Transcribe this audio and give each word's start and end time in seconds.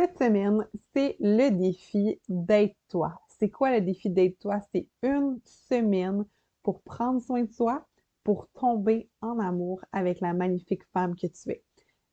Cette 0.00 0.16
semaine, 0.16 0.66
c'est 0.94 1.16
le 1.20 1.50
défi 1.50 2.18
d'être 2.30 2.74
toi. 2.88 3.20
C'est 3.38 3.50
quoi 3.50 3.70
le 3.70 3.82
défi 3.82 4.08
d'être 4.08 4.38
toi? 4.38 4.58
C'est 4.72 4.88
une 5.02 5.38
semaine 5.44 6.24
pour 6.62 6.80
prendre 6.80 7.20
soin 7.20 7.42
de 7.42 7.52
soi, 7.52 7.86
pour 8.24 8.48
tomber 8.54 9.10
en 9.20 9.38
amour 9.38 9.84
avec 9.92 10.22
la 10.22 10.32
magnifique 10.32 10.84
femme 10.94 11.14
que 11.16 11.26
tu 11.26 11.50
es. 11.50 11.62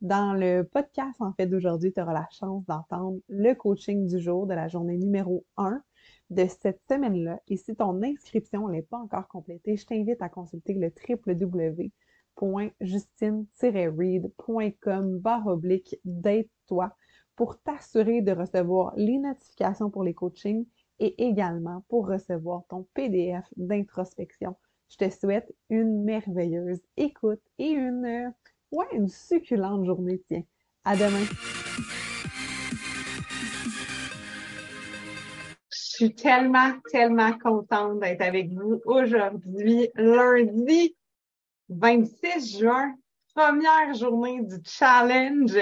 Dans 0.02 0.34
le 0.34 0.64
podcast, 0.64 1.16
en 1.22 1.32
fait, 1.32 1.48
d'aujourd'hui, 1.48 1.94
tu 1.94 2.02
auras 2.02 2.12
la 2.12 2.28
chance 2.30 2.66
d'entendre 2.66 3.22
le 3.30 3.54
coaching 3.54 4.06
du 4.06 4.20
jour 4.20 4.48
de 4.48 4.54
la 4.54 4.68
journée 4.68 4.98
numéro 4.98 5.46
1 5.56 5.82
de 6.32 6.46
cette 6.46 6.82
semaine-là. 6.90 7.40
Et 7.48 7.56
si 7.56 7.74
ton 7.74 8.04
inscription 8.04 8.68
n'est 8.68 8.82
pas 8.82 8.98
encore 8.98 9.30
complétée, 9.30 9.78
je 9.78 9.86
t'invite 9.86 10.22
à 10.22 10.28
consulter 10.28 10.74
le 10.74 10.92
www.justine-read.com 12.38 15.20
barre 15.20 15.48
oblique 15.48 15.96
d'être-toi 16.04 16.94
pour 17.38 17.62
t'assurer 17.62 18.22
de 18.22 18.32
recevoir 18.34 18.94
les 18.98 19.20
notifications 19.20 19.90
pour 19.92 20.04
les 20.04 20.16
coachings 20.16 20.66
et 21.00 21.28
également 21.28 21.86
pour 21.88 22.08
recevoir 22.08 22.64
ton 22.68 22.88
PDF 22.96 23.46
d'introspection. 23.56 24.58
Je 24.90 24.98
te 24.98 25.10
souhaite 25.10 25.54
une 25.70 26.04
merveilleuse 26.04 26.82
écoute 26.98 27.42
et 27.60 27.70
une, 27.70 28.34
ouais, 28.72 28.88
une 28.92 29.08
succulente 29.08 29.86
journée. 29.86 30.22
Tiens, 30.28 30.44
à 30.84 30.96
demain. 30.96 31.24
Je 35.70 36.06
suis 36.06 36.16
tellement, 36.16 36.74
tellement 36.92 37.38
contente 37.38 38.00
d'être 38.00 38.22
avec 38.22 38.52
vous 38.52 38.82
aujourd'hui, 38.86 39.90
lundi 39.96 40.96
26 41.70 42.60
juin, 42.60 42.96
première 43.36 43.94
journée 43.94 44.42
du 44.42 44.56
challenge 44.64 45.58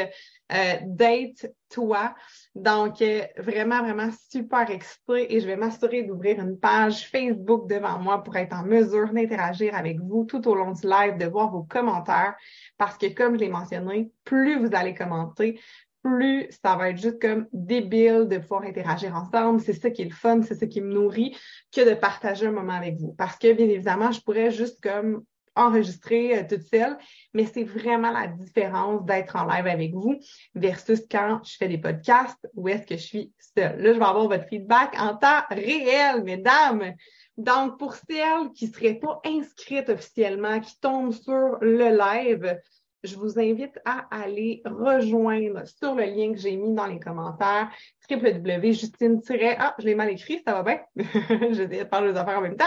euh, 0.51 0.75
Date 0.85 1.51
Toi. 1.69 2.13
Donc, 2.53 3.01
euh, 3.01 3.23
vraiment, 3.37 3.81
vraiment 3.81 4.09
super 4.29 4.69
excitée 4.69 5.35
et 5.35 5.39
je 5.39 5.47
vais 5.47 5.55
m'assurer 5.55 6.03
d'ouvrir 6.03 6.39
une 6.39 6.59
page 6.59 7.09
Facebook 7.09 7.67
devant 7.67 7.99
moi 7.99 8.23
pour 8.23 8.35
être 8.35 8.55
en 8.55 8.63
mesure 8.63 9.11
d'interagir 9.11 9.75
avec 9.75 9.99
vous 9.99 10.25
tout 10.25 10.47
au 10.47 10.55
long 10.55 10.71
du 10.71 10.87
live, 10.87 11.17
de 11.17 11.25
voir 11.25 11.51
vos 11.51 11.63
commentaires 11.63 12.35
parce 12.77 12.97
que, 12.97 13.07
comme 13.07 13.35
je 13.35 13.39
l'ai 13.39 13.49
mentionné, 13.49 14.11
plus 14.23 14.59
vous 14.59 14.69
allez 14.73 14.93
commenter, 14.93 15.59
plus 16.03 16.47
ça 16.63 16.75
va 16.75 16.91
être 16.91 16.97
juste 16.97 17.19
comme 17.19 17.47
débile 17.51 18.27
de 18.27 18.37
pouvoir 18.37 18.63
interagir 18.63 19.15
ensemble. 19.15 19.59
C'est 19.59 19.73
ça 19.73 19.89
qui 19.89 20.03
est 20.03 20.09
le 20.09 20.11
fun, 20.11 20.43
c'est 20.43 20.53
ça 20.53 20.67
qui 20.67 20.79
me 20.79 20.93
nourrit 20.93 21.35
que 21.73 21.89
de 21.89 21.95
partager 21.95 22.45
un 22.45 22.51
moment 22.51 22.73
avec 22.73 22.97
vous. 22.97 23.15
Parce 23.17 23.37
que, 23.37 23.51
bien 23.53 23.67
évidemment, 23.67 24.11
je 24.11 24.21
pourrais 24.21 24.51
juste 24.51 24.79
comme 24.83 25.23
enregistrer 25.55 26.37
euh, 26.37 26.43
toute 26.47 26.63
seule, 26.63 26.97
mais 27.33 27.45
c'est 27.45 27.63
vraiment 27.63 28.11
la 28.11 28.27
différence 28.27 29.05
d'être 29.05 29.35
en 29.35 29.45
live 29.45 29.67
avec 29.67 29.93
vous 29.93 30.15
versus 30.53 31.01
quand 31.09 31.41
je 31.43 31.55
fais 31.57 31.67
des 31.67 31.77
podcasts 31.77 32.47
où 32.53 32.67
est-ce 32.67 32.85
que 32.85 32.97
je 32.97 33.01
suis 33.03 33.33
seule. 33.39 33.81
Là, 33.81 33.93
je 33.93 33.99
vais 33.99 34.05
avoir 34.05 34.27
votre 34.27 34.47
feedback 34.47 34.95
en 34.99 35.15
temps 35.15 35.41
réel, 35.49 36.23
mesdames. 36.23 36.93
Donc, 37.37 37.77
pour 37.77 37.95
celles 37.95 38.51
qui 38.53 38.67
ne 38.67 38.73
seraient 38.73 38.95
pas 38.95 39.19
inscrites 39.25 39.89
officiellement, 39.89 40.59
qui 40.59 40.79
tombent 40.79 41.13
sur 41.13 41.57
le 41.61 41.97
live, 41.97 42.57
je 43.03 43.15
vous 43.17 43.39
invite 43.39 43.79
à 43.85 44.07
aller 44.09 44.61
rejoindre 44.65 45.63
sur 45.67 45.95
le 45.95 46.03
lien 46.05 46.33
que 46.33 46.39
j'ai 46.39 46.55
mis 46.55 46.73
dans 46.73 46.87
les 46.87 46.99
commentaires 46.99 47.69
www.justine- 48.09 49.21
ah, 49.59 49.75
je 49.79 49.85
l'ai 49.85 49.95
mal 49.95 50.09
écrit, 50.09 50.41
ça 50.45 50.53
va 50.53 50.63
bien? 50.63 50.79
je 50.95 51.63
vais 51.63 51.85
parler 51.85 52.13
des 52.13 52.17
affaires 52.19 52.39
en 52.39 52.41
même 52.41 52.57
temps. 52.57 52.65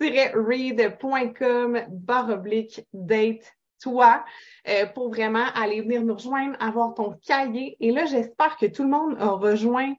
read.com 0.00 1.80
barre 1.90 2.30
oblique 2.30 2.86
date 2.92 3.54
toi 3.80 4.24
euh, 4.68 4.86
pour 4.86 5.08
vraiment 5.08 5.46
aller 5.54 5.80
venir 5.80 6.02
nous 6.02 6.14
rejoindre, 6.14 6.56
avoir 6.60 6.94
ton 6.94 7.14
cahier. 7.26 7.76
Et 7.80 7.92
là, 7.92 8.04
j'espère 8.04 8.56
que 8.56 8.66
tout 8.66 8.82
le 8.82 8.90
monde 8.90 9.16
a 9.18 9.30
rejoint 9.30 9.94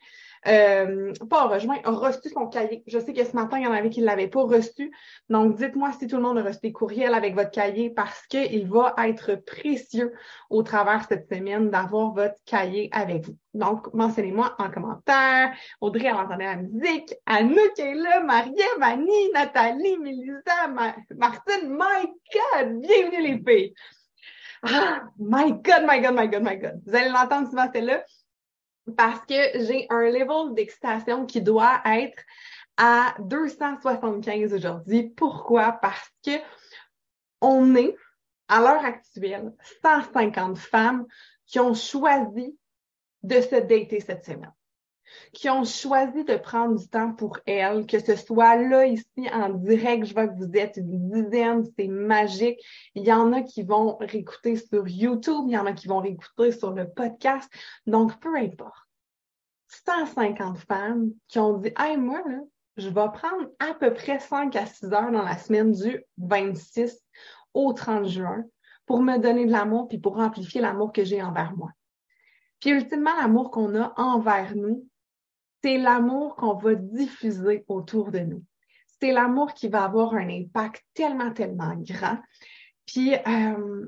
euh, 0.48 1.14
pas 1.30 1.48
rejoint, 1.48 1.78
a 1.84 1.92
reçu 1.92 2.30
son 2.30 2.48
cahier. 2.48 2.84
Je 2.88 3.00
sais 3.00 3.14
que 3.14 3.24
ce 3.24 3.36
matin, 3.36 3.60
il 3.60 3.64
y 3.64 3.68
en 3.68 3.72
avait 3.72 3.90
qui 3.90 4.02
ne 4.02 4.06
l'avaient 4.06 4.28
pas 4.28 4.44
reçu. 4.44 4.92
Donc, 5.30 5.56
dites-moi 5.56 5.92
si 6.00 6.08
tout 6.08 6.16
le 6.16 6.24
monde 6.24 6.40
a 6.40 6.44
reçu 6.44 6.60
des 6.64 6.72
courriels 6.72 7.14
avec 7.14 7.36
votre 7.36 7.52
cahier 7.52 7.92
parce 7.92 8.26
qu'il 8.28 8.68
va 8.68 8.96
être 9.06 9.36
précieux 9.36 10.14
au 10.50 10.64
travers 10.64 11.06
cette 11.08 11.32
semaine 11.32 11.70
d'avoir 11.70 12.14
votre 12.14 12.36
cahier 12.46 12.90
avec 12.92 13.26
vous. 13.26 13.38
Donc, 13.54 13.94
mentionnez-moi 13.94 14.56
en 14.58 14.72
commentaire. 14.72 15.54
Audrey, 15.80 16.08
elle 16.08 16.16
entendait 16.16 16.46
la 16.46 16.56
musique. 16.56 17.14
Anouk 17.26 17.78
est 17.78 17.94
là, 17.94 18.24
Annie, 18.82 19.32
Nathalie, 19.34 19.98
Mélisa, 20.00 20.68
Martine. 21.16 21.70
My 21.70 22.08
God! 22.34 22.82
Bienvenue 22.82 23.22
les 23.22 23.44
filles! 23.46 23.74
Ah, 24.64 25.04
my 25.18 25.54
God, 25.54 25.86
my 25.88 26.00
God, 26.00 26.16
my 26.16 26.28
God, 26.28 26.44
my 26.44 26.58
God. 26.58 26.82
Vous 26.86 26.96
allez 26.96 27.10
l'entendre 27.10 27.50
souvent, 27.50 27.68
c'est 27.74 27.82
là 27.82 28.04
parce 28.96 29.26
que 29.26 29.66
j'ai 29.66 29.88
un 29.90 30.04
level 30.04 30.54
d'excitation 30.54 31.26
qui 31.26 31.42
doit 31.42 31.82
être 31.86 32.22
à 32.78 33.16
275 33.20 34.54
aujourd'hui. 34.54 35.10
Pourquoi? 35.10 35.74
Parce 35.74 36.10
que 36.26 36.32
on 37.42 37.76
est, 37.76 37.96
à 38.48 38.60
l'heure 38.60 38.86
actuelle, 38.86 39.54
150 39.84 40.58
femmes 40.58 41.06
qui 41.46 41.60
ont 41.60 41.74
choisi 41.74 42.58
de 43.24 43.42
se 43.42 43.56
dater 43.56 44.00
cette 44.00 44.26
semaine 44.26 44.54
qui 45.34 45.50
ont 45.50 45.64
choisi 45.64 46.24
de 46.24 46.36
prendre 46.36 46.78
du 46.80 46.88
temps 46.88 47.14
pour 47.14 47.38
elles, 47.46 47.86
que 47.86 48.00
ce 48.00 48.16
soit 48.16 48.56
là, 48.56 48.86
ici, 48.86 49.30
en 49.34 49.50
direct, 49.50 50.06
je 50.06 50.14
vois 50.14 50.28
que 50.28 50.38
vous 50.38 50.52
êtes 50.54 50.78
une 50.78 51.10
dizaine, 51.10 51.64
c'est 51.78 51.88
magique. 51.88 52.60
Il 52.96 53.04
y 53.04 53.14
en 53.14 53.34
a 53.34 53.42
qui 53.42 53.64
vont 53.64 53.98
réécouter 53.98 54.56
sur 54.56 54.88
YouTube, 54.88 55.46
il 55.48 55.54
y 55.54 55.58
en 55.58 55.66
a 55.66 55.74
qui 55.74 55.88
vont 55.88 56.00
réécouter 56.00 56.52
sur 56.52 56.72
le 56.72 56.90
podcast. 56.90 57.50
Donc, 57.86 58.20
peu 58.20 58.36
importe. 58.36 58.88
150 59.86 60.58
femmes 60.60 61.12
qui 61.28 61.40
ont 61.40 61.58
dit, 61.58 61.72
hey, 61.78 61.98
moi, 61.98 62.22
là, 62.28 62.40
je 62.78 62.90
vais 62.90 63.08
prendre 63.14 63.50
à 63.60 63.74
peu 63.74 63.94
près 63.94 64.20
5 64.20 64.56
à 64.56 64.66
6 64.66 64.86
heures 64.94 65.12
dans 65.12 65.24
la 65.24 65.38
semaine 65.38 65.72
du 65.72 66.04
26 66.18 67.00
au 67.54 67.74
30 67.74 68.08
juin 68.08 68.44
pour 68.86 69.02
me 69.02 69.18
donner 69.18 69.46
de 69.46 69.52
l'amour 69.52 69.88
puis 69.88 69.98
pour 69.98 70.20
amplifier 70.20 70.62
l'amour 70.62 70.92
que 70.92 71.04
j'ai 71.04 71.22
envers 71.22 71.56
moi. 71.56 71.72
Puis 72.60 72.72
ultimement, 72.72 73.16
l'amour 73.18 73.52
qu'on 73.52 73.76
a 73.76 73.94
envers 73.98 74.56
nous, 74.56 74.88
c'est 75.64 75.78
l'amour 75.78 76.36
qu'on 76.36 76.56
va 76.56 76.76
diffuser 76.76 77.64
autour 77.68 78.12
de 78.12 78.20
nous. 78.20 78.44
C'est 79.00 79.12
l'amour 79.12 79.54
qui 79.54 79.68
va 79.68 79.84
avoir 79.84 80.14
un 80.14 80.30
impact 80.30 80.84
tellement, 80.94 81.32
tellement 81.32 81.76
grand. 81.76 82.20
Puis, 82.86 83.16
euh, 83.16 83.88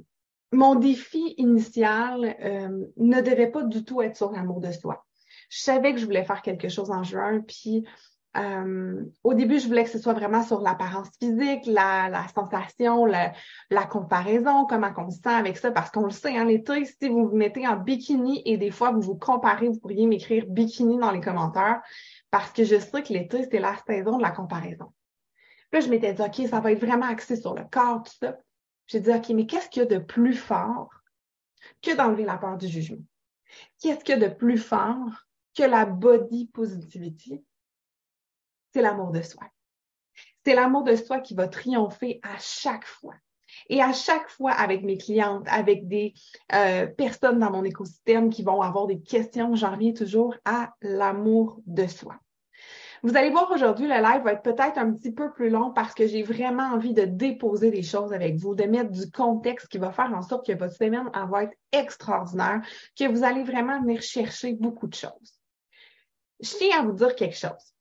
mon 0.52 0.76
défi 0.76 1.36
initial 1.38 2.36
euh, 2.42 2.86
ne 2.98 3.22
devait 3.22 3.52
pas 3.52 3.64
du 3.64 3.84
tout 3.84 4.02
être 4.02 4.16
sur 4.16 4.32
l'amour 4.32 4.62
de 4.62 4.72
soi. 4.72 5.06
Je 5.50 5.60
savais 5.60 5.94
que 5.94 6.00
je 6.00 6.06
voulais 6.06 6.24
faire 6.24 6.42
quelque 6.42 6.70
chose 6.70 6.92
en 6.92 7.04
juin, 7.04 7.42
puis 7.42 7.86
euh, 8.36 9.06
au 9.24 9.34
début, 9.36 9.60
je 9.60 9.68
voulais 9.68 9.84
que 9.84 9.92
ce 9.92 10.00
soit 10.00 10.14
vraiment 10.14 10.44
sur 10.44 10.62
l'apparence 10.62 11.10
physique, 11.20 11.66
la, 11.68 12.10
la 12.10 12.28
sensation, 12.30 13.06
la, 13.06 13.34
la, 13.70 13.86
comparaison, 13.86 14.66
comment 14.66 14.92
on 14.98 15.12
se 15.12 15.20
sent 15.20 15.30
avec 15.30 15.58
ça, 15.58 15.72
parce 15.72 15.92
qu'on 15.92 16.06
le 16.06 16.12
sait, 16.12 16.32
en 16.32 16.42
hein, 16.42 16.46
l'été, 16.46 16.86
si 16.86 17.10
vous 17.10 17.30
vous 17.30 17.36
mettez 17.36 17.68
en 17.68 17.78
bikini 17.78 18.42
et 18.46 18.58
des 18.58 18.72
fois 18.72 18.92
vous 18.92 19.02
vous 19.02 19.16
comparez, 19.16 19.68
vous 19.68 19.80
pourriez 19.80 20.08
m'écrire 20.08 20.46
bikini 20.48 20.98
dans 20.98 21.12
les 21.12 21.22
commentaires, 21.22 21.82
parce 22.32 22.52
que 22.52 22.64
je 22.64 22.80
sais 22.80 23.04
que 23.04 23.14
l'été, 23.14 23.48
c'est 23.52 23.60
la 23.60 23.76
saison 23.86 24.18
de 24.18 24.24
la 24.24 24.32
comparaison. 24.32 24.92
Puis 25.70 25.80
là, 25.82 25.86
je 25.86 25.90
m'étais 25.92 26.14
dit, 26.14 26.22
OK, 26.22 26.48
ça 26.48 26.60
va 26.60 26.72
être 26.72 26.84
vraiment 26.84 27.06
axé 27.06 27.36
sur 27.36 27.54
le 27.54 27.66
corps, 27.72 28.02
tout 28.02 28.14
ça. 28.20 28.38
J'ai 28.88 29.00
dit, 29.00 29.12
OK, 29.12 29.30
mais 29.30 29.46
qu'est-ce 29.46 29.70
qu'il 29.70 29.84
y 29.84 29.86
a 29.86 29.88
de 29.88 30.00
plus 30.00 30.34
fort 30.34 30.90
que 31.84 31.96
d'enlever 31.96 32.26
la 32.26 32.38
peur 32.38 32.58
du 32.58 32.68
jugement? 32.68 33.04
Qu'est-ce 33.80 34.04
qu'il 34.04 34.20
y 34.20 34.24
a 34.24 34.30
de 34.30 34.34
plus 34.34 34.58
fort 34.58 35.28
que 35.56 35.64
la 35.64 35.86
body 35.86 36.48
positivity? 36.48 37.44
C'est 38.74 38.82
l'amour 38.82 39.12
de 39.12 39.22
soi. 39.22 39.44
C'est 40.46 40.56
l'amour 40.56 40.84
de 40.84 40.96
soi 40.96 41.20
qui 41.20 41.36
va 41.36 41.48
triompher 41.48 42.20
à 42.24 42.38
chaque 42.40 42.86
fois. 42.86 43.14
Et 43.70 43.82
à 43.82 43.94
chaque 43.94 44.30
fois 44.30 44.52
avec 44.52 44.84
mes 44.84 44.98
clientes, 44.98 45.48
avec 45.48 45.88
des 45.88 46.14
euh, 46.54 46.88
personnes 46.88 47.40
dans 47.40 47.52
mon 47.52 47.64
écosystème 47.64 48.30
qui 48.30 48.44
vont 48.44 48.62
avoir 48.62 48.88
des 48.88 49.00
questions, 49.00 49.56
j'en 49.56 49.72
reviens 49.72 49.94
toujours 49.94 50.36
à 50.44 50.74
l'amour 50.82 51.62
de 51.66 51.86
soi. 51.86 52.16
Vous 53.04 53.18
allez 53.18 53.32
voir 53.32 53.52
aujourd'hui, 53.52 53.86
le 53.86 53.96
live 53.96 54.24
va 54.24 54.32
être 54.32 54.44
peut-être 54.44 54.78
un 54.78 54.94
petit 54.94 55.12
peu 55.12 55.32
plus 55.32 55.50
long 55.50 55.72
parce 55.72 55.94
que 55.94 56.08
j'ai 56.08 56.24
vraiment 56.24 56.72
envie 56.72 56.94
de 56.94 57.04
déposer 57.04 57.70
des 57.70 57.84
choses 57.84 58.14
avec 58.14 58.38
vous, 58.38 58.56
de 58.56 58.64
mettre 58.64 58.92
du 58.92 59.12
contexte 59.12 59.68
qui 59.68 59.78
va 59.78 59.92
faire 59.92 60.12
en 60.14 60.22
sorte 60.22 60.48
que 60.48 60.54
votre 60.54 60.74
semaine 60.74 61.10
va 61.14 61.44
être 61.44 61.58
extraordinaire, 61.74 62.62
que 62.98 63.08
vous 63.10 63.26
allez 63.26 63.44
vraiment 63.44 63.82
venir 63.82 64.02
chercher 64.02 64.54
beaucoup 64.54 64.88
de 64.88 64.96
choses. 64.96 65.40
Je 66.40 66.56
tiens 66.56 66.80
à 66.80 66.84
vous 66.84 66.94
dire 66.94 67.14
quelque 67.16 67.36
chose 67.36 67.73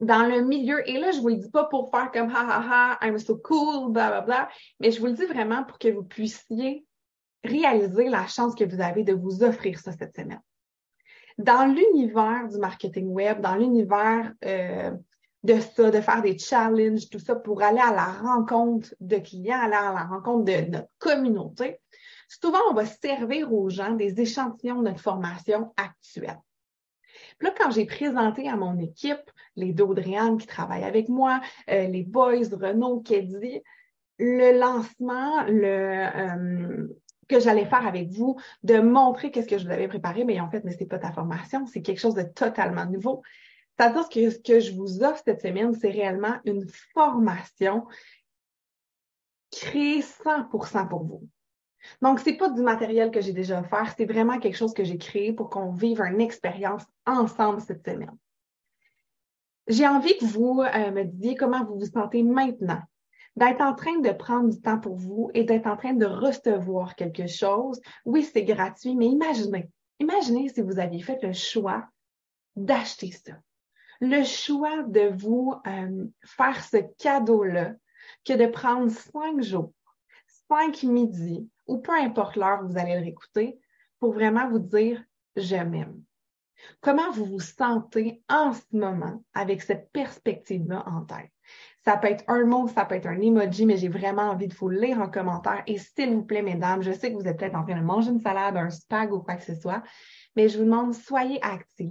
dans 0.00 0.26
le 0.28 0.42
milieu, 0.42 0.88
et 0.88 0.98
là, 0.98 1.12
je 1.12 1.20
vous 1.20 1.28
le 1.28 1.36
dis 1.36 1.50
pas 1.50 1.64
pour 1.64 1.90
faire 1.90 2.10
comme 2.12 2.30
ha 2.30 2.46
ha 2.48 2.98
ha, 3.00 3.06
I'm 3.06 3.18
so 3.18 3.36
cool, 3.36 3.92
bla 3.92 4.10
bla 4.10 4.20
bla, 4.20 4.48
mais 4.80 4.90
je 4.90 5.00
vous 5.00 5.06
le 5.06 5.12
dis 5.12 5.26
vraiment 5.26 5.64
pour 5.64 5.78
que 5.78 5.88
vous 5.88 6.02
puissiez 6.02 6.84
réaliser 7.44 8.08
la 8.08 8.26
chance 8.26 8.54
que 8.54 8.64
vous 8.64 8.80
avez 8.80 9.04
de 9.04 9.12
vous 9.12 9.42
offrir 9.42 9.78
ça 9.78 9.92
cette 9.92 10.16
semaine. 10.16 10.40
Dans 11.38 11.66
l'univers 11.66 12.48
du 12.48 12.58
marketing 12.58 13.08
web, 13.08 13.40
dans 13.40 13.56
l'univers 13.56 14.32
euh, 14.44 14.92
de 15.42 15.60
ça, 15.60 15.90
de 15.90 16.00
faire 16.00 16.22
des 16.22 16.38
challenges, 16.38 17.08
tout 17.10 17.18
ça, 17.18 17.36
pour 17.36 17.62
aller 17.62 17.80
à 17.80 17.92
la 17.92 18.06
rencontre 18.06 18.94
de 19.00 19.18
clients, 19.18 19.60
aller 19.60 19.74
à 19.74 19.92
la 19.92 20.04
rencontre 20.04 20.44
de 20.44 20.70
notre 20.70 20.88
communauté, 20.98 21.80
souvent, 22.28 22.60
on 22.70 22.74
va 22.74 22.86
servir 22.86 23.52
aux 23.52 23.68
gens 23.68 23.92
des 23.92 24.20
échantillons 24.20 24.78
de 24.78 24.88
notre 24.88 25.00
formation 25.00 25.72
actuelle. 25.76 26.38
Là, 27.40 27.52
quand 27.58 27.70
j'ai 27.70 27.86
présenté 27.86 28.48
à 28.48 28.56
mon 28.56 28.78
équipe, 28.78 29.30
les 29.56 29.72
d'Audriane 29.72 30.38
qui 30.38 30.46
travaillent 30.46 30.84
avec 30.84 31.08
moi, 31.08 31.40
euh, 31.70 31.86
les 31.86 32.02
boys, 32.02 32.48
Renaud, 32.52 33.00
Keddy, 33.00 33.60
le 34.18 34.58
lancement, 34.58 35.42
le, 35.44 36.06
euh, 36.16 36.88
que 37.28 37.40
j'allais 37.40 37.64
faire 37.66 37.86
avec 37.86 38.10
vous, 38.10 38.36
de 38.62 38.78
montrer 38.78 39.30
qu'est-ce 39.30 39.48
que 39.48 39.58
je 39.58 39.64
vous 39.64 39.72
avais 39.72 39.88
préparé, 39.88 40.24
mais 40.24 40.40
en 40.40 40.50
fait, 40.50 40.62
mais 40.64 40.72
c'est 40.72 40.86
pas 40.86 40.98
ta 40.98 41.12
formation, 41.12 41.66
c'est 41.66 41.82
quelque 41.82 42.00
chose 42.00 42.14
de 42.14 42.22
totalement 42.22 42.86
nouveau. 42.86 43.22
C'est-à-dire 43.76 44.08
que 44.08 44.30
ce 44.30 44.38
que 44.38 44.60
je 44.60 44.72
vous 44.72 45.02
offre 45.02 45.22
cette 45.24 45.42
semaine, 45.42 45.74
c'est 45.74 45.90
réellement 45.90 46.36
une 46.44 46.66
formation 46.94 47.86
créée 49.50 50.00
100% 50.00 50.88
pour 50.88 51.04
vous. 51.04 51.28
Donc, 52.02 52.20
c'est 52.20 52.36
pas 52.36 52.48
du 52.48 52.62
matériel 52.62 53.10
que 53.10 53.20
j'ai 53.20 53.32
déjà 53.32 53.60
offert, 53.60 53.94
c'est 53.96 54.06
vraiment 54.06 54.38
quelque 54.38 54.56
chose 54.56 54.74
que 54.74 54.84
j'ai 54.84 54.98
créé 54.98 55.32
pour 55.32 55.50
qu'on 55.50 55.72
vive 55.72 56.00
une 56.00 56.20
expérience 56.20 56.84
ensemble 57.06 57.60
cette 57.60 57.84
semaine. 57.84 58.16
J'ai 59.66 59.86
envie 59.86 60.16
que 60.18 60.24
vous 60.24 60.60
euh, 60.60 60.90
me 60.90 61.04
disiez 61.04 61.36
comment 61.36 61.64
vous 61.64 61.78
vous 61.78 61.86
sentez 61.86 62.22
maintenant, 62.22 62.82
d'être 63.36 63.62
en 63.62 63.74
train 63.74 63.98
de 63.98 64.10
prendre 64.10 64.50
du 64.50 64.60
temps 64.60 64.78
pour 64.78 64.96
vous 64.96 65.30
et 65.34 65.44
d'être 65.44 65.66
en 65.66 65.76
train 65.76 65.94
de 65.94 66.06
recevoir 66.06 66.94
quelque 66.96 67.26
chose. 67.26 67.80
Oui, 68.04 68.22
c'est 68.22 68.44
gratuit, 68.44 68.94
mais 68.94 69.06
imaginez, 69.06 69.70
imaginez 70.00 70.48
si 70.50 70.60
vous 70.60 70.78
aviez 70.78 71.02
fait 71.02 71.22
le 71.22 71.32
choix 71.32 71.86
d'acheter 72.56 73.10
ça. 73.10 73.32
Le 74.00 74.22
choix 74.22 74.82
de 74.82 75.12
vous 75.16 75.54
euh, 75.66 76.04
faire 76.24 76.62
ce 76.62 76.78
cadeau-là 76.98 77.72
que 78.24 78.34
de 78.34 78.46
prendre 78.46 78.90
cinq 78.90 79.42
jours, 79.42 79.72
cinq 80.48 80.82
midis, 80.82 81.48
ou 81.66 81.78
peu 81.78 81.92
importe 81.92 82.36
l'heure 82.36 82.60
où 82.62 82.68
vous 82.68 82.78
allez 82.78 82.94
le 82.94 83.00
réécouter, 83.00 83.58
pour 83.98 84.12
vraiment 84.12 84.48
vous 84.48 84.58
dire 84.58 85.02
je 85.36 85.56
m'aime. 85.56 86.02
Comment 86.80 87.10
vous 87.10 87.24
vous 87.24 87.40
sentez 87.40 88.22
en 88.28 88.52
ce 88.52 88.64
moment 88.72 89.22
avec 89.34 89.62
cette 89.62 89.90
perspective-là 89.92 90.84
en 90.86 91.02
tête? 91.02 91.30
Ça 91.84 91.96
peut 91.98 92.08
être 92.08 92.24
un 92.28 92.44
mot, 92.44 92.68
ça 92.68 92.84
peut 92.84 92.94
être 92.94 93.06
un 93.06 93.20
emoji, 93.20 93.66
mais 93.66 93.76
j'ai 93.76 93.88
vraiment 93.88 94.30
envie 94.30 94.48
de 94.48 94.54
vous 94.54 94.70
lire 94.70 94.98
en 95.00 95.10
commentaire. 95.10 95.62
Et 95.66 95.76
s'il 95.76 96.14
vous 96.14 96.24
plaît, 96.24 96.40
mesdames, 96.42 96.82
je 96.82 96.92
sais 96.92 97.12
que 97.12 97.16
vous 97.16 97.28
êtes 97.28 97.38
peut-être 97.38 97.56
en 97.56 97.64
train 97.64 97.78
de 97.78 97.84
manger 97.84 98.10
une 98.10 98.20
salade, 98.20 98.56
un 98.56 98.70
spag 98.70 99.12
ou 99.12 99.20
quoi 99.20 99.34
que 99.34 99.44
ce 99.44 99.54
soit, 99.54 99.82
mais 100.36 100.48
je 100.48 100.58
vous 100.58 100.64
demande, 100.64 100.94
soyez 100.94 101.42
actifs. 101.42 101.90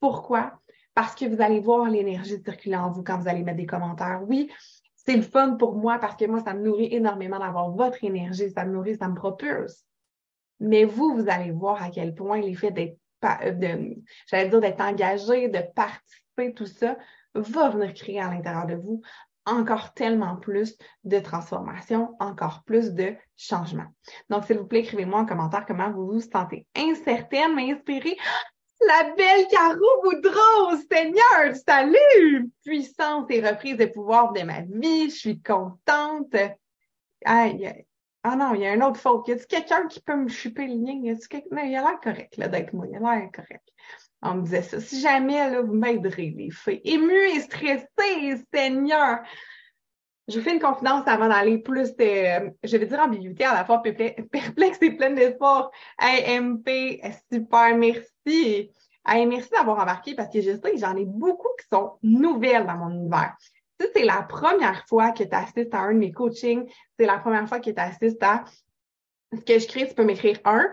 Pourquoi? 0.00 0.60
Parce 0.94 1.14
que 1.14 1.26
vous 1.26 1.42
allez 1.42 1.60
voir 1.60 1.90
l'énergie 1.90 2.40
circuler 2.42 2.76
en 2.76 2.90
vous 2.90 3.02
quand 3.02 3.18
vous 3.18 3.28
allez 3.28 3.42
mettre 3.42 3.58
des 3.58 3.66
commentaires. 3.66 4.22
Oui, 4.26 4.50
c'est 5.06 5.16
le 5.16 5.22
fun 5.22 5.56
pour 5.56 5.76
moi 5.76 5.98
parce 5.98 6.16
que 6.16 6.24
moi, 6.24 6.40
ça 6.40 6.54
me 6.54 6.62
nourrit 6.62 6.88
énormément 6.92 7.38
d'avoir 7.38 7.70
votre 7.70 8.02
énergie, 8.02 8.50
ça 8.50 8.64
me 8.64 8.72
nourrit, 8.72 8.96
ça 8.96 9.08
me 9.08 9.14
propulse. 9.14 9.84
Mais 10.58 10.84
vous, 10.84 11.14
vous 11.14 11.28
allez 11.28 11.52
voir 11.52 11.82
à 11.82 11.90
quel 11.90 12.14
point 12.14 12.40
l'effet 12.40 12.70
d'être, 12.70 12.98
euh, 13.24 13.94
j'allais 14.26 14.48
dire 14.48 14.60
d'être 14.60 14.80
engagé, 14.80 15.48
de 15.48 15.60
participer, 15.74 16.54
tout 16.54 16.66
ça, 16.66 16.96
va 17.34 17.68
venir 17.68 17.94
créer 17.94 18.20
à 18.20 18.30
l'intérieur 18.30 18.66
de 18.66 18.74
vous 18.74 19.02
encore 19.46 19.94
tellement 19.94 20.36
plus 20.36 20.76
de 21.04 21.20
transformation, 21.20 22.16
encore 22.18 22.64
plus 22.64 22.92
de 22.92 23.14
changement. 23.36 23.86
Donc, 24.28 24.44
s'il 24.44 24.58
vous 24.58 24.66
plaît, 24.66 24.80
écrivez-moi 24.80 25.20
en 25.20 25.26
commentaire 25.26 25.64
comment 25.66 25.92
vous 25.92 26.06
vous 26.06 26.20
sentez 26.20 26.66
incertaine, 26.76 27.54
mais 27.54 27.72
inspirée. 27.72 28.16
La 28.80 29.14
belle 29.16 29.46
Caro 29.48 30.02
Boudreau, 30.02 30.76
Seigneur, 30.90 31.56
salut! 31.66 32.50
Puissance 32.62 33.26
et 33.30 33.40
reprise 33.40 33.78
de 33.78 33.86
pouvoir 33.86 34.32
de 34.32 34.42
ma 34.42 34.60
vie, 34.60 35.08
je 35.10 35.16
suis 35.16 35.40
contente. 35.40 36.36
Ah 37.24 38.36
non, 38.36 38.54
il 38.54 38.60
y 38.60 38.66
a 38.66 38.72
un 38.72 38.80
autre 38.82 39.00
faute. 39.00 39.28
Y 39.28 39.32
a 39.32 39.36
quelqu'un 39.36 39.86
qui 39.86 40.00
peut 40.00 40.16
me 40.16 40.28
chuper 40.28 40.66
le 40.66 40.74
lien? 40.74 41.00
Y 41.02 41.10
a 41.10 41.16
quelqu'un? 41.28 41.62
il 41.64 41.76
a 41.76 41.80
l'air 41.80 42.00
correct, 42.02 42.36
là, 42.36 42.48
d'être 42.48 42.74
moi. 42.74 42.86
Il 42.86 42.96
a 42.96 43.00
l'air 43.00 43.30
correct. 43.32 43.66
On 44.20 44.34
me 44.34 44.42
disait 44.42 44.62
ça. 44.62 44.80
Si 44.80 45.00
jamais, 45.00 45.50
là, 45.50 45.62
vous 45.62 45.72
m'aiderez, 45.72 46.34
les 46.36 46.50
filles. 46.50 46.82
Émue 46.84 47.30
et 47.30 47.40
stressée, 47.40 48.44
Seigneur. 48.52 49.20
Je 50.28 50.40
fais 50.40 50.54
une 50.54 50.60
confidence 50.60 51.06
avant 51.06 51.28
d'aller 51.28 51.58
plus, 51.58 51.94
de, 51.94 52.52
je 52.64 52.76
vais 52.76 52.86
dire 52.86 52.98
ambiguïté, 52.98 53.44
à 53.44 53.54
la 53.54 53.64
fois 53.64 53.80
perplexe 54.32 54.78
et 54.82 54.90
pleine 54.90 55.14
d'espoir. 55.14 55.70
Hey, 56.00 56.40
MP, 56.40 57.00
super, 57.32 57.76
merci. 57.76 58.72
Hey, 59.06 59.24
merci 59.26 59.50
d'avoir 59.50 59.78
embarqué 59.78 60.14
parce 60.14 60.32
que 60.32 60.40
je 60.40 60.50
sais 60.50 60.72
que 60.72 60.78
j'en 60.78 60.96
ai 60.96 61.04
beaucoup 61.04 61.48
qui 61.60 61.66
sont 61.72 61.92
nouvelles 62.02 62.66
dans 62.66 62.76
mon 62.76 62.90
univers. 62.90 63.36
Si 63.80 63.86
c'est 63.94 64.04
la 64.04 64.22
première 64.22 64.84
fois 64.88 65.12
que 65.12 65.22
tu 65.22 65.34
assistes 65.34 65.72
à 65.74 65.80
un 65.80 65.92
de 65.92 65.98
mes 65.98 66.10
coachings, 66.10 66.68
c'est 66.98 67.06
la 67.06 67.18
première 67.18 67.48
fois 67.48 67.60
que 67.60 67.70
tu 67.70 67.80
assistes 67.80 68.22
à 68.22 68.44
ce 69.32 69.40
que 69.40 69.58
je 69.58 69.66
crée, 69.68 69.86
tu 69.86 69.94
peux 69.94 70.04
m'écrire 70.04 70.40
un. 70.44 70.66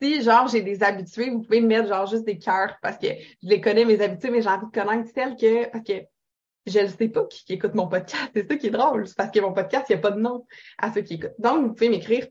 Si, 0.00 0.22
genre, 0.22 0.48
j'ai 0.48 0.62
des 0.62 0.82
habitués, 0.82 1.30
vous 1.30 1.42
pouvez 1.42 1.60
me 1.60 1.66
mettre, 1.66 1.88
genre, 1.88 2.06
juste 2.06 2.24
des 2.24 2.38
cœurs 2.38 2.76
parce 2.82 2.98
que 2.98 3.06
je 3.06 3.48
les 3.48 3.60
connais, 3.60 3.84
mes 3.84 4.00
habitués, 4.00 4.30
mais 4.30 4.42
j'ai 4.42 4.48
envie 4.48 4.66
de 4.66 4.70
connaître 4.70 5.10
celles 5.14 5.36
que, 5.36 5.70
parce 5.70 5.84
que 5.84 6.04
je 6.66 6.78
ne 6.80 6.86
sais 6.86 7.08
pas 7.08 7.24
qui, 7.26 7.52
écoute 7.52 7.74
mon 7.74 7.88
podcast. 7.88 8.30
C'est 8.34 8.48
ça 8.48 8.56
qui 8.56 8.68
est 8.68 8.70
drôle. 8.70 9.06
C'est 9.06 9.16
parce 9.16 9.30
que 9.30 9.40
mon 9.40 9.52
podcast, 9.52 9.86
il 9.88 9.92
n'y 9.92 9.98
a 9.98 10.02
pas 10.02 10.10
de 10.10 10.20
nom 10.20 10.46
à 10.78 10.92
ceux 10.92 11.02
qui 11.02 11.14
écoutent. 11.14 11.34
Donc, 11.38 11.66
vous 11.66 11.74
pouvez 11.74 11.88
m'écrire 11.88 12.26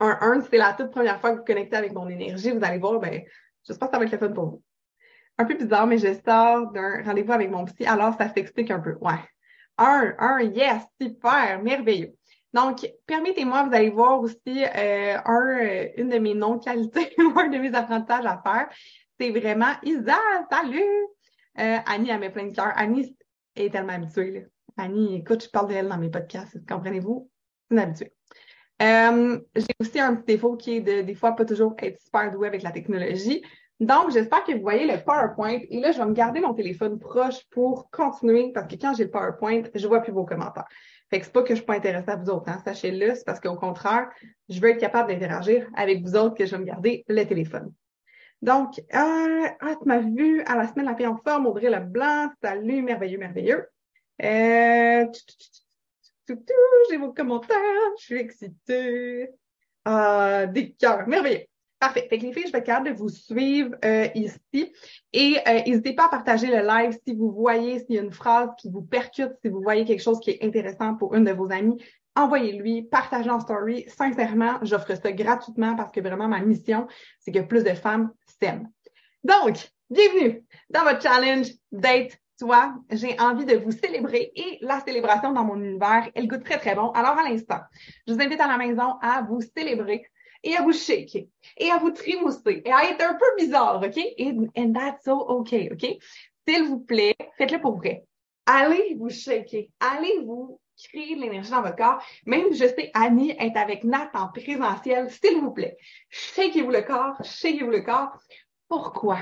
un 0.00 0.18
1, 0.20 0.42
c'est 0.42 0.58
la 0.58 0.74
toute 0.74 0.90
première 0.90 1.20
fois 1.20 1.32
que 1.32 1.38
vous 1.38 1.44
connectez 1.44 1.76
avec 1.76 1.92
mon 1.92 2.08
énergie. 2.08 2.50
Vous 2.50 2.64
allez 2.64 2.78
voir, 2.78 2.98
ben, 3.00 3.22
j'espère 3.66 3.88
que 3.88 3.94
ça 3.94 3.98
va 3.98 4.04
être 4.04 4.12
le 4.12 4.18
fun 4.18 4.32
pour 4.32 4.46
vous. 4.46 4.62
Un 5.38 5.44
peu 5.44 5.54
bizarre, 5.54 5.86
mais 5.86 5.98
je 5.98 6.12
sors 6.24 6.70
d'un 6.72 7.02
rendez-vous 7.02 7.32
avec 7.32 7.50
mon 7.50 7.64
psy, 7.66 7.84
alors 7.86 8.14
ça 8.16 8.32
s'explique 8.32 8.70
un 8.70 8.80
peu. 8.80 8.96
Ouais. 9.00 9.20
Un, 9.78 10.14
un, 10.18 10.40
yes, 10.40 10.82
super, 11.00 11.62
merveilleux. 11.62 12.14
Donc, 12.52 12.86
permettez-moi, 13.06 13.64
vous 13.64 13.74
allez 13.74 13.90
voir 13.90 14.20
aussi 14.20 14.64
euh, 14.64 15.18
un, 15.24 15.58
euh, 15.60 15.88
une 15.98 16.08
de 16.08 16.18
mes 16.18 16.34
non-qualités 16.34 17.14
ou 17.18 17.38
un 17.38 17.48
de 17.48 17.58
mes 17.58 17.74
apprentissages 17.74 18.24
à 18.24 18.40
faire. 18.42 18.68
C'est 19.20 19.30
vraiment 19.30 19.72
Isa, 19.82 20.18
salut! 20.50 20.80
Euh, 21.58 21.78
Annie, 21.86 22.10
elle 22.10 22.20
met 22.20 22.30
plein 22.30 22.46
de 22.46 22.54
cœur. 22.54 22.72
Annie, 22.76 23.14
est 23.56 23.70
tellement 23.70 23.94
habituée. 23.94 24.30
Là. 24.30 24.40
Annie, 24.84 25.16
écoute, 25.16 25.44
je 25.44 25.48
parle 25.48 25.68
d'elle 25.68 25.88
dans 25.88 25.98
mes 25.98 26.10
podcasts, 26.10 26.58
comprenez-vous? 26.68 27.30
C'est 27.68 27.74
une 27.74 27.80
habituée. 27.80 28.12
Euh, 28.82 29.40
j'ai 29.54 29.74
aussi 29.80 29.98
un 29.98 30.16
petit 30.16 30.34
défaut 30.34 30.56
qui 30.56 30.76
est 30.76 30.80
de 30.80 31.00
des 31.00 31.14
fois 31.14 31.32
pas 31.32 31.46
toujours 31.46 31.74
être 31.78 31.98
super 31.98 32.30
doué 32.30 32.46
avec 32.46 32.62
la 32.62 32.70
technologie. 32.70 33.42
Donc, 33.80 34.10
j'espère 34.10 34.44
que 34.44 34.52
vous 34.52 34.60
voyez 34.60 34.86
le 34.86 35.02
PowerPoint. 35.02 35.58
Et 35.70 35.80
là, 35.80 35.92
je 35.92 35.98
vais 35.98 36.06
me 36.06 36.12
garder 36.12 36.40
mon 36.40 36.54
téléphone 36.54 36.98
proche 36.98 37.44
pour 37.50 37.90
continuer 37.90 38.52
parce 38.52 38.66
que 38.66 38.76
quand 38.80 38.94
j'ai 38.94 39.04
le 39.04 39.10
PowerPoint, 39.10 39.62
je 39.74 39.86
vois 39.86 40.00
plus 40.00 40.12
vos 40.12 40.24
commentaires. 40.24 40.66
Fait 41.10 41.20
que 41.20 41.26
c'est 41.26 41.32
pas 41.32 41.42
que 41.42 41.50
je 41.50 41.56
suis 41.56 41.64
pas 41.64 41.76
intéressée 41.76 42.10
à 42.10 42.16
vous 42.16 42.30
autres, 42.30 42.48
hein, 42.48 42.60
sachez-le, 42.64 43.14
c'est 43.14 43.24
parce 43.24 43.38
qu'au 43.38 43.54
contraire, 43.54 44.08
je 44.48 44.60
veux 44.60 44.70
être 44.70 44.80
capable 44.80 45.08
d'interagir 45.08 45.68
avec 45.76 46.02
vous 46.02 46.16
autres 46.16 46.34
que 46.34 46.44
je 46.44 46.50
vais 46.50 46.58
me 46.58 46.64
garder 46.64 47.04
le 47.08 47.22
téléphone. 47.24 47.72
Donc, 48.46 48.78
euh, 48.78 49.48
ah, 49.60 49.74
tu 49.82 49.88
m'as 49.88 49.98
vu 49.98 50.40
à 50.42 50.54
la 50.54 50.68
semaine 50.68 50.86
La 50.86 50.94
Paix 50.94 51.06
en 51.06 51.16
forme, 51.16 51.46
Audrey 51.46 51.68
Leblanc, 51.68 52.30
salut, 52.40 52.80
merveilleux, 52.80 53.18
merveilleux. 53.18 53.66
Euh, 54.22 55.04
j'ai 56.88 56.96
vos 56.96 57.12
commentaires, 57.12 57.58
je 57.98 58.04
suis 58.04 58.18
excitée. 58.18 59.30
Ah, 59.84 60.46
des 60.46 60.70
cœurs, 60.74 61.08
merveilleux. 61.08 61.46
Parfait. 61.80 62.06
Fait 62.08 62.18
que 62.18 62.22
les 62.22 62.32
filles, 62.32 62.44
je 62.46 62.52
vais 62.52 62.58
être 62.58 62.66
capable 62.66 62.90
de 62.90 62.94
vous 62.94 63.08
suivre 63.08 63.74
euh, 63.84 64.06
ici. 64.14 64.72
Et 65.12 65.38
euh, 65.44 65.62
n'hésitez 65.66 65.94
pas 65.94 66.06
à 66.06 66.08
partager 66.08 66.46
le 66.46 66.64
live 66.64 66.96
si 67.04 67.16
vous 67.16 67.32
voyez, 67.32 67.80
s'il 67.80 67.96
y 67.96 67.98
a 67.98 68.02
une 68.02 68.12
phrase 68.12 68.50
qui 68.58 68.70
vous 68.70 68.82
percute, 68.82 69.32
si 69.42 69.50
vous 69.50 69.60
voyez 69.60 69.84
quelque 69.84 70.02
chose 70.02 70.20
qui 70.20 70.30
est 70.30 70.44
intéressant 70.44 70.94
pour 70.94 71.16
une 71.16 71.24
de 71.24 71.32
vos 71.32 71.50
amies 71.50 71.82
envoyez-lui, 72.16 72.82
partagez 72.82 73.30
en 73.30 73.40
story. 73.40 73.84
Sincèrement, 73.88 74.58
j'offre 74.62 74.94
ça 74.94 75.12
gratuitement 75.12 75.76
parce 75.76 75.92
que 75.92 76.00
vraiment 76.00 76.28
ma 76.28 76.40
mission, 76.40 76.86
c'est 77.20 77.32
que 77.32 77.40
plus 77.40 77.62
de 77.62 77.74
femmes 77.74 78.10
s'aiment. 78.40 78.68
Donc, 79.22 79.70
bienvenue 79.90 80.44
dans 80.70 80.82
votre 80.82 81.02
challenge 81.02 81.48
Date 81.70 82.18
toi. 82.38 82.74
J'ai 82.90 83.18
envie 83.18 83.44
de 83.44 83.56
vous 83.56 83.70
célébrer 83.70 84.32
et 84.34 84.58
la 84.60 84.80
célébration 84.80 85.32
dans 85.32 85.44
mon 85.44 85.56
univers, 85.56 86.10
elle 86.14 86.28
goûte 86.28 86.44
très, 86.44 86.58
très 86.58 86.74
bon. 86.74 86.90
Alors, 86.90 87.18
à 87.18 87.28
l'instant, 87.28 87.60
je 88.06 88.12
vous 88.12 88.20
invite 88.20 88.40
à 88.40 88.46
la 88.46 88.58
maison 88.58 88.96
à 89.00 89.22
vous 89.22 89.40
célébrer 89.56 90.06
et 90.42 90.54
à 90.56 90.62
vous 90.62 90.72
shaker 90.72 91.24
et 91.56 91.70
à 91.70 91.78
vous 91.78 91.90
trimousser 91.90 92.62
et 92.64 92.72
à 92.72 92.90
être 92.90 93.02
un 93.02 93.14
peu 93.14 93.26
bizarre, 93.38 93.82
OK? 93.82 93.98
And, 94.56 94.72
that's 94.72 95.04
so 95.04 95.18
OK, 95.18 95.54
OK? 95.72 95.96
S'il 96.46 96.64
vous 96.64 96.80
plaît, 96.80 97.16
faites-le 97.38 97.60
pour 97.60 97.76
vrai. 97.78 98.04
Allez 98.44 98.96
vous 98.98 99.08
shaker. 99.08 99.64
Allez 99.80 100.20
vous 100.24 100.60
créer 100.76 101.16
de 101.16 101.20
l'énergie 101.20 101.50
dans 101.50 101.62
votre 101.62 101.76
corps. 101.76 102.02
Même, 102.26 102.52
je 102.52 102.66
sais, 102.66 102.90
Annie 102.94 103.32
est 103.38 103.56
avec 103.56 103.84
Nat 103.84 104.10
en 104.14 104.28
présentiel, 104.28 105.10
s'il 105.10 105.40
vous 105.40 105.52
plaît. 105.52 105.76
Shakez-vous 106.10 106.70
le 106.70 106.82
corps, 106.82 107.16
shakez-vous 107.22 107.70
le 107.70 107.80
corps. 107.80 108.18
Pourquoi? 108.68 109.18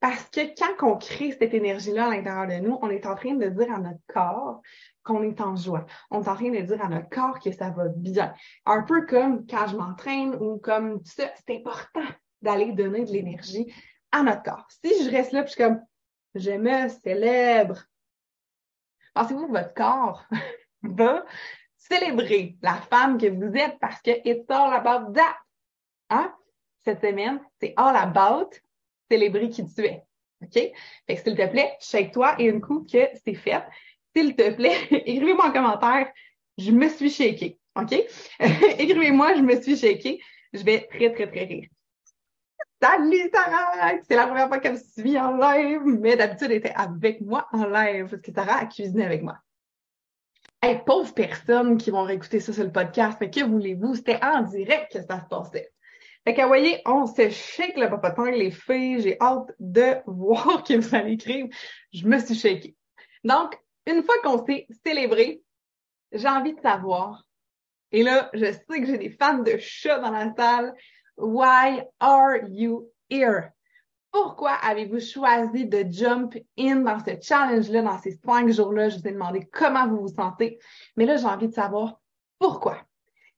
Parce 0.00 0.24
que 0.30 0.40
quand 0.56 0.86
on 0.88 0.96
crée 0.96 1.32
cette 1.32 1.54
énergie-là 1.54 2.06
à 2.06 2.10
l'intérieur 2.10 2.46
de 2.46 2.66
nous, 2.66 2.78
on 2.80 2.90
est 2.90 3.06
en 3.06 3.14
train 3.14 3.34
de 3.34 3.48
dire 3.48 3.72
à 3.72 3.78
notre 3.78 4.00
corps 4.06 4.60
qu'on 5.02 5.22
est 5.22 5.40
en 5.40 5.56
joie. 5.56 5.84
On 6.10 6.22
est 6.22 6.28
en 6.28 6.34
train 6.34 6.50
de 6.50 6.60
dire 6.60 6.82
à 6.82 6.88
notre 6.88 7.08
corps 7.08 7.38
que 7.40 7.52
ça 7.52 7.70
va 7.70 7.88
bien. 7.88 8.34
Un 8.66 8.82
peu 8.82 9.04
comme 9.06 9.46
quand 9.46 9.66
je 9.66 9.76
m'entraîne 9.76 10.34
ou 10.36 10.58
comme 10.58 11.04
ça, 11.04 11.24
c'est 11.36 11.56
important 11.56 12.06
d'aller 12.40 12.72
donner 12.72 13.04
de 13.04 13.10
l'énergie 13.10 13.72
à 14.12 14.22
notre 14.22 14.42
corps. 14.42 14.66
Si 14.68 15.04
je 15.04 15.10
reste 15.10 15.32
là, 15.32 15.42
puis 15.42 15.52
je 15.52 15.54
suis 15.54 15.64
comme, 15.64 15.80
je 16.34 16.50
me 16.52 16.88
célèbre. 16.88 17.84
Pensez-vous 19.14 19.46
que 19.46 19.52
votre 19.52 19.74
corps 19.74 20.24
va 20.84 21.24
célébrer 21.76 22.56
la 22.62 22.74
femme 22.74 23.18
que 23.18 23.26
vous 23.26 23.56
êtes 23.56 23.78
parce 23.80 24.00
que 24.02 24.10
it's 24.24 24.48
all 24.48 24.72
about 24.72 25.12
that. 25.12 25.36
Hein? 26.10 26.32
Cette 26.84 27.00
semaine, 27.00 27.40
c'est 27.60 27.74
all 27.76 27.96
about 27.96 28.50
célébrer 29.10 29.48
qui 29.50 29.66
tu 29.66 29.84
es. 29.84 30.02
OK? 30.42 30.52
Fait 30.52 30.74
que 31.06 31.22
s'il 31.22 31.36
te 31.36 31.46
plaît, 31.46 31.76
shake-toi 31.80 32.36
et 32.38 32.50
un 32.50 32.60
coup 32.60 32.86
que 32.90 33.08
c'est 33.24 33.34
fait. 33.34 33.62
S'il 34.14 34.36
te 34.36 34.50
plaît, 34.50 34.76
écrivez-moi 34.90 35.48
en 35.48 35.52
commentaire, 35.52 36.12
je 36.58 36.70
me 36.70 36.88
suis 36.88 37.10
shaké. 37.10 37.58
OK? 37.76 37.92
écrivez-moi, 38.78 39.34
je 39.34 39.42
me 39.42 39.60
suis 39.60 39.76
shaké. 39.76 40.20
Je 40.52 40.62
vais 40.62 40.86
très, 40.86 41.12
très, 41.12 41.26
très 41.26 41.44
rire. 41.44 41.68
Salut 42.80 43.30
Sarah! 43.32 43.98
C'est 44.06 44.14
la 44.14 44.26
première 44.26 44.48
fois 44.48 44.58
qu'elle 44.58 44.74
me 44.74 44.78
suit 44.78 45.18
en 45.18 45.36
live, 45.36 45.80
mais 45.84 46.16
d'habitude, 46.16 46.50
elle 46.50 46.58
était 46.58 46.74
avec 46.74 47.20
moi 47.22 47.48
en 47.52 47.66
live 47.66 48.08
parce 48.08 48.20
que 48.20 48.32
Sarah 48.32 48.58
a 48.58 48.66
cuisiné 48.66 49.06
avec 49.06 49.22
moi. 49.22 49.38
Pauvres 50.86 51.14
personnes 51.14 51.76
qui 51.76 51.90
vont 51.90 52.04
réécouter 52.04 52.40
ça 52.40 52.52
sur 52.52 52.64
le 52.64 52.72
podcast, 52.72 53.18
mais 53.20 53.30
que 53.30 53.44
voulez-vous? 53.44 53.96
C'était 53.96 54.22
en 54.22 54.42
direct 54.42 54.92
que 54.92 55.02
ça 55.02 55.20
se 55.20 55.26
passait. 55.28 55.70
Fait 56.24 56.32
que, 56.32 56.40
vous 56.40 56.48
voyez, 56.48 56.80
on 56.86 57.06
se 57.06 57.28
shake 57.28 57.76
le 57.76 57.90
papotin, 57.90 58.30
les 58.30 58.50
filles. 58.50 59.00
J'ai 59.02 59.20
hâte 59.20 59.52
de 59.58 59.96
voir 60.06 60.64
que 60.64 60.74
vous 60.74 60.94
allez 60.94 61.12
écrire. 61.12 61.46
Je 61.92 62.06
me 62.06 62.18
suis 62.18 62.34
shaké. 62.34 62.76
Donc, 63.24 63.58
une 63.86 64.02
fois 64.02 64.14
qu'on 64.22 64.44
s'est 64.46 64.66
célébré, 64.84 65.42
j'ai 66.12 66.28
envie 66.28 66.54
de 66.54 66.60
savoir. 66.60 67.24
Et 67.92 68.02
là, 68.02 68.30
je 68.32 68.46
sais 68.46 68.80
que 68.80 68.86
j'ai 68.86 68.98
des 68.98 69.10
fans 69.10 69.38
de 69.38 69.56
chats 69.58 69.98
dans 69.98 70.10
la 70.10 70.34
salle. 70.34 70.74
Why 71.16 71.82
are 72.00 72.38
you 72.48 72.90
here? 73.10 73.50
Pourquoi 74.14 74.52
avez-vous 74.52 75.00
choisi 75.00 75.66
de 75.66 75.84
jump 75.90 76.36
in 76.56 76.76
dans 76.82 77.00
ce 77.00 77.20
challenge-là, 77.20 77.82
dans 77.82 77.98
ces 77.98 78.12
cinq 78.24 78.48
jours-là? 78.48 78.88
Je 78.88 78.98
vous 78.98 79.08
ai 79.08 79.10
demandé 79.10 79.44
comment 79.52 79.88
vous 79.88 80.02
vous 80.02 80.14
sentez. 80.14 80.60
Mais 80.96 81.04
là, 81.04 81.16
j'ai 81.16 81.26
envie 81.26 81.48
de 81.48 81.52
savoir 81.52 82.00
pourquoi. 82.38 82.78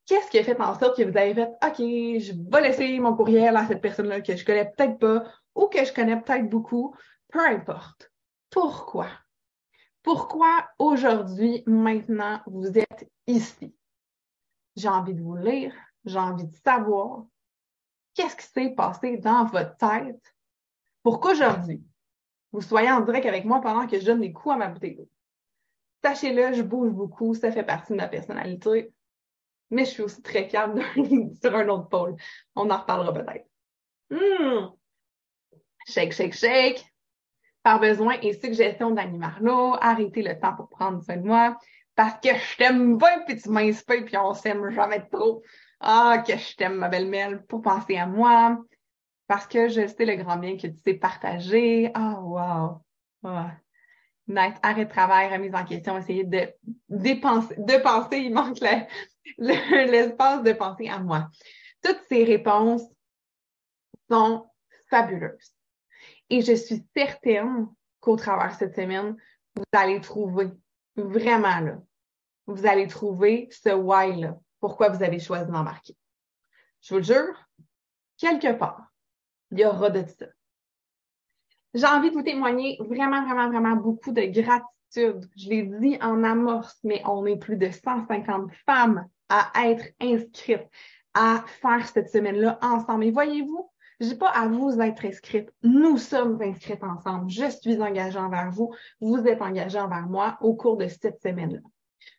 Qu'est-ce 0.04 0.30
qui 0.30 0.38
a 0.38 0.44
fait 0.44 0.60
en 0.60 0.78
sorte 0.78 0.98
que 0.98 1.02
vous 1.02 1.16
avez 1.16 1.32
fait, 1.32 1.48
OK, 1.64 1.78
je 1.78 2.50
vais 2.50 2.60
laisser 2.60 2.98
mon 2.98 3.16
courriel 3.16 3.56
à 3.56 3.66
cette 3.66 3.80
personne-là 3.80 4.20
que 4.20 4.36
je 4.36 4.44
connais 4.44 4.70
peut-être 4.70 4.98
pas 4.98 5.24
ou 5.54 5.68
que 5.68 5.82
je 5.82 5.94
connais 5.94 6.20
peut-être 6.20 6.50
beaucoup, 6.50 6.94
peu 7.28 7.40
importe. 7.40 8.12
Pourquoi? 8.50 9.08
Pourquoi 10.02 10.68
aujourd'hui, 10.78 11.62
maintenant, 11.66 12.42
vous 12.46 12.76
êtes 12.76 13.10
ici? 13.26 13.74
J'ai 14.76 14.88
envie 14.88 15.14
de 15.14 15.22
vous 15.22 15.36
lire, 15.36 15.74
j'ai 16.04 16.18
envie 16.18 16.44
de 16.44 16.56
savoir 16.56 17.24
qu'est-ce 18.12 18.36
qui 18.36 18.46
s'est 18.46 18.74
passé 18.76 19.16
dans 19.16 19.46
votre 19.46 19.74
tête 19.78 20.35
pour 21.06 21.20
qu'aujourd'hui, 21.20 21.84
vous 22.50 22.60
soyez 22.60 22.90
en 22.90 23.00
direct 23.00 23.26
avec 23.26 23.44
moi 23.44 23.60
pendant 23.60 23.86
que 23.86 23.96
je 23.96 24.04
donne 24.04 24.22
des 24.22 24.32
coups 24.32 24.56
à 24.56 24.58
ma 24.58 24.66
bouteille 24.66 24.96
d'eau. 24.96 25.08
Sachez-le, 26.02 26.52
je 26.52 26.62
bouge 26.62 26.90
beaucoup, 26.90 27.32
ça 27.32 27.52
fait 27.52 27.62
partie 27.62 27.92
de 27.92 27.98
ma 27.98 28.08
personnalité, 28.08 28.92
mais 29.70 29.84
je 29.84 29.90
suis 29.90 30.02
aussi 30.02 30.20
très 30.20 30.48
calme 30.48 30.82
sur 31.40 31.54
un 31.54 31.68
autre 31.68 31.88
pôle. 31.88 32.16
On 32.56 32.68
en 32.70 32.78
reparlera 32.78 33.12
peut-être. 33.12 33.46
Hmm. 34.10 34.74
Shake, 35.86 36.12
shake, 36.12 36.34
shake. 36.34 36.84
Par 37.62 37.78
besoin 37.78 38.18
et 38.20 38.32
suggestion 38.32 38.90
d'Annie 38.90 39.18
Marlowe, 39.18 39.78
arrêtez 39.80 40.22
le 40.22 40.36
temps 40.40 40.56
pour 40.56 40.68
prendre 40.68 41.04
soin 41.04 41.18
de 41.18 41.24
moi 41.24 41.56
parce 41.94 42.18
que 42.20 42.34
je 42.34 42.56
t'aime 42.56 42.98
bien 42.98 43.20
puis 43.28 43.40
tu 43.40 43.48
m'inspires 43.48 44.04
puis 44.06 44.16
on 44.16 44.34
s'aime 44.34 44.70
jamais 44.70 45.06
trop. 45.08 45.44
Ah, 45.78 46.24
que 46.26 46.36
je 46.36 46.56
t'aime, 46.56 46.74
ma 46.74 46.88
belle 46.88 47.06
Mel, 47.06 47.46
pour 47.46 47.62
penser 47.62 47.96
à 47.96 48.08
moi. 48.08 48.58
Parce 49.26 49.46
que 49.46 49.68
je 49.68 49.86
sais 49.86 50.04
le 50.04 50.16
grand 50.16 50.36
bien 50.36 50.56
que 50.56 50.66
tu 50.66 50.78
sais 50.78 50.94
partager. 50.94 51.90
Ah, 51.94 52.20
wow. 52.20 52.80
Ah. 53.24 53.52
Nice. 54.28 54.54
Arrêt 54.62 54.84
de 54.84 54.90
travail, 54.90 55.32
remise 55.32 55.54
en 55.54 55.64
question, 55.64 55.98
essayer 55.98 56.24
de 56.24 56.48
dépenser, 56.88 57.54
de 57.58 57.76
penser, 57.78 58.18
il 58.18 58.34
manque 58.34 58.58
l'espace 59.38 60.42
de 60.42 60.52
penser 60.52 60.88
à 60.88 60.98
moi. 60.98 61.28
Toutes 61.82 62.02
ces 62.08 62.24
réponses 62.24 62.82
sont 64.10 64.48
fabuleuses. 64.90 65.52
Et 66.28 66.42
je 66.42 66.54
suis 66.54 66.84
certaine 66.96 67.68
qu'au 68.00 68.16
travers 68.16 68.52
de 68.52 68.58
cette 68.58 68.74
semaine, 68.74 69.16
vous 69.54 69.64
allez 69.72 70.00
trouver, 70.00 70.48
vraiment 70.96 71.60
là, 71.60 71.78
vous 72.46 72.66
allez 72.66 72.88
trouver 72.88 73.48
ce 73.50 73.70
why-là 73.70 74.38
pourquoi 74.60 74.88
vous 74.88 75.02
avez 75.02 75.20
choisi 75.20 75.50
d'embarquer. 75.50 75.96
Je 76.82 76.94
vous 76.94 76.98
le 76.98 77.04
jure, 77.04 77.48
quelque 78.16 78.52
part, 78.52 78.92
il 79.50 79.60
y 79.60 79.64
aura 79.64 79.90
de 79.90 80.04
ça. 80.06 80.26
J'ai 81.74 81.86
envie 81.86 82.10
de 82.10 82.14
vous 82.14 82.22
témoigner 82.22 82.78
vraiment, 82.80 83.22
vraiment, 83.24 83.48
vraiment 83.50 83.76
beaucoup 83.76 84.12
de 84.12 84.22
gratitude. 84.22 85.28
Je 85.36 85.48
l'ai 85.48 85.62
dit 85.62 85.98
en 86.00 86.24
amorce, 86.24 86.78
mais 86.84 87.02
on 87.04 87.26
est 87.26 87.36
plus 87.36 87.56
de 87.56 87.70
150 87.70 88.50
femmes 88.64 89.06
à 89.28 89.50
être 89.66 89.84
inscrites, 90.00 90.66
à 91.14 91.44
faire 91.60 91.86
cette 91.86 92.08
semaine-là 92.08 92.58
ensemble. 92.62 93.04
Et 93.04 93.10
voyez-vous, 93.10 93.70
je 94.00 94.08
dis 94.08 94.14
pas 94.14 94.30
à 94.30 94.48
vous 94.48 94.76
d'être 94.76 95.04
inscrites. 95.04 95.50
Nous 95.62 95.98
sommes 95.98 96.40
inscrites 96.40 96.84
ensemble. 96.84 97.30
Je 97.30 97.50
suis 97.50 97.80
engagée 97.80 98.18
envers 98.18 98.50
vous. 98.50 98.74
Vous 99.00 99.26
êtes 99.26 99.42
engagés 99.42 99.78
envers 99.78 100.06
moi 100.06 100.36
au 100.40 100.54
cours 100.54 100.76
de 100.76 100.88
cette 100.88 101.20
semaine-là. 101.22 101.60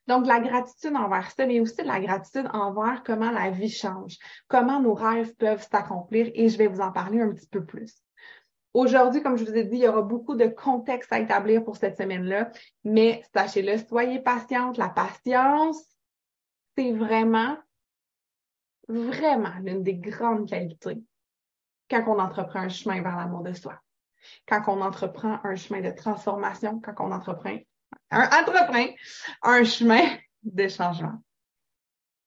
Donc, 0.08 0.26
la 0.26 0.40
gratitude 0.40 0.96
envers 0.96 1.32
ça, 1.32 1.46
mais 1.46 1.60
aussi 1.60 1.84
la 1.84 2.00
gratitude 2.00 2.50
envers 2.54 3.04
comment 3.04 3.32
la 3.32 3.50
vie 3.50 3.70
change, 3.70 4.18
comment 4.48 4.80
nos 4.80 4.94
rêves 4.94 5.36
peuvent 5.36 5.66
s'accomplir 5.70 6.32
et 6.34 6.50
je 6.50 6.58
vais 6.58 6.68
vous 6.68 6.82
en 6.82 6.92
parler 6.92 7.22
un 7.22 7.34
petit 7.34 7.48
peu 7.48 7.66
plus. 7.66 7.94
Aujourd'hui, 8.74 9.24
comme 9.24 9.38
je 9.38 9.44
vous 9.44 9.56
ai 9.56 9.64
dit, 9.64 9.78
il 9.78 9.84
y 9.84 9.88
aura 9.88 10.04
beaucoup 10.04 10.36
de 10.36 10.48
contexte 10.48 11.12
à 11.12 11.20
établir 11.20 11.64
pour 11.64 11.78
cette 11.78 11.98
semaine-là, 11.98 12.52
mais 12.84 13.24
sachez-le, 13.34 13.78
soyez 13.80 14.20
patiente. 14.20 14.78
La 14.78 14.90
patience, 14.90 15.84
c'est 16.78 16.92
vraiment, 16.92 17.58
vraiment 18.88 19.54
l'une 19.64 19.84
des 19.84 19.96
grandes 19.96 20.48
qualités 20.48 21.02
quand 21.90 22.04
on 22.08 22.20
entreprend 22.20 22.60
un 22.60 22.70
chemin 22.70 23.02
vers 23.02 23.18
l'amour 23.18 23.42
de 23.44 23.54
soi, 23.54 23.80
quand 24.48 24.62
on 24.68 24.82
entreprend 24.82 25.40
un 25.44 25.56
chemin 25.56 25.82
de 25.82 25.92
transformation, 25.92 26.80
quand 26.80 26.94
on 27.00 27.12
entreprend 27.12 27.58
un 28.12 28.30
entreprend 28.40 28.88
un 29.44 29.64
chemin 29.64 30.18
de 30.44 30.68
changement. 30.68 31.20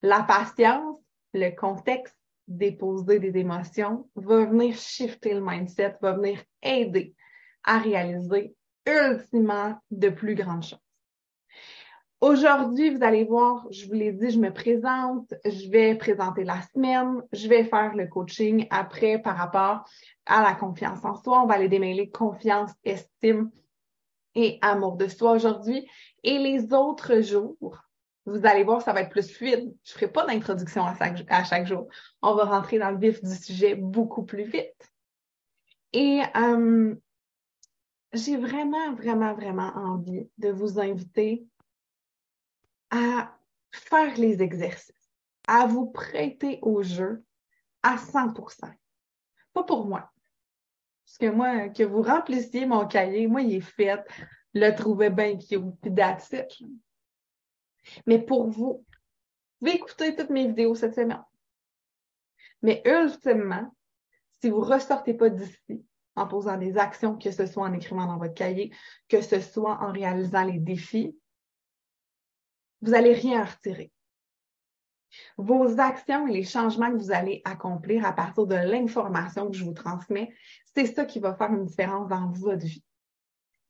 La 0.02 0.22
patience, 0.22 0.98
le 1.32 1.50
contexte, 1.50 2.16
déposer 2.48 3.20
des 3.20 3.38
émotions 3.38 4.08
va 4.16 4.44
venir 4.44 4.76
shifter 4.76 5.34
le 5.34 5.40
mindset, 5.40 5.96
va 6.02 6.12
venir 6.12 6.42
aider 6.62 7.14
à 7.64 7.78
réaliser 7.78 8.54
ultimement 8.86 9.78
de 9.90 10.08
plus 10.08 10.34
grandes 10.34 10.64
choses. 10.64 10.80
Aujourd'hui, 12.20 12.90
vous 12.90 13.02
allez 13.02 13.24
voir, 13.24 13.66
je 13.70 13.86
vous 13.86 13.94
l'ai 13.94 14.12
dit, 14.12 14.30
je 14.30 14.38
me 14.38 14.52
présente, 14.52 15.32
je 15.44 15.70
vais 15.70 15.94
présenter 15.94 16.44
la 16.44 16.60
semaine, 16.74 17.22
je 17.32 17.48
vais 17.48 17.64
faire 17.64 17.94
le 17.94 18.08
coaching 18.08 18.66
après 18.68 19.22
par 19.22 19.36
rapport 19.36 19.88
à 20.26 20.42
la 20.42 20.54
confiance 20.54 21.02
en 21.02 21.14
soi. 21.14 21.42
On 21.42 21.46
va 21.46 21.54
aller 21.54 21.70
démêler 21.70 22.10
confiance, 22.10 22.72
estime 22.84 23.50
et 24.34 24.58
amour 24.62 24.96
de 24.96 25.08
soi 25.08 25.32
aujourd'hui. 25.32 25.88
Et 26.22 26.38
les 26.38 26.72
autres 26.72 27.20
jours, 27.20 27.84
vous 28.26 28.46
allez 28.46 28.64
voir, 28.64 28.82
ça 28.82 28.92
va 28.92 29.00
être 29.02 29.10
plus 29.10 29.30
fluide. 29.30 29.74
Je 29.84 29.92
ne 29.92 29.94
ferai 29.94 30.12
pas 30.12 30.26
d'introduction 30.26 30.84
à 30.84 31.44
chaque, 31.44 31.66
jour. 31.66 31.88
On 32.22 32.34
va 32.34 32.44
rentrer 32.44 32.78
dans 32.78 32.90
le 32.90 32.98
vif 32.98 33.22
du 33.22 33.34
sujet 33.34 33.74
beaucoup 33.74 34.24
plus 34.24 34.44
vite. 34.44 34.92
Et 35.92 36.22
euh, 36.36 36.94
j'ai 38.12 38.36
vraiment, 38.36 38.94
vraiment, 38.94 39.34
vraiment 39.34 39.72
envie 39.74 40.28
de 40.38 40.50
vous 40.50 40.78
inviter 40.78 41.46
à 42.90 43.36
faire 43.72 44.16
les 44.16 44.42
exercices, 44.42 45.10
à 45.48 45.66
vous 45.66 45.86
prêter 45.86 46.58
au 46.62 46.82
jeu 46.82 47.24
à 47.82 47.96
100% 47.96 48.72
Pas 49.52 49.64
pour 49.64 49.86
moi, 49.86 50.10
parce 51.10 51.18
que 51.18 51.36
moi, 51.36 51.68
que 51.70 51.82
vous 51.82 52.02
remplissiez 52.02 52.66
mon 52.66 52.86
cahier, 52.86 53.26
moi, 53.26 53.42
il 53.42 53.56
est 53.56 53.60
fait, 53.60 54.00
le 54.54 54.70
trouvais 54.76 55.10
bien 55.10 55.36
cute, 55.36 55.80
puis 55.82 55.92
that's 55.92 56.32
Mais 58.06 58.20
pour 58.20 58.46
vous, 58.46 58.84
vous 58.84 58.86
pouvez 59.58 59.74
écouter 59.74 60.14
toutes 60.14 60.30
mes 60.30 60.46
vidéos 60.46 60.76
cette 60.76 60.94
semaine. 60.94 61.24
Mais 62.62 62.80
ultimement, 62.84 63.74
si 64.40 64.50
vous 64.50 64.60
ressortez 64.60 65.14
pas 65.14 65.30
d'ici 65.30 65.84
en 66.14 66.28
posant 66.28 66.56
des 66.56 66.78
actions, 66.78 67.18
que 67.18 67.32
ce 67.32 67.44
soit 67.44 67.64
en 67.64 67.72
écrivant 67.72 68.06
dans 68.06 68.18
votre 68.18 68.34
cahier, 68.34 68.72
que 69.08 69.20
ce 69.20 69.40
soit 69.40 69.80
en 69.82 69.90
réalisant 69.90 70.44
les 70.44 70.60
défis, 70.60 71.18
vous 72.82 72.92
n'allez 72.92 73.14
rien 73.14 73.44
retirer. 73.44 73.90
Vos 75.36 75.80
actions 75.80 76.26
et 76.26 76.32
les 76.32 76.44
changements 76.44 76.90
que 76.90 76.96
vous 76.96 77.12
allez 77.12 77.42
accomplir 77.44 78.04
à 78.04 78.12
partir 78.12 78.46
de 78.46 78.54
l'information 78.54 79.50
que 79.50 79.56
je 79.56 79.64
vous 79.64 79.72
transmets, 79.72 80.32
c'est 80.74 80.86
ça 80.86 81.04
qui 81.04 81.18
va 81.18 81.34
faire 81.34 81.52
une 81.52 81.64
différence 81.64 82.08
dans 82.08 82.30
votre 82.30 82.64
vie. 82.64 82.84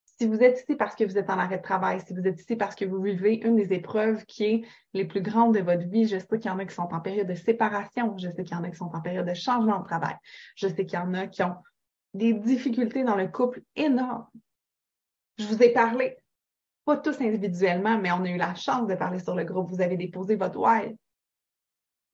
Si 0.04 0.26
vous 0.26 0.42
êtes 0.42 0.60
ici 0.60 0.76
parce 0.76 0.94
que 0.94 1.04
vous 1.04 1.16
êtes 1.16 1.30
en 1.30 1.38
arrêt 1.38 1.56
de 1.56 1.62
travail, 1.62 2.02
si 2.06 2.12
vous 2.12 2.26
êtes 2.26 2.38
ici 2.38 2.54
parce 2.54 2.74
que 2.74 2.84
vous 2.84 3.00
vivez 3.00 3.36
une 3.36 3.56
des 3.56 3.72
épreuves 3.72 4.26
qui 4.26 4.44
est 4.44 4.62
les 4.92 5.06
plus 5.06 5.22
grandes 5.22 5.54
de 5.54 5.60
votre 5.60 5.88
vie, 5.88 6.06
je 6.06 6.18
sais 6.18 6.38
qu'il 6.38 6.50
y 6.50 6.50
en 6.50 6.58
a 6.58 6.66
qui 6.66 6.74
sont 6.74 6.82
en 6.92 7.00
période 7.00 7.26
de 7.26 7.34
séparation, 7.34 8.18
je 8.18 8.28
sais 8.28 8.44
qu'il 8.44 8.54
y 8.54 8.60
en 8.60 8.64
a 8.64 8.68
qui 8.68 8.76
sont 8.76 8.90
en 8.94 9.00
période 9.00 9.26
de 9.26 9.32
changement 9.32 9.80
de 9.80 9.84
travail, 9.86 10.16
je 10.56 10.68
sais 10.68 10.84
qu'il 10.84 10.98
y 10.98 11.02
en 11.02 11.14
a 11.14 11.26
qui 11.26 11.42
ont 11.42 11.56
des 12.12 12.34
difficultés 12.34 13.02
dans 13.02 13.16
le 13.16 13.28
couple 13.28 13.62
énormes. 13.76 14.26
Je 15.38 15.46
vous 15.46 15.62
ai 15.62 15.72
parlé 15.72 16.18
pas 16.84 16.98
tous 16.98 17.18
individuellement, 17.20 17.98
mais 17.98 18.12
on 18.12 18.24
a 18.24 18.28
eu 18.28 18.36
la 18.36 18.54
chance 18.54 18.86
de 18.86 18.94
parler 18.94 19.20
sur 19.20 19.34
le 19.34 19.44
groupe. 19.44 19.70
Vous 19.70 19.80
avez 19.80 19.96
déposé 19.96 20.36
votre 20.36 20.58
why. 20.58 20.96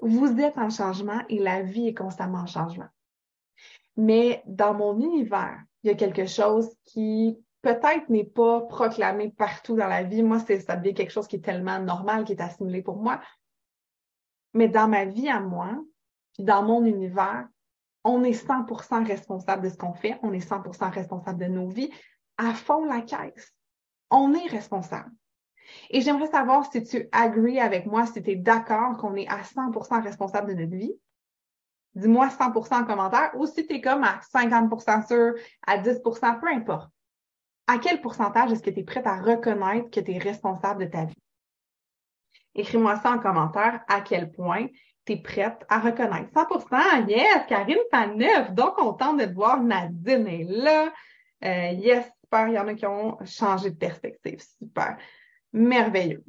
Vous 0.01 0.41
êtes 0.41 0.59
en 0.59 0.71
changement 0.71 1.23
et 1.29 1.39
la 1.39 1.63
vie 1.63 1.89
est 1.89 1.95
constamment 1.95 2.41
en 2.41 2.47
changement. 2.47 2.89
Mais 3.97 4.43
dans 4.47 4.75
mon 4.75 5.01
univers, 5.01 5.63
il 5.83 5.89
y 5.89 5.91
a 5.91 5.97
quelque 5.97 6.27
chose 6.27 6.69
qui 6.85 7.39
peut-être 7.63 8.09
n'est 8.09 8.25
pas 8.25 8.61
proclamé 8.63 9.31
partout 9.31 9.77
dans 9.77 9.89
la 9.89 10.03
vie. 10.03 10.23
Moi, 10.23 10.39
c'est, 10.41 10.61
ça 10.61 10.77
devient 10.77 10.95
quelque 10.95 11.13
chose 11.13 11.27
qui 11.27 11.37
est 11.37 11.45
tellement 11.45 11.81
normal, 11.81 12.25
qui 12.25 12.33
est 12.33 12.41
assimilé 12.41 12.83
pour 12.83 12.97
moi. 12.97 13.21
Mais 14.55 14.69
dans 14.69 14.89
ma 14.89 15.05
vie 15.05 15.29
à 15.29 15.41
moi, 15.41 15.77
puis 16.35 16.45
dans 16.45 16.63
mon 16.63 16.85
univers, 16.85 17.49
on 18.05 18.23
est 18.23 18.47
100% 18.47 19.07
responsable 19.07 19.65
de 19.65 19.69
ce 19.69 19.77
qu'on 19.77 19.95
fait. 19.95 20.19
On 20.23 20.33
est 20.33 20.47
100% 20.47 20.93
responsable 20.93 21.41
de 21.41 21.47
nos 21.47 21.69
vies. 21.69 21.91
À 22.37 22.55
fond 22.55 22.85
la 22.85 23.01
caisse. 23.01 23.53
On 24.11 24.33
est 24.35 24.47
responsable. 24.47 25.11
Et 25.91 26.01
j'aimerais 26.01 26.29
savoir 26.29 26.71
si 26.71 26.83
tu 26.83 27.09
agrees 27.13 27.61
avec 27.61 27.87
moi, 27.87 28.07
si 28.07 28.23
tu 28.23 28.31
es 28.31 28.37
d'accord 28.37 28.97
qu'on 28.97 29.15
est 29.15 29.29
à 29.29 29.43
100% 29.43 30.03
responsable 30.03 30.55
de 30.55 30.63
notre 30.63 30.77
vie. 30.77 30.95
Dis-moi 31.95 32.29
100% 32.29 32.83
en 32.83 32.85
commentaire 32.85 33.31
ou 33.37 33.47
si 33.47 33.67
tu 33.67 33.75
es 33.75 33.81
comme 33.81 34.05
à 34.05 34.21
50% 34.35 35.07
sûr, 35.07 35.35
à 35.67 35.79
10%, 35.79 36.41
peu 36.41 36.49
importe. 36.49 36.91
À 37.67 37.79
quel 37.79 38.01
pourcentage 38.01 38.53
est-ce 38.53 38.63
que 38.63 38.71
tu 38.71 38.81
es 38.81 38.85
prête 38.85 39.07
à 39.07 39.17
reconnaître 39.17 39.91
que 39.91 40.01
tu 40.01 40.13
es 40.13 40.19
responsable 40.19 40.85
de 40.85 40.91
ta 40.91 41.05
vie? 41.07 41.15
Écris-moi 42.55 42.97
ça 43.01 43.13
en 43.13 43.19
commentaire 43.19 43.81
à 43.89 44.01
quel 44.03 44.31
point 44.31 44.67
tu 45.05 45.13
es 45.13 45.17
prête 45.17 45.65
à 45.69 45.81
reconnaître. 45.81 46.31
100%, 46.33 47.09
yes, 47.09 47.47
Karine 47.49 47.79
neuf. 48.17 48.53
donc 48.53 48.77
contente 48.77 49.19
de 49.19 49.25
te 49.25 49.33
voir. 49.33 49.63
Nadine 49.63 50.27
est 50.27 50.45
là. 50.45 50.93
Euh, 51.45 51.73
yes, 51.73 52.07
super, 52.21 52.49
il 52.49 52.55
y 52.55 52.59
en 52.59 52.69
a 52.69 52.75
qui 52.75 52.87
ont 52.87 53.19
changé 53.25 53.71
de 53.71 53.77
perspective. 53.77 54.43
Super, 54.59 54.97
merveilleux. 55.57 56.23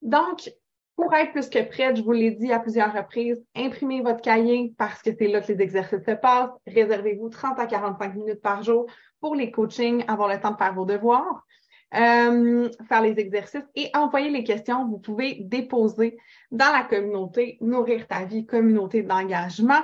Donc, 0.00 0.50
pour 0.96 1.12
être 1.14 1.32
plus 1.32 1.48
que 1.48 1.62
prête, 1.62 1.96
je 1.96 2.02
vous 2.02 2.12
l'ai 2.12 2.30
dit 2.32 2.52
à 2.52 2.60
plusieurs 2.60 2.92
reprises, 2.92 3.42
imprimez 3.56 4.02
votre 4.02 4.20
cahier 4.20 4.74
parce 4.78 5.02
que 5.02 5.10
c'est 5.16 5.28
là 5.28 5.40
que 5.40 5.52
les 5.52 5.60
exercices 5.60 6.04
se 6.04 6.12
passent. 6.12 6.50
Réservez-vous 6.66 7.28
30 7.28 7.58
à 7.58 7.66
45 7.66 8.14
minutes 8.14 8.42
par 8.42 8.62
jour 8.62 8.86
pour 9.20 9.34
les 9.34 9.50
coachings, 9.50 10.04
avoir 10.06 10.28
le 10.28 10.40
temps 10.40 10.52
de 10.52 10.56
faire 10.56 10.74
vos 10.74 10.84
devoirs, 10.84 11.44
euh, 11.94 12.68
faire 12.88 13.02
les 13.02 13.18
exercices 13.18 13.66
et 13.74 13.90
envoyer 13.94 14.30
les 14.30 14.44
questions. 14.44 14.86
Vous 14.86 14.98
pouvez 14.98 15.38
déposer 15.40 16.18
dans 16.50 16.72
la 16.72 16.84
communauté 16.84 17.58
Nourrir 17.60 18.06
ta 18.06 18.24
vie, 18.24 18.46
communauté 18.46 19.02
d'engagement, 19.02 19.82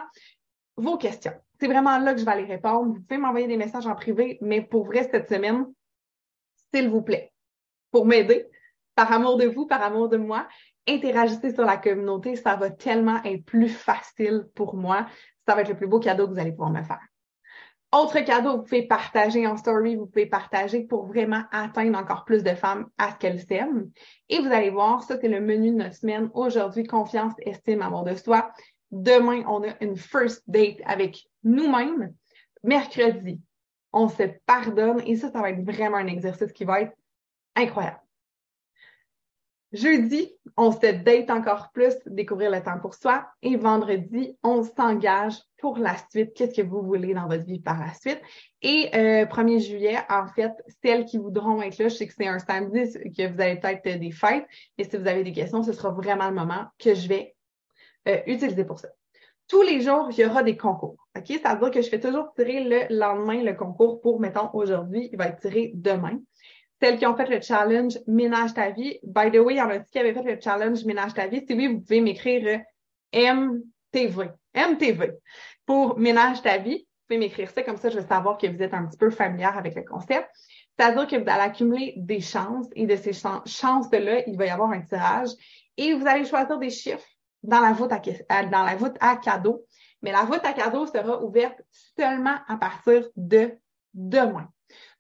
vos 0.76 0.98
questions. 0.98 1.34
C'est 1.60 1.66
vraiment 1.66 1.98
là 1.98 2.14
que 2.14 2.20
je 2.20 2.24
vais 2.24 2.42
les 2.42 2.52
répondre. 2.52 2.94
Vous 2.94 3.00
pouvez 3.00 3.18
m'envoyer 3.18 3.48
des 3.48 3.56
messages 3.56 3.86
en 3.86 3.94
privé, 3.94 4.38
mais 4.40 4.62
pour 4.62 4.84
vrai, 4.84 5.08
cette 5.10 5.28
semaine, 5.28 5.66
s'il 6.72 6.88
vous 6.88 7.02
plaît, 7.02 7.32
pour 7.90 8.06
m'aider, 8.06 8.48
par 8.94 9.12
amour 9.12 9.36
de 9.36 9.46
vous, 9.46 9.66
par 9.66 9.82
amour 9.82 10.08
de 10.08 10.16
moi, 10.16 10.48
interagissez 10.88 11.54
sur 11.54 11.64
la 11.64 11.76
communauté, 11.76 12.36
ça 12.36 12.56
va 12.56 12.70
tellement 12.70 13.22
être 13.24 13.44
plus 13.44 13.68
facile 13.68 14.48
pour 14.54 14.74
moi. 14.74 15.06
Ça 15.46 15.54
va 15.54 15.62
être 15.62 15.68
le 15.68 15.76
plus 15.76 15.86
beau 15.86 16.00
cadeau 16.00 16.26
que 16.26 16.32
vous 16.32 16.40
allez 16.40 16.52
pouvoir 16.52 16.70
me 16.70 16.82
faire. 16.82 17.00
Autre 17.90 18.20
cadeau, 18.20 18.58
vous 18.58 18.62
pouvez 18.64 18.82
partager 18.82 19.46
en 19.46 19.56
story, 19.56 19.96
vous 19.96 20.06
pouvez 20.06 20.26
partager 20.26 20.82
pour 20.82 21.06
vraiment 21.06 21.44
atteindre 21.52 21.98
encore 21.98 22.26
plus 22.26 22.44
de 22.44 22.50
femmes 22.50 22.86
à 22.98 23.12
ce 23.12 23.16
qu'elles 23.16 23.40
s'aiment. 23.40 23.90
Et 24.28 24.40
vous 24.40 24.52
allez 24.52 24.68
voir, 24.68 25.02
ça 25.02 25.16
c'est 25.18 25.28
le 25.28 25.40
menu 25.40 25.70
de 25.70 25.76
notre 25.76 25.94
semaine. 25.94 26.28
Aujourd'hui, 26.34 26.84
confiance, 26.84 27.32
estime, 27.38 27.80
amour 27.80 28.04
de 28.04 28.14
soi. 28.14 28.50
Demain, 28.90 29.42
on 29.48 29.62
a 29.62 29.72
une 29.80 29.96
first 29.96 30.42
date 30.46 30.80
avec 30.84 31.24
nous-mêmes. 31.44 32.12
Mercredi, 32.62 33.40
on 33.92 34.08
se 34.08 34.24
pardonne 34.44 35.00
et 35.06 35.16
ça, 35.16 35.30
ça 35.30 35.40
va 35.40 35.50
être 35.50 35.64
vraiment 35.64 35.96
un 35.96 36.08
exercice 36.08 36.52
qui 36.52 36.64
va 36.64 36.82
être 36.82 36.92
incroyable. 37.58 38.00
Jeudi, 39.72 40.34
on 40.56 40.72
se 40.72 40.78
date 40.78 41.28
encore 41.28 41.70
plus, 41.72 41.94
découvrir 42.06 42.50
le 42.50 42.62
temps 42.62 42.78
pour 42.80 42.94
soi. 42.94 43.26
Et 43.42 43.56
vendredi, 43.56 44.38
on 44.42 44.62
s'engage 44.62 45.34
pour 45.58 45.76
la 45.76 45.94
suite. 46.10 46.32
Qu'est-ce 46.34 46.54
que 46.54 46.66
vous 46.66 46.82
voulez 46.82 47.12
dans 47.12 47.26
votre 47.28 47.44
vie 47.44 47.60
par 47.60 47.78
la 47.78 47.92
suite? 47.92 48.20
Et 48.62 48.88
euh, 48.94 49.26
1er 49.26 49.60
juillet, 49.60 49.98
en 50.08 50.26
fait, 50.28 50.52
celles 50.82 51.04
qui 51.04 51.18
voudront 51.18 51.60
être 51.60 51.76
là, 51.78 51.88
je 51.88 51.96
sais 51.96 52.06
que 52.06 52.14
c'est 52.16 52.26
un 52.26 52.38
samedi, 52.38 52.90
que 53.12 53.30
vous 53.30 53.40
avez 53.40 53.56
peut-être 53.56 54.00
des 54.00 54.10
fêtes, 54.10 54.46
mais 54.78 54.84
si 54.84 54.96
vous 54.96 55.06
avez 55.06 55.22
des 55.22 55.32
questions, 55.32 55.62
ce 55.62 55.74
sera 55.74 55.90
vraiment 55.90 56.28
le 56.28 56.34
moment 56.34 56.64
que 56.78 56.94
je 56.94 57.06
vais 57.06 57.36
euh, 58.08 58.20
utiliser 58.26 58.64
pour 58.64 58.78
ça. 58.78 58.88
Tous 59.48 59.62
les 59.62 59.82
jours, 59.82 60.08
il 60.12 60.18
y 60.18 60.24
aura 60.24 60.42
des 60.42 60.56
concours. 60.56 60.96
OK? 61.14 61.40
Ça 61.42 61.54
veut 61.54 61.60
dire 61.60 61.70
que 61.70 61.82
je 61.82 61.90
fais 61.90 62.00
toujours 62.00 62.32
tirer 62.34 62.64
le 62.64 62.96
lendemain 62.96 63.42
le 63.42 63.52
concours 63.52 64.00
pour, 64.00 64.18
mettons, 64.18 64.48
aujourd'hui, 64.54 65.10
il 65.12 65.18
va 65.18 65.28
être 65.28 65.40
tiré 65.40 65.72
demain 65.74 66.18
celles 66.80 66.98
qui 66.98 67.06
ont 67.06 67.16
fait 67.16 67.28
le 67.28 67.40
challenge 67.40 67.98
Ménage 68.06 68.54
ta 68.54 68.70
vie. 68.70 68.98
By 69.02 69.30
the 69.30 69.38
way, 69.38 69.54
il 69.54 69.58
y 69.58 69.62
en 69.62 69.70
a 69.70 69.78
qui 69.80 69.98
avaient 69.98 70.14
fait 70.14 70.22
le 70.22 70.40
challenge 70.40 70.84
Ménage 70.84 71.14
ta 71.14 71.26
vie. 71.26 71.44
Si 71.46 71.54
oui, 71.54 71.66
vous 71.68 71.80
pouvez 71.80 72.00
m'écrire 72.00 72.60
MTV. 73.12 74.30
MTV 74.54 75.12
pour 75.66 75.98
Ménage 75.98 76.42
ta 76.42 76.58
vie. 76.58 76.78
Vous 76.78 77.14
pouvez 77.14 77.18
m'écrire 77.18 77.50
ça, 77.50 77.62
comme 77.62 77.78
ça, 77.78 77.88
je 77.88 77.98
vais 77.98 78.06
savoir 78.06 78.36
que 78.36 78.46
vous 78.46 78.62
êtes 78.62 78.74
un 78.74 78.86
petit 78.86 78.98
peu 78.98 79.10
familière 79.10 79.56
avec 79.56 79.74
le 79.74 79.82
concept. 79.82 80.28
C'est-à-dire 80.78 81.06
que 81.06 81.16
vous 81.16 81.28
allez 81.28 81.42
accumuler 81.42 81.94
des 81.96 82.20
chances 82.20 82.66
et 82.74 82.86
de 82.86 82.96
ces 82.96 83.12
chances-là, 83.12 84.22
il 84.26 84.36
va 84.36 84.46
y 84.46 84.50
avoir 84.50 84.70
un 84.70 84.82
tirage 84.82 85.30
et 85.76 85.94
vous 85.94 86.06
allez 86.06 86.24
choisir 86.24 86.58
des 86.58 86.70
chiffres 86.70 87.06
dans 87.42 87.60
la 87.60 87.72
voûte 87.72 87.92
à, 87.92 88.44
dans 88.44 88.62
la 88.62 88.76
voûte 88.76 88.96
à 89.00 89.16
cadeau. 89.16 89.64
Mais 90.02 90.12
la 90.12 90.22
voûte 90.22 90.44
à 90.44 90.52
cadeau 90.52 90.86
sera 90.86 91.22
ouverte 91.22 91.60
seulement 91.96 92.36
à 92.46 92.56
partir 92.56 93.08
de 93.16 93.52
demain. 93.94 94.48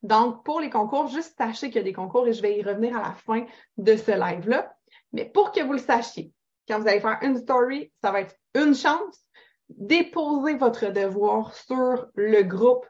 Donc, 0.02 0.44
pour 0.44 0.60
les 0.60 0.70
concours, 0.70 1.08
juste 1.08 1.36
sachez 1.36 1.68
qu'il 1.68 1.76
y 1.76 1.80
a 1.80 1.84
des 1.84 1.92
concours 1.92 2.26
et 2.28 2.32
je 2.32 2.42
vais 2.42 2.56
y 2.56 2.62
revenir 2.62 2.96
à 2.96 3.02
la 3.02 3.12
fin 3.12 3.44
de 3.76 3.96
ce 3.96 4.12
live-là. 4.12 4.72
Mais 5.12 5.24
pour 5.24 5.52
que 5.52 5.62
vous 5.62 5.72
le 5.72 5.78
sachiez, 5.78 6.32
quand 6.68 6.78
vous 6.78 6.88
allez 6.88 7.00
faire 7.00 7.18
une 7.22 7.38
story, 7.38 7.90
ça 8.02 8.12
va 8.12 8.20
être 8.20 8.36
une 8.54 8.74
chance. 8.74 9.24
Déposez 9.68 10.56
votre 10.56 10.86
devoir 10.86 11.54
sur 11.54 12.06
le 12.14 12.42
groupe, 12.42 12.86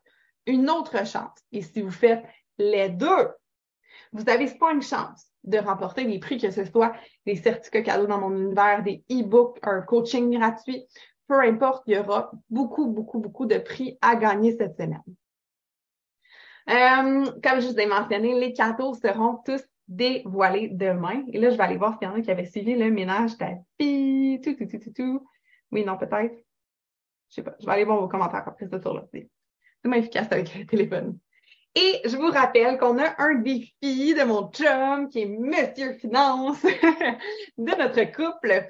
une 0.47 0.69
autre 0.69 1.07
chance. 1.07 1.39
Et 1.53 1.63
si 1.63 1.83
vous 1.83 1.91
faites 1.91 2.25
les 2.59 2.89
deux, 2.89 3.29
vous 4.13 4.29
avez 4.29 4.47
pas 4.59 4.73
une 4.73 4.83
chance 4.83 5.27
de 5.45 5.59
remporter 5.59 6.05
des 6.05 6.19
prix, 6.19 6.39
que 6.39 6.51
ce 6.51 6.65
soit 6.65 6.93
des 7.25 7.37
certificats 7.37 7.83
cadeaux 7.83 8.07
dans 8.07 8.19
mon 8.19 8.37
univers, 8.37 8.83
des 8.83 9.05
e-books, 9.11 9.59
un 9.63 9.81
coaching 9.83 10.37
gratuit. 10.37 10.87
Peu 11.27 11.41
importe, 11.41 11.85
il 11.87 11.95
y 11.95 11.99
aura 11.99 12.31
beaucoup, 12.51 12.87
beaucoup, 12.87 13.19
beaucoup 13.19 13.47
de 13.47 13.59
prix 13.59 13.99
à 14.01 14.17
gagner 14.17 14.57
cette 14.57 14.77
semaine. 14.77 15.03
Euh, 16.69 17.25
comme 17.43 17.61
je 17.61 17.69
vous 17.69 17.79
ai 17.79 17.87
mentionné, 17.87 18.39
les 18.39 18.53
cadeaux 18.53 18.95
seront 18.95 19.39
tous 19.45 19.63
dévoilés 19.89 20.69
demain. 20.69 21.25
Et 21.33 21.39
là, 21.39 21.51
je 21.51 21.57
vais 21.57 21.63
aller 21.63 21.77
voir 21.79 21.99
s'il 21.99 22.09
y 22.09 22.11
en 22.11 22.15
a 22.15 22.21
qui 22.21 22.31
avaient 22.31 22.47
suivi 22.47 22.75
le 22.75 22.91
ménage 22.91 23.37
tapis, 23.39 24.41
tout, 24.45 24.55
tout, 24.55 24.67
tout, 24.67 24.79
tout, 24.79 24.93
tout. 24.93 25.29
Oui, 25.73 25.85
non, 25.85 25.97
peut-être. 25.97 26.37
Je 27.31 27.35
sais 27.35 27.43
pas. 27.43 27.55
Je 27.59 27.67
vais 27.67 27.73
aller 27.73 27.85
voir 27.85 28.01
vos 28.01 28.09
commentaires 28.09 28.47
après 28.47 28.69
ça 28.69 28.81
sur 28.81 28.95
là. 28.95 29.05
C'est 29.13 29.29
moins 29.85 29.99
efficace 29.99 30.29
avec 30.31 30.55
le 30.55 30.67
téléphone. 30.67 31.19
Et 31.75 32.01
je 32.05 32.17
vous 32.17 32.31
rappelle 32.31 32.79
qu'on 32.79 32.99
a 32.99 33.15
un 33.19 33.37
défi 33.37 34.15
de 34.15 34.25
mon 34.25 34.51
chum 34.51 35.09
qui 35.09 35.21
est 35.21 35.27
Monsieur 35.27 35.93
Finance 35.95 36.63
de 37.59 37.79
notre 37.79 38.03
couple 38.05 38.67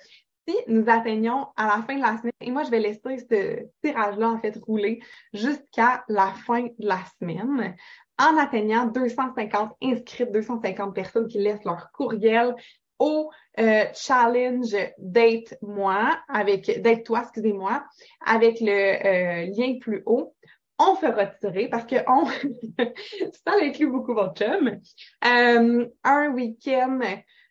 si 0.48 0.56
nous 0.66 0.84
atteignons 0.88 1.48
à 1.56 1.66
la 1.66 1.82
fin 1.82 1.96
de 1.96 2.00
la 2.00 2.16
semaine, 2.16 2.32
et 2.40 2.50
moi, 2.50 2.62
je 2.62 2.70
vais 2.70 2.80
laisser 2.80 3.18
ce 3.18 3.66
tirage-là, 3.82 4.30
en 4.30 4.38
fait, 4.38 4.58
rouler 4.66 5.00
jusqu'à 5.34 6.04
la 6.08 6.32
fin 6.46 6.62
de 6.62 6.72
la 6.78 7.00
semaine, 7.18 7.76
en 8.18 8.36
atteignant 8.38 8.86
250 8.86 9.72
inscrites, 9.82 10.32
250 10.32 10.94
personnes 10.94 11.28
qui 11.28 11.38
laissent 11.38 11.64
leur 11.64 11.90
courriel 11.92 12.54
au 12.98 13.30
euh, 13.60 13.84
challenge 13.94 14.74
Date 14.98 15.54
moi 15.62 16.18
avec 16.28 16.82
Date 16.82 17.04
toi, 17.04 17.20
excusez-moi, 17.22 17.84
avec 18.24 18.60
le 18.60 18.72
euh, 18.72 19.46
lien 19.56 19.78
plus 19.78 20.02
haut. 20.06 20.34
On 20.80 20.94
fera 20.94 21.26
tirer 21.26 21.68
parce 21.68 21.84
que 21.84 21.96
on, 22.08 22.26
ça 23.46 23.52
inclut 23.62 23.90
beaucoup 23.90 24.14
votre 24.14 24.34
chum, 24.34 24.80
euh, 25.24 25.86
un 26.04 26.30
week-end 26.30 27.00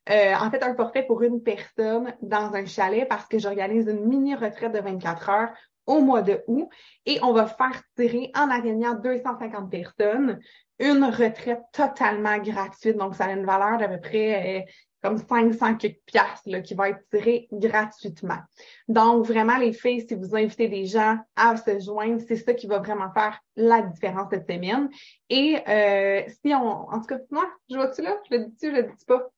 euh, 0.10 0.34
en 0.36 0.50
fait, 0.50 0.64
un 0.64 0.76
forfait 0.76 1.04
pour 1.04 1.22
une 1.24 1.42
personne 1.42 2.14
dans 2.22 2.54
un 2.54 2.66
chalet 2.66 3.08
parce 3.08 3.28
que 3.28 3.40
j'organise 3.40 3.88
une 3.88 4.06
mini 4.06 4.36
retraite 4.36 4.74
de 4.74 4.80
24 4.80 5.30
heures 5.30 5.50
au 5.86 6.02
mois 6.02 6.22
de 6.22 6.44
août 6.48 6.70
et 7.06 7.20
on 7.24 7.32
va 7.34 7.48
faire 7.48 7.82
tirer 7.96 8.32
en 8.36 8.50
atteignant 8.50 8.94
250 8.96 9.72
personnes 9.72 10.40
une 10.80 11.04
retraite 11.06 11.62
totalement 11.72 12.38
gratuite. 12.38 12.98
Donc, 12.98 13.16
ça 13.16 13.26
a 13.26 13.32
une 13.32 13.46
valeur 13.46 13.78
d'à 13.78 13.88
peu 13.88 14.00
près 14.00 14.60
euh, 14.60 14.72
comme 15.02 15.18
500 15.18 15.78
piastres 16.06 16.62
qui 16.64 16.76
va 16.76 16.90
être 16.90 17.04
tirée 17.12 17.48
gratuitement. 17.52 18.40
Donc, 18.88 19.26
vraiment, 19.26 19.58
les 19.58 19.74
filles, 19.74 20.06
si 20.08 20.16
vous 20.16 20.36
invitez 20.36 20.68
des 20.68 20.86
gens 20.86 21.18
à 21.36 21.56
se 21.58 21.80
joindre, 21.80 22.22
c'est 22.28 22.36
ça 22.36 22.54
qui 22.54 22.68
va 22.68 22.80
vraiment 22.80 23.12
faire 23.14 23.40
la 23.56 23.82
différence 23.82 24.30
cette 24.32 24.50
semaine. 24.52 24.90
Et 25.30 25.58
euh, 25.68 26.22
si 26.28 26.54
on... 26.54 26.90
En 26.90 27.00
tout 27.00 27.08
cas, 27.08 27.20
moi, 27.32 27.50
je 27.70 27.76
vois-tu 27.76 28.02
là? 28.02 28.18
Je 28.30 28.38
le 28.38 28.46
dis-tu, 28.46 28.72
je 28.72 28.76
le 28.76 28.84
dis 28.84 29.06
pas? 29.06 29.30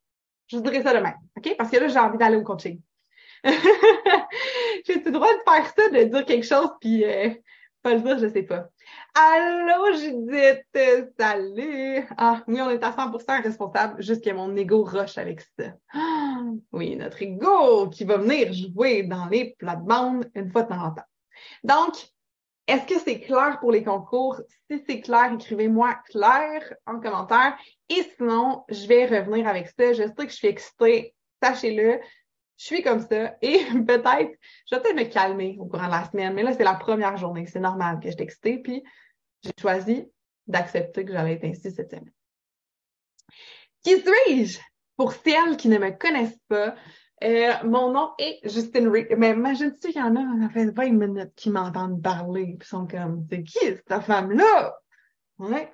Je 0.50 0.58
dirais 0.58 0.82
ça 0.82 0.94
demain, 0.94 1.14
OK? 1.36 1.54
Parce 1.56 1.70
que 1.70 1.76
là, 1.76 1.88
j'ai 1.88 1.98
envie 1.98 2.18
d'aller 2.18 2.36
au 2.36 2.42
coaching. 2.42 2.80
J'ai 4.86 5.02
le 5.02 5.10
droit 5.10 5.32
de 5.32 5.50
faire 5.50 5.66
ça, 5.66 5.88
de 5.88 6.04
dire 6.04 6.24
quelque 6.26 6.46
chose, 6.46 6.70
puis 6.80 7.04
euh, 7.04 7.30
pas 7.82 7.94
le 7.94 8.00
dire, 8.00 8.18
je 8.18 8.28
sais 8.28 8.42
pas. 8.42 8.68
Allô, 9.14 9.92
Judith! 9.96 10.64
Salut! 11.18 12.06
Ah, 12.16 12.42
oui, 12.46 12.60
on 12.60 12.68
est 12.70 12.82
à 12.82 12.90
100% 12.90 13.42
responsable, 13.42 14.02
juste 14.02 14.24
que 14.24 14.30
mon 14.30 14.54
ego 14.56 14.84
rush 14.84 15.18
avec 15.18 15.40
ça. 15.58 15.72
Oui, 16.72 16.96
notre 16.96 17.22
ego 17.22 17.88
qui 17.88 18.04
va 18.04 18.16
venir 18.16 18.52
jouer 18.52 19.02
dans 19.04 19.26
les 19.26 19.54
plates-bandes 19.58 20.30
une 20.34 20.50
fois 20.50 20.64
de 20.64 20.68
temps 20.68 20.84
en 20.84 20.90
temps. 20.92 21.02
Donc, 21.62 21.94
est-ce 22.70 22.86
que 22.86 23.00
c'est 23.00 23.18
clair 23.18 23.58
pour 23.58 23.72
les 23.72 23.82
concours? 23.82 24.40
Si 24.70 24.80
c'est 24.88 25.00
clair, 25.00 25.32
écrivez-moi 25.32 25.94
clair 26.08 26.74
en 26.86 27.00
commentaire. 27.00 27.58
Et 27.88 28.02
sinon, 28.16 28.64
je 28.68 28.86
vais 28.86 29.06
revenir 29.06 29.48
avec 29.48 29.66
ça. 29.68 29.92
Je 29.92 30.04
sais 30.04 30.14
que 30.14 30.28
je 30.28 30.36
suis 30.36 30.46
excitée. 30.46 31.14
Sachez-le. 31.42 32.00
Je 32.56 32.64
suis 32.64 32.82
comme 32.82 33.00
ça. 33.00 33.36
Et 33.42 33.58
peut-être, 33.86 34.38
je 34.70 34.76
vais 34.76 34.82
peut-être 34.82 34.96
me 34.96 35.12
calmer 35.12 35.56
au 35.58 35.66
courant 35.66 35.86
de 35.86 35.90
la 35.90 36.08
semaine. 36.08 36.32
Mais 36.32 36.44
là, 36.44 36.52
c'est 36.52 36.62
la 36.62 36.74
première 36.74 37.16
journée. 37.16 37.44
C'est 37.46 37.58
normal 37.58 37.98
que 37.98 38.08
je 38.08 38.16
excitée. 38.18 38.58
Puis, 38.58 38.84
j'ai 39.42 39.52
choisi 39.60 40.08
d'accepter 40.46 41.04
que 41.04 41.12
j'allais 41.12 41.34
être 41.34 41.44
ainsi 41.44 41.72
cette 41.72 41.90
semaine. 41.90 42.12
Qui 43.82 44.00
suis-je? 44.00 44.60
Pour 44.96 45.12
celles 45.12 45.56
qui 45.56 45.68
ne 45.68 45.78
me 45.78 45.90
connaissent 45.90 46.38
pas, 46.46 46.76
euh, 47.22 47.52
mon 47.64 47.92
nom 47.92 48.10
est 48.18 48.40
Justine 48.44 48.88
Reed. 48.88 49.08
Mais 49.18 49.30
imagine-tu 49.30 49.88
qu'il 49.88 50.00
y 50.00 50.02
en 50.02 50.16
a, 50.16 50.42
ça 50.42 50.48
fait 50.50 50.70
20 50.70 50.92
minutes 50.92 51.34
qui 51.36 51.50
m'entendent 51.50 52.02
parler, 52.02 52.56
puis 52.58 52.68
sont 52.68 52.86
comme, 52.86 53.26
c'est 53.30 53.42
qui 53.42 53.58
cette 53.58 54.02
femme-là? 54.02 54.76
Ouais, 55.38 55.72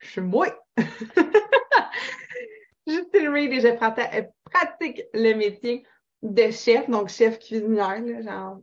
je 0.00 0.08
suis 0.08 0.20
moi. 0.20 0.48
Justine 2.86 3.28
Reed 3.28 3.52
et 3.52 3.60
je 3.60 4.24
pratique 4.44 5.02
le 5.12 5.34
métier 5.34 5.84
de 6.22 6.50
chef, 6.50 6.88
donc 6.88 7.08
chef 7.08 7.38
cuisinière, 7.38 8.22
genre 8.22 8.58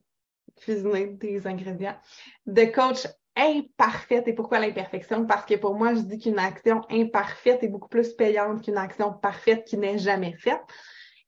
cuisiner 0.56 1.08
des 1.08 1.46
ingrédients, 1.48 1.98
de 2.46 2.66
coach 2.66 3.08
imparfaite. 3.36 4.28
Et 4.28 4.34
pourquoi 4.34 4.60
l'imperfection? 4.60 5.26
Parce 5.26 5.46
que 5.46 5.56
pour 5.56 5.76
moi, 5.76 5.94
je 5.94 6.02
dis 6.02 6.20
qu'une 6.20 6.40
action 6.40 6.82
imparfaite 6.90 7.64
est 7.64 7.68
beaucoup 7.68 7.90
plus 7.90 8.14
payante 8.14 8.64
qu'une 8.64 8.78
action 8.78 9.14
parfaite 9.14 9.66
qui 9.66 9.78
n'est 9.78 9.98
jamais 9.98 10.34
faite. 10.34 10.62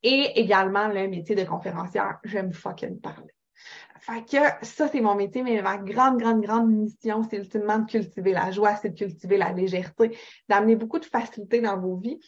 Et 0.04 0.40
également 0.40 0.88
le 0.88 1.08
métier 1.08 1.36
de 1.36 1.44
conférencière. 1.44 2.20
J'aime 2.24 2.54
fucking 2.54 3.00
parler. 3.00 3.34
Fait 4.00 4.24
que 4.24 4.66
ça, 4.66 4.88
c'est 4.88 5.02
mon 5.02 5.16
métier, 5.16 5.44
mais 5.44 5.62
ma 5.62 5.78
grande, 5.78 6.20
grande, 6.20 6.42
grande 6.42 6.72
mission, 6.72 7.24
c'est 7.24 7.38
ultimement 7.38 7.80
de 7.80 7.90
cultiver 7.90 8.32
la 8.32 8.52
joie, 8.52 8.76
c'est 8.76 8.90
de 8.92 8.98
cultiver 8.98 9.38
la 9.38 9.52
légèreté, 9.52 10.18
d'amener 10.48 10.76
beaucoup 10.76 11.00
de 11.00 11.06
facilité 11.06 11.60
dans 11.60 11.78
vos 11.78 11.98
vies 11.98 12.20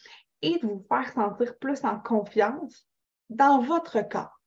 et 0.42 0.58
de 0.58 0.66
vous 0.66 0.84
faire 0.88 1.10
sentir 1.12 1.56
plus 1.58 1.84
en 1.84 1.98
confiance 1.98 2.86
dans 3.30 3.60
votre 3.60 4.06
corps, 4.08 4.40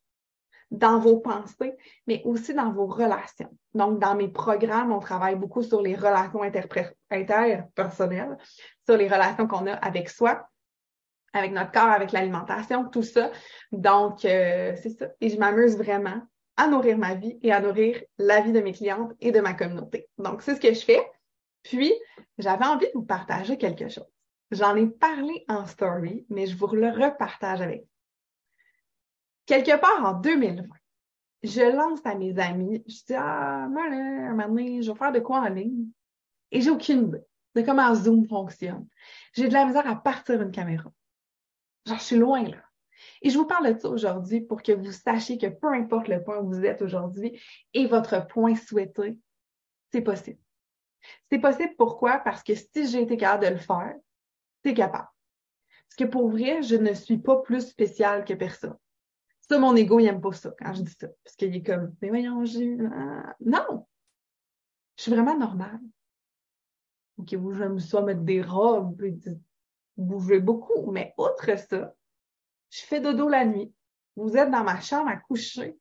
dans 0.70 1.00
vos 1.00 1.20
pensées, 1.20 1.76
mais 2.06 2.22
aussi 2.26 2.54
dans 2.54 2.72
vos 2.72 2.86
relations. 2.86 3.50
Donc, 3.74 4.00
dans 4.00 4.16
mes 4.16 4.28
programmes, 4.28 4.92
on 4.92 5.00
travaille 5.00 5.36
beaucoup 5.36 5.64
sur 5.64 5.82
les 5.82 5.96
relations 5.96 6.44
interpersonnelles, 6.44 8.38
sur 8.86 8.98
les 8.98 9.08
relations 9.08 9.48
qu'on 9.48 9.66
a 9.68 9.74
avec 9.74 10.10
soi, 10.10 10.48
avec 11.34 11.52
notre 11.52 11.72
corps, 11.72 11.90
avec 11.90 12.12
l'alimentation, 12.12 12.88
tout 12.90 13.04
ça. 13.04 13.32
Donc, 13.72 14.24
euh, 14.26 14.76
c'est 14.82 14.90
ça. 14.90 15.08
Et 15.20 15.30
je 15.30 15.38
m'amuse 15.38 15.78
vraiment 15.78 16.22
à 16.56 16.68
nourrir 16.68 16.98
ma 16.98 17.16
vie 17.16 17.38
et 17.42 17.52
à 17.52 17.60
nourrir 17.60 18.02
la 18.18 18.42
vie 18.42 18.52
de 18.52 18.62
mes 18.62 18.74
clientes 18.74 19.12
et 19.20 19.32
de 19.32 19.40
ma 19.40 19.54
communauté. 19.54 20.08
Donc, 20.18 20.44
c'est 20.44 20.56
ce 20.56 20.62
que 20.62 20.74
je 20.74 20.86
fais. 20.86 21.06
Puis, 21.64 21.92
j'avais 22.38 22.66
envie 22.66 22.86
de 22.86 22.92
vous 22.94 23.06
partager 23.06 23.58
quelque 23.58 23.90
chose. 23.90 24.08
J'en 24.52 24.76
ai 24.76 24.88
parlé 24.88 25.44
en 25.48 25.66
story, 25.66 26.26
mais 26.30 26.46
je 26.46 26.56
vous 26.56 26.68
le 26.68 26.90
repartage 26.90 27.62
avec 27.62 27.82
vous. 27.82 27.88
Quelque 29.48 29.80
part 29.80 30.06
en 30.06 30.14
2020, 30.14 30.64
je 31.42 31.76
lance 31.76 32.00
à 32.06 32.16
mes 32.16 32.38
amis, 32.40 32.84
je 32.88 32.94
dis, 33.08 33.16
ah, 33.16 33.68
moi, 33.70 33.90
là, 33.90 33.96
un 33.96 34.30
moment 34.30 34.48
donné, 34.48 34.82
je 34.82 34.92
vais 34.92 34.98
faire 34.98 35.12
de 35.12 35.20
quoi 35.20 35.40
en 35.40 35.50
ligne? 35.50 35.88
Et 36.52 36.62
j'ai 36.62 36.70
aucune 36.70 37.08
idée 37.08 37.24
de 37.56 37.62
comment 37.62 37.94
Zoom 37.94 38.28
fonctionne. 38.28 38.88
J'ai 39.34 39.48
de 39.48 39.54
la 39.54 39.66
misère 39.66 39.88
à 39.88 39.96
partir 39.96 40.42
une 40.42 40.52
caméra. 40.52 40.92
Genre, 41.86 41.98
je 41.98 42.04
suis 42.04 42.18
loin 42.18 42.44
là. 42.44 42.64
Et 43.22 43.30
je 43.30 43.38
vous 43.38 43.46
parle 43.46 43.74
de 43.74 43.80
ça 43.80 43.90
aujourd'hui 43.90 44.42
pour 44.42 44.62
que 44.62 44.72
vous 44.72 44.92
sachiez 44.92 45.38
que 45.38 45.48
peu 45.48 45.68
importe 45.74 46.08
le 46.08 46.24
point 46.24 46.40
où 46.40 46.48
vous 46.48 46.66
êtes 46.66 46.82
aujourd'hui 46.82 47.42
et 47.74 47.88
votre 47.88 48.26
point 48.28 48.56
souhaité, 48.56 49.20
c'est 49.92 50.02
possible. 50.02 50.40
C'est 51.30 51.40
possible 51.40 51.74
pourquoi? 51.78 52.20
Parce 52.20 52.44
que 52.44 52.56
si 52.56 52.88
j'ai 52.88 53.02
été 53.02 53.18
capable 53.18 53.46
de 53.46 53.50
le 53.52 53.58
faire, 53.58 53.96
c'est 54.64 54.74
capable. 54.74 55.10
Parce 55.88 55.96
que 55.98 56.06
pour 56.06 56.30
vrai, 56.30 56.64
je 56.64 56.76
ne 56.76 56.94
suis 56.94 57.18
pas 57.18 57.42
plus 57.42 57.68
spéciale 57.68 58.24
que 58.24 58.34
personne. 58.34 58.78
Ça, 59.42 59.60
mon 59.60 59.76
ego, 59.76 60.00
il 60.00 60.08
aime 60.08 60.22
pas 60.22 60.32
ça 60.32 60.54
quand 60.58 60.74
je 60.74 60.82
dis 60.82 60.96
ça. 60.98 61.08
Parce 61.24 61.36
qu'il 61.36 61.54
est 61.56 61.64
comme, 61.64 61.94
mais 62.02 62.08
voyons, 62.10 62.46
j'ai... 62.46 62.78
Non! 63.42 63.86
Je 64.96 65.04
suis 65.04 65.12
vraiment 65.12 65.38
normale. 65.38 65.82
Ok, 67.18 67.34
vous, 67.34 67.54
je 67.54 67.66
me 67.66 67.80
sois 67.80 68.02
mettre 68.02 68.22
des 68.22 68.42
robes, 68.42 68.96
bouger 69.98 70.40
beaucoup. 70.40 70.92
Mais 70.92 71.14
outre 71.18 71.58
ça, 71.58 71.94
je 72.70 72.82
fais 72.82 73.02
dodo 73.02 73.30
la 73.30 73.46
nuit. 73.46 73.74
Vous 74.16 74.38
êtes 74.38 74.52
dans 74.52 74.64
ma 74.64 74.80
chambre 74.80 75.10
à 75.10 75.18
coucher 75.18 75.78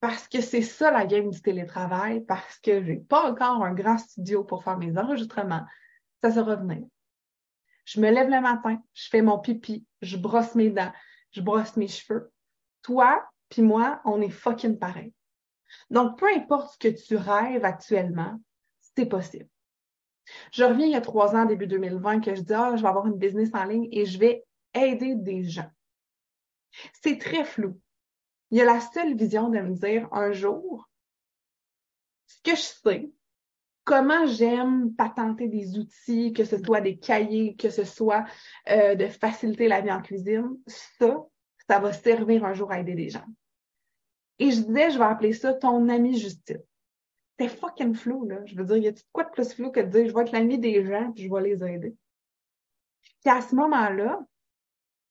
parce 0.00 0.26
que 0.26 0.40
c'est 0.40 0.62
ça 0.62 0.90
la 0.90 1.06
game 1.06 1.30
du 1.30 1.40
télétravail, 1.40 2.24
parce 2.24 2.58
que 2.58 2.82
j'ai 2.82 2.96
pas 2.96 3.30
encore 3.30 3.64
un 3.64 3.72
grand 3.72 3.98
studio 3.98 4.42
pour 4.42 4.64
faire 4.64 4.76
mes 4.76 4.98
enregistrements. 4.98 5.64
Ça 6.20 6.32
se 6.32 6.40
revenir. 6.40 6.84
Je 7.84 8.00
me 8.00 8.10
lève 8.10 8.28
le 8.28 8.40
matin, 8.40 8.78
je 8.94 9.08
fais 9.08 9.22
mon 9.22 9.38
pipi, 9.38 9.86
je 10.02 10.16
brosse 10.16 10.54
mes 10.56 10.70
dents, 10.70 10.92
je 11.30 11.40
brosse 11.40 11.76
mes 11.76 11.88
cheveux. 11.88 12.32
Toi 12.82 13.24
puis 13.52 13.60
moi, 13.60 14.00
on 14.06 14.22
est 14.22 14.30
fucking 14.30 14.78
pareil. 14.78 15.12
Donc, 15.90 16.18
peu 16.18 16.26
importe 16.34 16.72
ce 16.72 16.78
que 16.78 16.88
tu 16.88 17.16
rêves 17.16 17.66
actuellement, 17.66 18.40
c'est 18.80 19.04
possible. 19.04 19.48
Je 20.52 20.64
reviens 20.64 20.86
il 20.86 20.92
y 20.92 20.96
a 20.96 21.00
trois 21.00 21.34
ans, 21.34 21.44
début 21.44 21.66
2020, 21.66 22.20
que 22.20 22.34
je 22.34 22.42
dis, 22.42 22.54
ah, 22.54 22.74
je 22.76 22.82
vais 22.82 22.88
avoir 22.88 23.06
une 23.06 23.18
business 23.18 23.50
en 23.54 23.64
ligne 23.64 23.88
et 23.92 24.04
je 24.04 24.18
vais 24.18 24.44
aider 24.74 25.14
des 25.14 25.44
gens. 25.44 25.70
C'est 27.02 27.18
très 27.18 27.44
flou. 27.44 27.78
Il 28.50 28.58
y 28.58 28.60
a 28.60 28.64
la 28.64 28.80
seule 28.80 29.16
vision 29.16 29.48
de 29.48 29.58
me 29.60 29.74
dire 29.74 30.08
un 30.12 30.32
jour, 30.32 30.88
ce 32.26 32.42
que 32.42 32.56
je 32.56 32.62
sais, 32.62 33.10
comment 33.84 34.26
j'aime 34.26 34.94
patenter 34.94 35.48
des 35.48 35.78
outils, 35.78 36.32
que 36.32 36.44
ce 36.44 36.62
soit 36.62 36.80
des 36.80 36.98
cahiers, 36.98 37.56
que 37.56 37.70
ce 37.70 37.84
soit 37.84 38.24
euh, 38.70 38.94
de 38.94 39.08
faciliter 39.08 39.68
la 39.68 39.80
vie 39.80 39.92
en 39.92 40.02
cuisine, 40.02 40.58
ça, 40.66 41.26
ça 41.68 41.78
va 41.78 41.92
servir 41.92 42.44
un 42.44 42.54
jour 42.54 42.70
à 42.70 42.80
aider 42.80 42.94
des 42.94 43.10
gens. 43.10 43.26
Et 44.38 44.50
je 44.50 44.60
disais, 44.60 44.90
je 44.90 44.98
vais 44.98 45.04
appeler 45.04 45.32
ça 45.32 45.54
ton 45.54 45.88
ami 45.88 46.18
justice 46.18 46.58
c'est 47.42 47.56
fucking 47.56 47.94
flou, 47.94 48.26
là. 48.28 48.44
Je 48.46 48.54
veux 48.54 48.64
dire, 48.64 48.76
y 48.76 48.88
a-tu 48.88 49.02
quoi 49.12 49.24
de 49.24 49.30
plus 49.30 49.52
flou 49.52 49.70
que 49.70 49.80
de 49.80 49.86
dire 49.86 50.08
je 50.08 50.14
vais 50.14 50.22
être 50.22 50.32
l'ami 50.32 50.58
des 50.58 50.84
gens 50.86 51.10
puis 51.12 51.24
je 51.24 51.32
vais 51.32 51.42
les 51.42 51.64
aider? 51.64 51.96
Puis 53.20 53.30
à 53.30 53.40
ce 53.40 53.54
moment-là, 53.56 54.20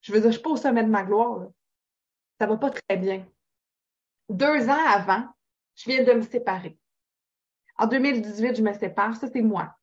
je 0.02 0.14
veux 0.14 0.22
dire, 0.22 0.30
je 0.30 0.36
suis 0.36 0.44
pas 0.44 0.52
au 0.52 0.58
sommet 0.58 0.84
de 0.84 0.90
ma 0.90 1.04
gloire, 1.04 1.40
là. 1.40 1.48
Ça 2.40 2.48
va 2.48 2.58
pas 2.58 2.72
très 2.72 2.98
bien. 2.98 3.28
Deux 4.30 4.70
ans 4.70 4.86
avant, 4.88 5.28
je 5.76 5.90
viens 5.90 6.04
de 6.04 6.14
me 6.14 6.22
séparer. 6.22 6.78
En 7.78 7.88
2018, 7.88 8.56
je 8.56 8.64
me 8.64 8.74
sépare. 8.74 9.16
Ça, 9.16 9.28
c'est 9.32 9.42
moi. 9.42 9.76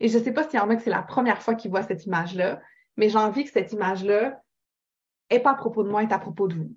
Et 0.00 0.08
je 0.08 0.18
sais 0.18 0.32
pas 0.32 0.42
s'il 0.42 0.58
y 0.58 0.62
en 0.62 0.68
a 0.70 0.76
que 0.76 0.82
c'est 0.82 0.90
la 0.90 1.02
première 1.02 1.42
fois 1.42 1.54
qu'ils 1.54 1.70
voient 1.70 1.82
cette 1.82 2.04
image-là, 2.04 2.60
mais 2.96 3.08
j'ai 3.08 3.18
envie 3.18 3.44
que 3.44 3.50
cette 3.50 3.72
image-là 3.72 4.42
est 5.30 5.40
pas 5.40 5.52
à 5.52 5.54
propos 5.54 5.82
de 5.84 5.88
moi, 5.88 6.02
est 6.02 6.12
à 6.12 6.18
propos 6.18 6.48
de 6.48 6.56
vous. 6.56 6.76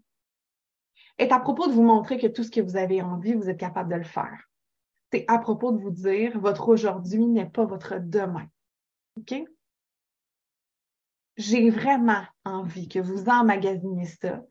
Est 1.18 1.32
à 1.32 1.40
propos 1.40 1.68
de 1.68 1.74
vous 1.74 1.84
montrer 1.84 2.18
que 2.18 2.28
tout 2.28 2.44
ce 2.44 2.52
que 2.52 2.62
vous 2.62 2.78
avez 2.78 3.02
envie, 3.02 3.34
vous 3.34 3.50
êtes 3.50 3.60
capable 3.60 3.92
de 3.92 3.98
le 3.98 4.04
faire 4.04 4.48
c'est 5.12 5.26
à 5.28 5.38
propos 5.38 5.72
de 5.72 5.80
vous 5.80 5.92
dire, 5.92 6.40
votre 6.40 6.70
aujourd'hui 6.70 7.26
n'est 7.26 7.50
pas 7.50 7.66
votre 7.66 7.96
demain. 8.00 8.48
OK? 9.18 9.44
J'ai 11.38 11.70
vraiment 11.70 12.24
envie 12.46 12.88
que 12.88 13.00
vous 13.00 13.30
emmagasiniez 13.30 14.06
ça, 14.06 14.44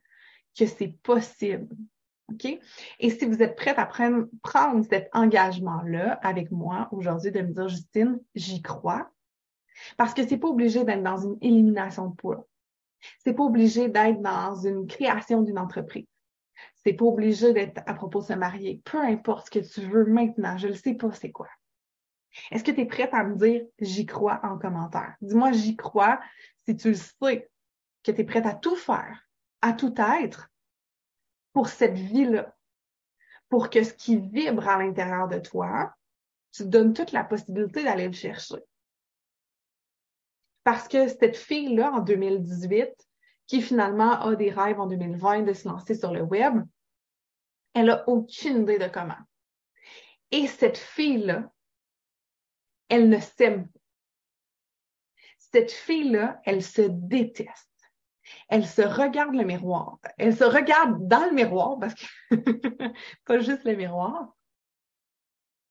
que 0.57 0.67
c'est 0.67 0.97
possible. 1.03 1.69
OK? 2.33 2.59
Et 2.99 3.11
si 3.11 3.27
vous 3.27 3.43
êtes 3.43 3.57
prête 3.57 3.79
à 3.79 3.87
prendre, 3.87 4.27
prendre 4.43 4.85
cet 4.85 5.09
engagement-là 5.13 6.19
avec 6.23 6.51
moi 6.51 6.89
aujourd'hui, 6.93 7.31
de 7.31 7.41
me 7.43 7.53
dire, 7.53 7.69
Justine, 7.69 8.21
j'y 8.35 8.63
crois. 8.63 9.11
Parce 9.97 10.15
que 10.15 10.27
c'est 10.27 10.39
pas 10.39 10.49
obligé 10.49 10.85
d'être 10.85 11.03
dans 11.03 11.19
une 11.19 11.37
élimination 11.43 12.09
de 12.09 12.15
poids. 12.15 12.47
C'est 13.23 13.35
pas 13.35 13.45
obligé 13.45 13.89
d'être 13.89 14.23
dans 14.23 14.55
une 14.55 14.87
création 14.87 15.43
d'une 15.43 15.59
entreprise. 15.59 16.07
C'est 16.87 16.93
pas 16.93 17.05
obligé 17.05 17.53
d'être 17.53 17.83
à 17.85 17.95
propos 17.95 18.21
de 18.21 18.27
se 18.27 18.33
marier. 18.35 18.81
Peu 18.85 19.01
importe 19.01 19.47
ce 19.47 19.59
que 19.59 19.67
tu 19.67 19.81
veux 19.81 20.05
maintenant, 20.05 20.57
je 20.57 20.69
ne 20.69 20.73
sais 20.73 20.95
pas 20.95 21.11
c'est 21.11 21.33
quoi. 21.33 21.49
Est-ce 22.53 22.63
que 22.63 22.71
tu 22.71 22.83
es 22.83 22.87
prête 22.87 23.13
à 23.13 23.25
me 23.25 23.35
dire 23.35 23.67
j'y 23.81 24.07
crois 24.07 24.39
en 24.45 24.57
commentaire? 24.57 25.17
Dis-moi 25.21 25.51
j'y 25.51 25.75
crois 25.75 26.21
si 26.65 26.77
tu 26.77 26.91
le 26.91 26.95
sais, 26.95 27.51
que 28.05 28.13
tu 28.13 28.21
es 28.21 28.25
prête 28.25 28.47
à 28.47 28.55
tout 28.55 28.77
faire, 28.77 29.29
à 29.63 29.73
tout 29.73 29.93
être 30.23 30.49
pour 31.53 31.67
cette 31.67 31.99
vie-là, 31.99 32.55
pour 33.49 33.69
que 33.69 33.83
ce 33.83 33.93
qui 33.93 34.19
vibre 34.19 34.69
à 34.69 34.79
l'intérieur 34.79 35.27
de 35.27 35.41
toi, 35.41 35.93
tu 36.53 36.63
te 36.63 36.69
donnes 36.69 36.93
toute 36.93 37.11
la 37.11 37.25
possibilité 37.25 37.83
d'aller 37.83 38.07
le 38.07 38.13
chercher. 38.13 38.63
Parce 40.63 40.87
que 40.87 41.09
cette 41.09 41.37
fille-là, 41.37 41.95
en 41.95 41.99
2018, 41.99 42.95
qui 43.49 43.61
finalement 43.61 44.21
a 44.21 44.37
des 44.37 44.51
rêves 44.51 44.79
en 44.79 44.87
2020 44.87 45.43
de 45.43 45.53
se 45.53 45.67
lancer 45.67 45.97
sur 45.97 46.13
le 46.13 46.23
web, 46.23 46.63
elle 47.77 47.91
a 47.91 48.09
aucune 48.09 48.63
idée 48.63 48.79
de 48.79 48.89
comment. 48.89 49.19
Et 50.31 50.47
cette 50.47 50.79
fille-là, 50.79 51.53
Elle 52.89 53.11
ne 53.11 53.19
s'aime 53.19 53.69
pas. 53.69 53.81
Cette 55.39 55.73
fille-là, 55.73 56.41
elle 56.45 56.63
se 56.63 56.83
déteste. 56.83 57.71
Elle 58.49 58.67
se 58.67 58.81
regarde 58.81 59.35
le 59.35 59.45
miroir. 59.45 59.99
Elle 60.17 60.35
se 60.35 60.45
regarde 60.45 61.07
dans 61.07 61.27
le 61.27 61.33
miroir, 61.33 61.79
parce 61.79 61.95
que 61.95 62.07
pas 63.25 63.39
juste 63.41 63.65
le 63.65 63.77
miroir, 63.77 64.35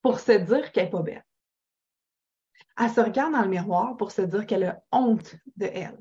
pour 0.02 0.20
se 0.20 0.34
dire 0.34 0.72
qu'elle 0.72 0.86
n'est 0.86 0.90
pas 0.92 1.02
belle. 1.02 1.26
Elle 2.78 2.92
se 2.92 3.02
regarde 3.02 3.34
dans 3.34 3.42
le 3.42 3.50
miroir 3.50 3.98
pour 3.98 4.12
se 4.12 4.22
dire 4.22 4.46
qu'elle 4.46 4.66
a 4.66 4.84
honte 4.92 5.36
de 5.56 5.66
elle. 5.66 6.00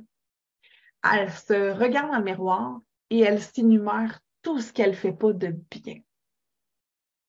Elle 1.02 1.32
se 1.32 1.70
regarde 1.72 2.10
dans 2.10 2.18
le 2.18 2.24
miroir 2.24 2.80
et 3.10 3.20
elle 3.20 3.40
s'énumère 3.40 4.20
tout 4.44 4.60
ce 4.60 4.72
qu'elle 4.72 4.94
fait 4.94 5.12
pas 5.12 5.32
de 5.32 5.48
bien. 5.48 6.00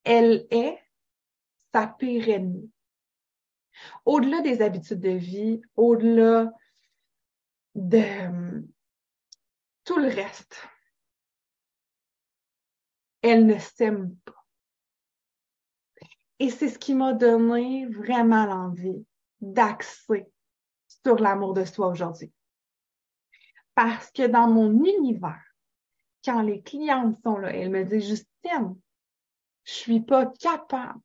Elle 0.03 0.45
est 0.51 0.79
sa 1.73 1.87
pire 1.87 2.29
ennemie. 2.29 2.71
Au-delà 4.05 4.41
des 4.41 4.61
habitudes 4.61 4.99
de 4.99 5.09
vie, 5.09 5.61
au-delà 5.75 6.51
de 7.73 8.63
tout 9.83 9.97
le 9.97 10.07
reste, 10.07 10.61
elle 13.21 13.45
ne 13.45 13.57
s'aime 13.57 14.15
pas. 14.17 14.45
Et 16.39 16.49
c'est 16.49 16.69
ce 16.69 16.77
qui 16.77 16.93
m'a 16.93 17.13
donné 17.13 17.87
vraiment 17.87 18.45
l'envie 18.45 19.05
d'axer 19.39 20.27
sur 21.03 21.15
l'amour 21.15 21.53
de 21.53 21.65
soi 21.65 21.87
aujourd'hui. 21.87 22.31
Parce 23.73 24.11
que 24.11 24.27
dans 24.27 24.47
mon 24.47 24.71
univers, 24.83 25.54
quand 26.25 26.41
les 26.41 26.61
clientes 26.61 27.17
sont 27.23 27.37
là, 27.37 27.53
elles 27.53 27.69
me 27.69 27.83
disent, 27.83 28.07
Justine, 28.07 28.75
je 29.63 29.73
suis 29.73 30.01
pas 30.01 30.25
capable 30.25 30.99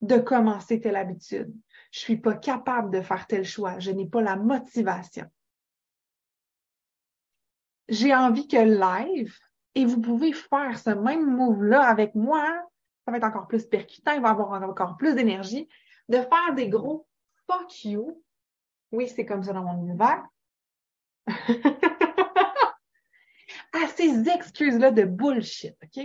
de 0.00 0.18
commencer 0.18 0.80
telle 0.80 0.96
habitude. 0.96 1.54
Je 1.90 1.98
suis 1.98 2.16
pas 2.16 2.34
capable 2.34 2.90
de 2.90 3.00
faire 3.00 3.26
tel 3.26 3.44
choix. 3.44 3.78
Je 3.78 3.90
n'ai 3.90 4.06
pas 4.06 4.22
la 4.22 4.36
motivation. 4.36 5.26
J'ai 7.88 8.14
envie 8.14 8.46
que 8.46 8.56
live, 8.56 9.36
et 9.74 9.84
vous 9.84 10.00
pouvez 10.00 10.32
faire 10.32 10.78
ce 10.78 10.90
même 10.90 11.24
move-là 11.24 11.82
avec 11.82 12.14
moi, 12.14 12.44
ça 13.04 13.12
va 13.12 13.16
être 13.16 13.24
encore 13.24 13.48
plus 13.48 13.66
percutant, 13.66 14.12
il 14.12 14.20
va 14.20 14.30
avoir 14.30 14.62
encore 14.62 14.96
plus 14.96 15.14
d'énergie, 15.14 15.68
de 16.08 16.16
faire 16.16 16.54
des 16.54 16.68
gros 16.68 17.06
fuck 17.46 17.84
you. 17.84 18.22
Oui, 18.92 19.08
c'est 19.08 19.24
comme 19.24 19.42
ça 19.42 19.52
dans 19.52 19.62
mon 19.62 19.82
univers. 19.82 20.24
à 23.82 23.88
ces 23.88 24.28
excuses-là 24.28 24.90
de 24.90 25.04
bullshit, 25.04 25.76
OK? 25.82 26.04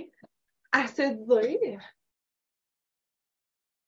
À 0.72 0.88
se 0.88 1.02
dire 1.02 1.82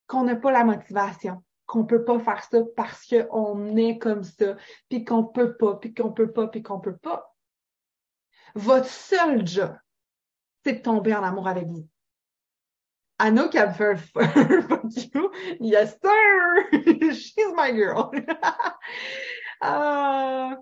qu'on 0.08 0.24
n'a 0.24 0.36
pas 0.36 0.52
la 0.52 0.64
motivation, 0.64 1.44
qu'on 1.66 1.86
peut 1.86 2.04
pas 2.04 2.20
faire 2.20 2.44
ça 2.44 2.60
parce 2.76 3.08
qu'on 3.08 3.76
est 3.76 3.98
comme 3.98 4.24
ça, 4.24 4.56
puis 4.90 5.04
qu'on 5.04 5.24
peut 5.24 5.58
pas, 5.58 5.76
puis 5.76 5.94
qu'on 5.94 6.12
peut 6.12 6.32
pas, 6.32 6.48
puis 6.48 6.62
qu'on 6.62 6.80
peut 6.80 6.98
pas. 6.98 7.36
Votre 8.54 8.88
seul 8.88 9.46
job, 9.46 9.76
c'est 10.64 10.74
de 10.74 10.82
tomber 10.82 11.14
en 11.14 11.24
amour 11.24 11.48
avec 11.48 11.68
vous. 11.68 11.88
Anna 13.18 13.48
qui 13.48 13.58
a 13.58 13.72
fait 13.72 13.92
un 13.92 13.96
fuck 14.62 15.14
you. 15.14 15.32
Yes, 15.60 15.98
sir! 16.02 16.70
She's 17.14 17.54
my 17.56 17.72
girl. 17.72 18.12
uh, 19.62 20.56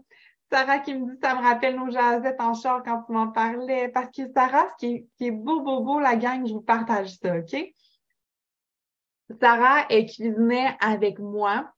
Sarah 0.53 0.77
qui 0.79 0.93
me 0.93 1.11
dit, 1.11 1.19
ça 1.19 1.33
me 1.33 1.41
rappelle 1.41 1.75
nos 1.75 1.89
jasettes 1.89 2.39
en 2.39 2.53
char 2.53 2.83
quand 2.83 3.01
tu 3.01 3.11
m'en 3.11 3.29
parlais. 3.29 3.89
Parce 3.89 4.11
que 4.15 4.31
Sarah, 4.35 4.67
ce 4.79 4.85
qui 4.85 5.07
est, 5.19 5.31
beau, 5.31 5.61
beau, 5.61 5.81
beau, 5.81 5.99
la 5.99 6.15
gang, 6.15 6.45
je 6.45 6.53
vous 6.53 6.61
partage 6.61 7.17
ça, 7.17 7.35
OK? 7.37 7.55
Sarah, 9.41 9.87
elle 9.89 10.05
cuisinait 10.05 10.77
avec 10.79 11.17
moi 11.17 11.73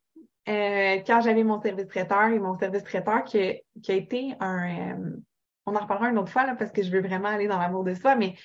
euh, 0.50 0.98
quand 1.08 1.22
j'avais 1.22 1.46
mon 1.46 1.62
service 1.62 1.88
traiteur 1.88 2.26
et 2.26 2.40
mon 2.40 2.58
service 2.60 2.84
traiteur 2.84 3.24
qui, 3.24 3.62
qui 3.82 3.92
a 3.94 3.96
été 3.96 4.36
un... 4.42 4.92
Euh, 4.92 5.18
on 5.66 5.76
en 5.76 5.80
reparlera 5.80 6.10
une 6.10 6.18
autre 6.18 6.32
fois 6.32 6.46
là, 6.46 6.54
parce 6.56 6.72
que 6.72 6.84
je 6.84 6.92
veux 6.92 7.02
vraiment 7.02 7.30
aller 7.30 7.48
dans 7.48 7.58
l'amour 7.58 7.86
de 7.86 7.94
soi, 7.94 8.16
mais 8.16 8.36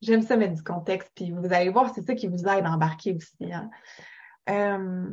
j'aime 0.00 0.22
ça 0.22 0.36
mettre 0.36 0.54
du 0.54 0.62
contexte, 0.62 1.10
puis 1.16 1.32
vous 1.32 1.52
allez 1.52 1.68
voir, 1.68 1.92
c'est 1.92 2.02
ça 2.02 2.14
qui 2.14 2.28
vous 2.28 2.44
aide 2.44 2.64
à 2.64 2.70
embarquer 2.70 3.16
aussi. 3.16 3.52
Hein. 3.52 3.68
Euh, 4.48 5.10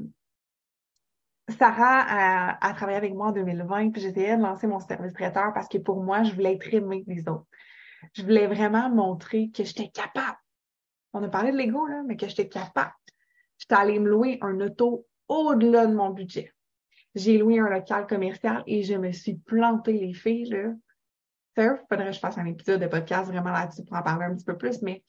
Sarah 1.49 2.01
a, 2.01 2.67
a, 2.67 2.73
travaillé 2.73 2.97
avec 2.97 3.13
moi 3.13 3.27
en 3.27 3.31
2020, 3.31 3.91
puis 3.91 4.01
j'essayais 4.01 4.35
de 4.35 4.41
lancer 4.41 4.67
mon 4.67 4.79
service 4.79 5.13
traiteur 5.13 5.53
parce 5.53 5.67
que 5.67 5.77
pour 5.77 6.03
moi, 6.03 6.23
je 6.23 6.33
voulais 6.33 6.55
être 6.55 6.73
aimée 6.73 7.03
des 7.07 7.27
autres. 7.29 7.45
Je 8.13 8.23
voulais 8.23 8.47
vraiment 8.47 8.89
montrer 8.89 9.49
que 9.51 9.63
j'étais 9.63 9.89
capable. 9.89 10.37
On 11.13 11.23
a 11.23 11.29
parlé 11.29 11.51
de 11.51 11.57
l'ego, 11.57 11.87
là, 11.87 12.03
mais 12.05 12.17
que 12.17 12.27
j'étais 12.27 12.49
capable. 12.49 12.93
J'étais 13.57 13.75
allée 13.75 13.99
me 13.99 14.09
louer 14.09 14.37
un 14.41 14.59
auto 14.59 15.07
au-delà 15.27 15.87
de 15.87 15.93
mon 15.93 16.09
budget. 16.09 16.53
J'ai 17.15 17.37
loué 17.37 17.59
un 17.59 17.69
local 17.69 18.05
commercial 18.07 18.63
et 18.67 18.83
je 18.83 18.93
me 18.93 19.11
suis 19.11 19.35
plantée 19.35 19.93
les 19.93 20.13
filles, 20.13 20.49
là. 20.49 20.73
Il 21.59 21.79
faudrait 21.89 22.07
que 22.07 22.11
je 22.11 22.19
fasse 22.19 22.37
un 22.37 22.45
épisode 22.45 22.81
de 22.81 22.87
podcast 22.87 23.31
vraiment 23.31 23.51
là-dessus 23.51 23.83
pour 23.83 23.97
en 23.97 24.03
parler 24.03 24.25
un 24.25 24.35
petit 24.35 24.45
peu 24.45 24.55
plus, 24.55 24.83
mais 24.83 25.03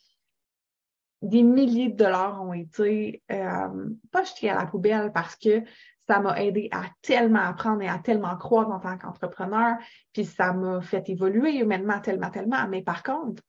des 1.20 1.42
milliers 1.42 1.90
de 1.90 1.96
dollars 1.96 2.42
ont 2.42 2.54
été 2.54 3.22
euh, 3.30 3.90
pas 4.10 4.24
jetés 4.24 4.48
à 4.48 4.54
la 4.54 4.64
poubelle 4.64 5.12
parce 5.12 5.36
que 5.36 5.62
ça 6.08 6.20
m'a 6.20 6.42
aidé 6.42 6.68
à 6.72 6.84
tellement 7.02 7.42
apprendre 7.42 7.82
et 7.82 7.88
à 7.88 7.98
tellement 7.98 8.36
croire 8.36 8.70
en 8.70 8.80
tant 8.80 8.96
qu'entrepreneur, 8.96 9.76
puis 10.12 10.24
ça 10.24 10.52
m'a 10.52 10.80
fait 10.80 11.08
évoluer 11.10 11.58
humainement 11.58 12.00
tellement, 12.00 12.30
tellement. 12.30 12.66
Mais 12.68 12.82
par 12.82 13.02
contre, 13.02 13.42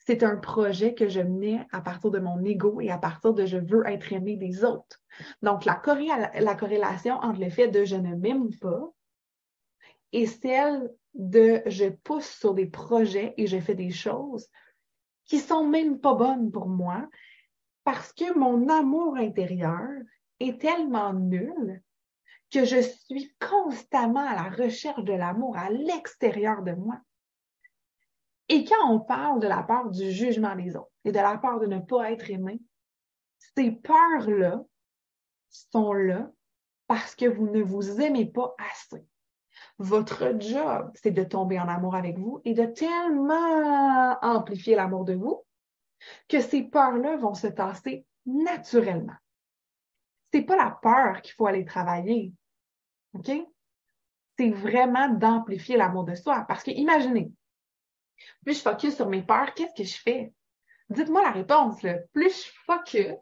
c'est 0.00 0.22
un 0.22 0.36
projet 0.36 0.94
que 0.94 1.08
je 1.08 1.20
menais 1.20 1.64
à 1.72 1.80
partir 1.80 2.10
de 2.10 2.18
mon 2.18 2.42
ego 2.44 2.80
et 2.80 2.90
à 2.90 2.98
partir 2.98 3.32
de 3.32 3.46
je 3.46 3.56
veux 3.56 3.86
être 3.86 4.12
aimé 4.12 4.36
des 4.36 4.64
autres. 4.64 5.00
Donc, 5.42 5.64
la, 5.64 5.80
la 6.40 6.54
corrélation 6.54 7.14
entre 7.14 7.40
le 7.40 7.48
fait 7.48 7.68
de 7.68 7.84
je 7.84 7.96
ne 7.96 8.16
m'aime 8.16 8.50
pas 8.60 8.90
et 10.12 10.26
celle 10.26 10.90
de 11.14 11.62
je 11.66 11.86
pousse 11.86 12.28
sur 12.28 12.54
des 12.54 12.66
projets 12.66 13.34
et 13.36 13.46
je 13.46 13.58
fais 13.60 13.74
des 13.74 13.90
choses 13.90 14.48
qui 15.24 15.38
sont 15.38 15.66
même 15.66 16.00
pas 16.00 16.14
bonnes 16.14 16.50
pour 16.50 16.68
moi 16.68 17.08
parce 17.84 18.12
que 18.12 18.36
mon 18.36 18.68
amour 18.68 19.16
intérieur 19.16 19.88
est 20.40 20.60
tellement 20.60 21.12
nul 21.12 21.82
que 22.50 22.64
je 22.64 22.80
suis 22.80 23.34
constamment 23.38 24.26
à 24.26 24.34
la 24.34 24.50
recherche 24.50 25.04
de 25.04 25.12
l'amour 25.12 25.56
à 25.56 25.70
l'extérieur 25.70 26.62
de 26.62 26.72
moi. 26.72 27.00
Et 28.48 28.64
quand 28.64 28.90
on 28.90 28.98
parle 28.98 29.40
de 29.40 29.46
la 29.46 29.62
peur 29.62 29.90
du 29.90 30.10
jugement 30.10 30.56
des 30.56 30.74
autres 30.74 30.90
et 31.04 31.12
de 31.12 31.18
la 31.18 31.38
peur 31.38 31.60
de 31.60 31.66
ne 31.66 31.78
pas 31.78 32.10
être 32.10 32.28
aimé, 32.30 32.60
ces 33.54 33.70
peurs-là 33.70 34.64
sont 35.48 35.92
là 35.92 36.30
parce 36.88 37.14
que 37.14 37.26
vous 37.26 37.48
ne 37.48 37.62
vous 37.62 38.00
aimez 38.00 38.26
pas 38.26 38.54
assez. 38.72 39.06
Votre 39.78 40.34
job, 40.40 40.90
c'est 40.94 41.12
de 41.12 41.22
tomber 41.22 41.60
en 41.60 41.68
amour 41.68 41.94
avec 41.94 42.18
vous 42.18 42.40
et 42.44 42.54
de 42.54 42.66
tellement 42.66 44.18
amplifier 44.22 44.74
l'amour 44.74 45.04
de 45.04 45.14
vous 45.14 45.44
que 46.28 46.40
ces 46.40 46.64
peurs-là 46.64 47.16
vont 47.16 47.34
se 47.34 47.46
tasser 47.46 48.04
naturellement. 48.26 49.14
C'est 50.32 50.42
pas 50.42 50.56
la 50.56 50.70
peur 50.82 51.22
qu'il 51.22 51.34
faut 51.34 51.46
aller 51.46 51.64
travailler. 51.64 52.32
OK? 53.12 53.30
C'est 54.38 54.50
vraiment 54.50 55.08
d'amplifier 55.08 55.76
l'amour 55.76 56.04
de 56.04 56.14
soi. 56.14 56.44
Parce 56.48 56.62
que 56.62 56.70
imaginez, 56.70 57.32
plus 58.44 58.54
je 58.58 58.62
focus 58.62 58.96
sur 58.96 59.08
mes 59.08 59.22
peurs, 59.22 59.54
qu'est-ce 59.54 59.74
que 59.74 59.86
je 59.86 60.00
fais? 60.00 60.32
Dites-moi 60.88 61.22
la 61.22 61.30
réponse. 61.30 61.82
Là. 61.82 61.98
Plus 62.12 62.46
je 62.46 62.50
focus 62.64 63.16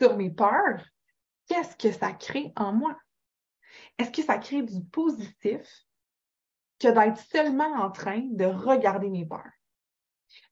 sur 0.00 0.16
mes 0.16 0.30
peurs, 0.30 0.84
qu'est-ce 1.46 1.76
que 1.76 1.92
ça 1.92 2.12
crée 2.12 2.52
en 2.56 2.72
moi? 2.72 2.96
Est-ce 3.98 4.10
que 4.10 4.22
ça 4.22 4.38
crée 4.38 4.62
du 4.62 4.82
positif 4.84 5.68
que 6.78 6.88
d'être 6.88 7.18
seulement 7.18 7.72
en 7.74 7.90
train 7.90 8.22
de 8.32 8.44
regarder 8.44 9.10
mes 9.10 9.26
peurs? 9.26 9.52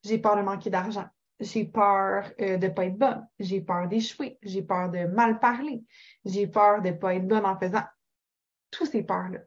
J'ai 0.03 0.17
peur 0.17 0.37
de 0.37 0.41
manquer 0.41 0.69
d'argent. 0.69 1.07
J'ai 1.39 1.65
peur 1.65 2.31
euh, 2.39 2.57
de 2.57 2.67
ne 2.67 2.71
pas 2.71 2.85
être 2.85 2.97
bonne. 2.97 3.27
J'ai 3.39 3.61
peur 3.61 3.87
d'échouer. 3.87 4.37
J'ai 4.43 4.61
peur 4.61 4.89
de 4.89 5.05
mal 5.05 5.39
parler. 5.39 5.83
J'ai 6.25 6.47
peur 6.47 6.81
de 6.81 6.89
ne 6.89 6.93
pas 6.93 7.15
être 7.15 7.27
bonne 7.27 7.45
en 7.45 7.59
faisant 7.59 7.83
tous 8.73 8.85
ces 8.85 9.03
peurs-là. 9.03 9.39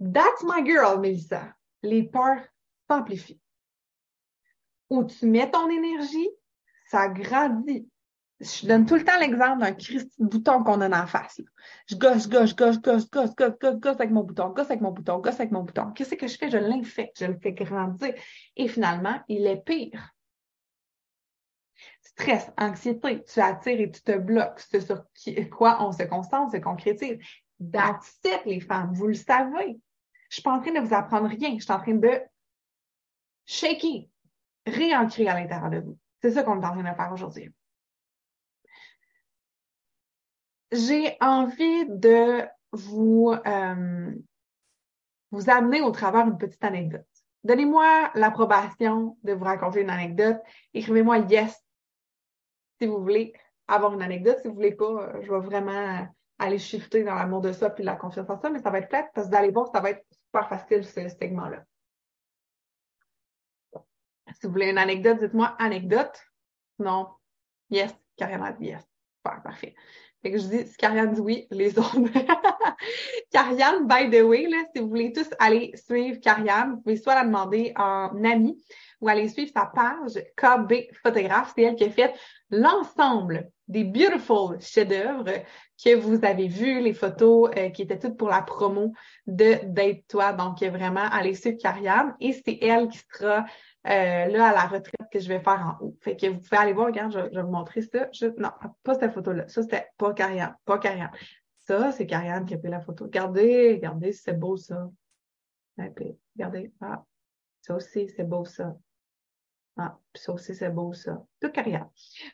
That's 0.00 0.42
my 0.42 0.64
girl, 0.64 1.00
Melissa. 1.00 1.54
Les 1.82 2.02
peurs 2.02 2.42
s'amplifient. 2.88 3.40
Où 4.90 5.04
tu 5.04 5.26
mets 5.26 5.50
ton 5.50 5.68
énergie, 5.70 6.28
ça 6.86 7.08
grandit 7.08 7.88
je 8.40 8.66
donne 8.66 8.84
tout 8.84 8.96
le 8.96 9.04
temps 9.04 9.18
l'exemple 9.18 9.60
d'un 9.60 9.74
bouton 10.18 10.62
qu'on 10.64 10.80
a 10.80 11.02
en 11.02 11.06
face. 11.06 11.40
Je 11.88 11.96
gosse, 11.96 12.28
gosse, 12.28 12.54
gosse, 12.54 12.80
gosse, 12.80 13.08
gosse, 13.10 13.34
gosse, 13.34 13.58
gosse, 13.60 13.76
gosse 13.76 13.96
avec 13.96 14.10
mon 14.10 14.22
bouton, 14.22 14.50
gosse 14.50 14.66
avec 14.66 14.80
mon 14.80 14.90
bouton, 14.90 15.18
gosse 15.18 15.40
avec 15.40 15.52
mon 15.52 15.62
bouton. 15.62 15.92
Qu'est-ce 15.92 16.14
que 16.14 16.26
je 16.26 16.36
fais? 16.36 16.50
Je 16.50 16.58
l'infecte, 16.58 17.18
je 17.20 17.26
le 17.26 17.38
fais 17.38 17.52
grandir. 17.52 18.14
Et 18.56 18.68
finalement, 18.68 19.20
il 19.28 19.46
est 19.46 19.64
pire. 19.64 20.13
Stress, 22.16 22.50
anxiété, 22.58 23.24
tu 23.24 23.40
attires 23.40 23.80
et 23.80 23.90
tu 23.90 24.02
te 24.02 24.16
bloques. 24.16 24.60
C'est 24.60 24.80
sur 24.80 25.04
quoi 25.50 25.78
on 25.80 25.92
se 25.92 26.04
concentre, 26.04 26.52
se 26.52 26.58
concrétise. 26.58 27.18
That's 27.72 28.20
les 28.46 28.60
femmes. 28.60 28.92
Vous 28.94 29.08
le 29.08 29.14
savez. 29.14 29.78
Je 30.28 30.36
suis 30.36 30.42
pas 30.42 30.52
en 30.52 30.60
train 30.60 30.72
de 30.72 30.80
vous 30.80 30.94
apprendre 30.94 31.28
rien. 31.28 31.56
Je 31.58 31.64
suis 31.64 31.72
en 31.72 31.80
train 31.80 31.94
de 31.94 32.20
shaker, 33.46 34.08
réancrer 34.66 35.28
à 35.28 35.38
l'intérieur 35.38 35.70
de 35.70 35.78
vous. 35.78 35.98
C'est 36.22 36.32
ça 36.32 36.42
qu'on 36.42 36.60
est 36.60 36.66
en 36.66 36.72
train 36.72 36.90
de 36.90 36.96
faire 36.96 37.12
aujourd'hui. 37.12 37.52
j'ai 40.74 41.16
envie 41.20 41.86
de 41.88 42.44
vous, 42.72 43.32
euh, 43.46 44.14
vous 45.30 45.50
amener 45.50 45.80
au 45.80 45.90
travers 45.90 46.26
une 46.26 46.38
petite 46.38 46.64
anecdote. 46.64 47.06
Donnez-moi 47.44 48.10
l'approbation 48.14 49.16
de 49.22 49.32
vous 49.32 49.44
raconter 49.44 49.82
une 49.82 49.90
anecdote. 49.90 50.40
Écrivez-moi 50.72 51.18
yes 51.18 51.63
si 52.80 52.86
vous 52.86 53.00
voulez 53.00 53.34
avoir 53.68 53.92
une 53.94 54.02
anecdote. 54.02 54.38
Si 54.42 54.48
vous 54.48 54.54
voulez 54.54 54.74
pas, 54.74 54.84
euh, 54.84 55.22
je 55.22 55.30
vais 55.30 55.40
vraiment 55.40 56.06
aller 56.38 56.58
shifter 56.58 57.04
dans 57.04 57.14
l'amour 57.14 57.40
de 57.40 57.52
ça 57.52 57.70
puis 57.70 57.84
la 57.84 57.96
confiance 57.96 58.28
en 58.28 58.40
ça, 58.40 58.50
mais 58.50 58.58
ça 58.58 58.70
va 58.70 58.78
être 58.78 58.88
plate 58.88 59.10
parce 59.14 59.26
que 59.26 59.32
vous 59.32 59.38
allez 59.38 59.50
voir, 59.50 59.68
ça 59.68 59.80
va 59.80 59.90
être 59.90 60.04
super 60.10 60.48
facile 60.48 60.84
ce 60.84 61.08
segment-là. 61.08 61.64
Si 64.32 64.46
vous 64.46 64.52
voulez 64.52 64.70
une 64.70 64.78
anecdote, 64.78 65.20
dites-moi 65.20 65.54
anecdote. 65.58 66.20
Non. 66.78 67.08
Yes. 67.70 67.94
Dit 68.18 68.66
yes. 68.66 68.82
Super, 69.16 69.42
parfait. 69.42 69.74
Fait 70.24 70.30
que 70.30 70.38
je 70.38 70.46
dis, 70.46 70.66
si 70.66 70.76
Karianne 70.78 71.12
dit 71.12 71.20
oui, 71.20 71.46
les 71.50 71.78
autres. 71.78 71.98
Karianne, 73.30 73.86
by 73.86 74.08
the 74.08 74.22
way, 74.22 74.46
là, 74.48 74.64
si 74.74 74.80
vous 74.80 74.88
voulez 74.88 75.12
tous 75.12 75.28
aller 75.38 75.74
suivre 75.76 76.18
Karianne, 76.18 76.70
vous 76.70 76.80
pouvez 76.80 76.96
soit 76.96 77.14
la 77.14 77.24
demander 77.24 77.74
en 77.76 78.24
ami 78.24 78.58
ou 79.02 79.08
aller 79.10 79.28
suivre 79.28 79.52
sa 79.54 79.66
page 79.66 80.24
KB 80.34 80.90
Photographe. 81.02 81.52
C'est 81.54 81.64
elle 81.64 81.76
qui 81.76 81.84
a 81.84 81.90
fait 81.90 82.14
l'ensemble 82.48 83.50
des 83.68 83.84
beautiful 83.84 84.58
chefs-d'œuvre 84.62 85.30
que 85.84 85.94
vous 85.94 86.24
avez 86.24 86.48
vus, 86.48 86.80
les 86.80 86.94
photos 86.94 87.50
euh, 87.58 87.68
qui 87.68 87.82
étaient 87.82 87.98
toutes 87.98 88.16
pour 88.16 88.30
la 88.30 88.40
promo 88.40 88.94
de 89.26 89.58
Date 89.64 90.04
Toi. 90.08 90.32
Donc, 90.32 90.62
vraiment, 90.62 91.06
allez 91.12 91.34
suivre 91.34 91.58
Karianne. 91.60 92.14
Et 92.18 92.32
c'est 92.32 92.58
elle 92.62 92.88
qui 92.88 93.00
sera 93.12 93.44
euh, 93.86 94.26
là, 94.26 94.48
à 94.48 94.54
la 94.54 94.64
retraite 94.64 95.10
que 95.12 95.20
je 95.20 95.28
vais 95.28 95.40
faire 95.40 95.60
en 95.60 95.84
haut. 95.84 95.94
Fait 96.00 96.16
que 96.16 96.26
vous 96.26 96.40
pouvez 96.40 96.56
aller 96.56 96.72
voir, 96.72 96.86
regarde, 96.86 97.12
je, 97.12 97.18
vais 97.18 97.42
vous 97.42 97.50
montrer 97.50 97.82
ça. 97.82 98.08
non, 98.38 98.50
pas 98.82 98.94
cette 98.94 99.12
photo-là. 99.12 99.46
Ça, 99.48 99.62
c'était 99.62 99.88
pas 99.98 100.14
Carianne. 100.14 100.56
Pas 100.64 100.78
Carianne. 100.78 101.10
Ça, 101.58 101.92
c'est 101.92 102.06
Carianne 102.06 102.46
qui 102.46 102.54
a 102.54 102.58
pris 102.58 102.70
la 102.70 102.80
photo. 102.80 103.04
Regardez, 103.04 103.74
regardez, 103.74 104.12
c'est 104.12 104.38
beau 104.38 104.56
ça. 104.56 104.88
Regardez. 105.76 106.72
Ah, 106.80 107.04
ça 107.60 107.74
aussi, 107.74 108.08
c'est 108.08 108.24
beau 108.24 108.46
ça. 108.46 108.74
Ah, 109.76 109.98
ça 110.14 110.32
aussi, 110.32 110.54
c'est 110.54 110.70
beau 110.70 110.94
ça. 110.94 111.22
Tout 111.40 111.50
Carianne. 111.50 111.90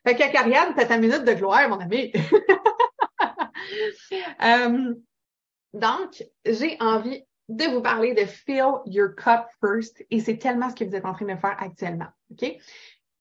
Fait 0.06 0.14
que 0.14 0.30
Carianne, 0.30 0.74
t'as 0.76 0.86
ta 0.86 0.98
minute 0.98 1.24
de 1.24 1.32
gloire, 1.32 1.68
mon 1.68 1.80
ami. 1.80 2.12
euh, 4.42 4.94
donc, 5.72 6.24
j'ai 6.44 6.76
envie 6.80 7.24
de 7.50 7.64
vous 7.64 7.82
parler 7.82 8.14
de 8.14 8.24
fill 8.24 8.80
your 8.86 9.14
cup 9.16 9.46
first 9.60 10.04
et 10.08 10.20
c'est 10.20 10.38
tellement 10.38 10.70
ce 10.70 10.76
que 10.76 10.84
vous 10.84 10.94
êtes 10.94 11.04
en 11.04 11.12
train 11.12 11.26
de 11.26 11.36
faire 11.36 11.56
actuellement. 11.60 12.06
OK? 12.30 12.56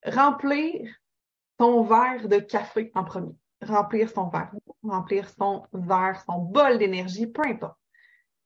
Remplir 0.06 0.88
ton 1.58 1.84
verre 1.84 2.30
de 2.30 2.38
café 2.38 2.92
en 2.94 3.04
premier. 3.04 3.34
Remplir 3.62 4.10
son 4.10 4.30
verre, 4.30 4.52
remplir 4.84 5.30
son 5.30 5.66
verre, 5.74 6.24
son 6.26 6.38
bol 6.38 6.78
d'énergie, 6.78 7.26
peu 7.26 7.42
importe. 7.46 7.78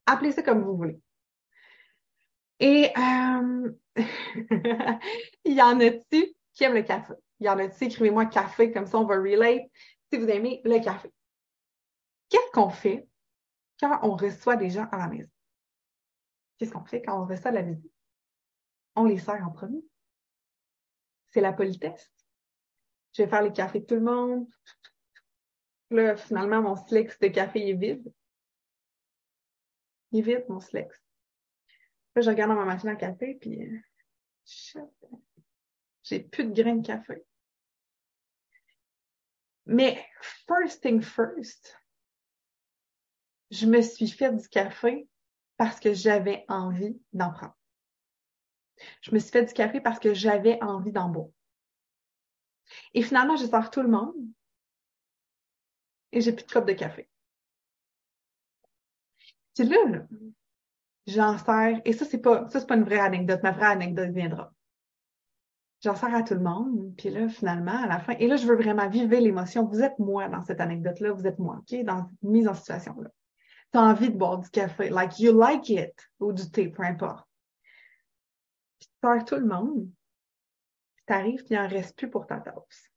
Appelez 0.05 0.31
ça 0.31 0.41
comme 0.41 0.63
vous 0.63 0.77
voulez. 0.77 0.99
Et 2.59 2.89
euh, 2.97 3.71
il 5.43 5.53
y 5.53 5.61
en 5.61 5.79
a-tu 5.81 6.33
qui 6.53 6.63
aiment 6.63 6.75
le 6.75 6.83
café? 6.83 7.13
Il 7.41 7.45
y 7.45 7.49
en 7.49 7.59
a-tu, 7.59 7.83
écrivez-moi 7.83 8.27
café, 8.27 8.71
comme 8.71 8.87
ça 8.87 8.97
on 8.97 9.05
va 9.05 9.15
relate 9.15 9.63
si 10.11 10.17
vous 10.17 10.27
aimez 10.27 10.61
le 10.63 10.79
café. 10.79 11.11
Qu'est-ce 12.29 12.51
qu'on 12.53 12.69
fait 12.69 13.05
quand 13.81 13.99
on 14.03 14.15
reçoit 14.15 14.55
des 14.55 14.69
gens 14.69 14.87
à 14.91 14.97
la 14.97 15.07
maison? 15.07 15.29
Qu'est-ce 16.57 16.71
qu'on 16.71 16.85
fait 16.85 17.01
quand 17.01 17.21
on 17.21 17.25
reçoit 17.25 17.51
de 17.51 17.57
la 17.57 17.63
visite? 17.63 17.91
On 18.95 19.05
les 19.05 19.17
sert 19.17 19.45
en 19.45 19.51
premier. 19.51 19.83
C'est 21.31 21.41
la 21.41 21.53
politesse. 21.53 22.11
Je 23.13 23.23
vais 23.23 23.29
faire 23.29 23.41
les 23.41 23.51
cafés 23.51 23.79
de 23.79 23.85
tout 23.85 23.95
le 23.95 24.01
monde. 24.01 24.47
Là, 25.89 26.15
finalement, 26.15 26.61
mon 26.61 26.75
slex 26.75 27.19
de 27.19 27.27
café 27.27 27.69
est 27.69 27.73
vide. 27.73 28.13
Il 30.11 30.19
est 30.19 30.21
vide, 30.21 30.45
mon 30.49 30.59
slex. 30.59 30.95
Là, 32.15 32.21
je 32.21 32.29
regarde 32.29 32.51
dans 32.51 32.57
ma 32.57 32.65
machine 32.65 32.89
à 32.89 32.95
café, 32.95 33.35
puis 33.35 33.63
euh, 33.63 33.79
j'ai 36.03 36.19
plus 36.19 36.45
de 36.45 36.61
grains 36.61 36.75
de 36.75 36.85
café. 36.85 37.23
Mais 39.65 40.05
first 40.47 40.81
thing 40.81 41.01
first, 41.01 41.77
je 43.49 43.65
me 43.65 43.81
suis 43.81 44.09
fait 44.09 44.35
du 44.35 44.47
café 44.49 45.07
parce 45.63 45.79
que 45.79 45.93
j'avais 45.93 46.43
envie 46.49 46.99
d'en 47.13 47.31
prendre. 47.31 47.55
Je 48.99 49.11
me 49.13 49.19
suis 49.19 49.31
fait 49.31 49.45
du 49.45 49.53
café 49.53 49.79
parce 49.79 49.97
que 49.97 50.13
j'avais 50.13 50.61
envie 50.61 50.91
d'en 50.91 51.07
boire. 51.07 51.29
Et 52.93 53.01
finalement, 53.01 53.37
je 53.37 53.45
sors 53.45 53.71
tout 53.71 53.81
le 53.81 53.87
monde 53.87 54.13
et 56.11 56.19
j'ai 56.19 56.33
plus 56.33 56.45
de 56.45 56.51
coupe 56.51 56.65
de 56.65 56.73
café. 56.73 57.09
C'est 59.53 59.63
là, 59.63 59.77
là 59.87 59.99
j'en 61.07 61.37
sers, 61.37 61.79
et 61.85 61.93
ça, 61.93 62.03
c'est 62.03 62.17
pas, 62.17 62.49
ça, 62.49 62.59
c'est 62.59 62.67
pas 62.67 62.75
une 62.75 62.83
vraie 62.83 62.99
anecdote. 62.99 63.41
Ma 63.41 63.51
vraie 63.51 63.67
anecdote 63.67 64.09
viendra. 64.09 64.53
J'en 65.81 65.95
sers 65.95 66.13
à 66.13 66.23
tout 66.23 66.33
le 66.33 66.41
monde, 66.41 66.93
puis 66.97 67.09
là, 67.09 67.29
finalement, 67.29 67.83
à 67.83 67.87
la 67.87 68.01
fin, 68.01 68.17
et 68.19 68.27
là, 68.27 68.35
je 68.35 68.45
veux 68.45 68.57
vraiment 68.57 68.89
vivre 68.89 69.15
l'émotion. 69.15 69.65
Vous 69.65 69.81
êtes 69.81 69.97
moi 69.97 70.27
dans 70.27 70.41
cette 70.41 70.59
anecdote-là, 70.59 71.13
vous 71.13 71.25
êtes 71.25 71.39
moi, 71.39 71.61
OK, 71.61 71.85
dans 71.85 72.05
cette 72.05 72.23
mise 72.23 72.49
en 72.49 72.53
situation-là 72.53 73.09
tu 73.73 73.79
as 73.79 73.81
envie 73.81 74.11
de 74.11 74.17
boire 74.17 74.37
du 74.37 74.49
café, 74.51 74.89
like 74.89 75.19
you 75.19 75.37
like 75.37 75.67
it, 75.69 75.93
ou 76.19 76.31
du 76.31 76.49
thé, 76.49 76.69
peu 76.69 76.83
importe. 76.83 77.27
Puis 78.79 78.87
tu 78.87 78.97
perds 79.01 79.25
tout 79.25 79.35
le 79.35 79.47
monde, 79.47 79.89
puis 80.95 81.05
t'arrives, 81.07 81.43
puis 81.43 81.55
il 81.55 81.57
n'en 81.57 81.67
reste 81.67 81.97
plus 81.97 82.09
pour 82.09 82.27
ta 82.27 82.39
tasse. 82.39 82.91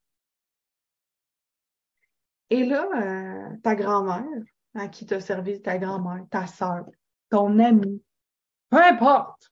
Et 2.50 2.66
là, 2.66 2.86
euh, 2.94 3.56
ta 3.62 3.74
grand-mère, 3.74 4.42
à 4.74 4.88
qui 4.88 5.06
t'a 5.06 5.20
servi 5.20 5.62
ta 5.62 5.78
grand-mère, 5.78 6.26
ta 6.30 6.46
soeur, 6.46 6.84
ton 7.30 7.58
ami, 7.58 8.04
peu 8.68 8.82
importe, 8.82 9.50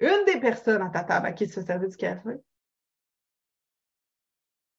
une 0.00 0.24
des 0.26 0.38
personnes 0.38 0.82
à 0.82 0.90
ta 0.90 1.02
table 1.02 1.26
à 1.26 1.32
qui 1.32 1.48
tu 1.48 1.58
as 1.58 1.64
servi 1.64 1.88
du 1.88 1.96
café, 1.96 2.36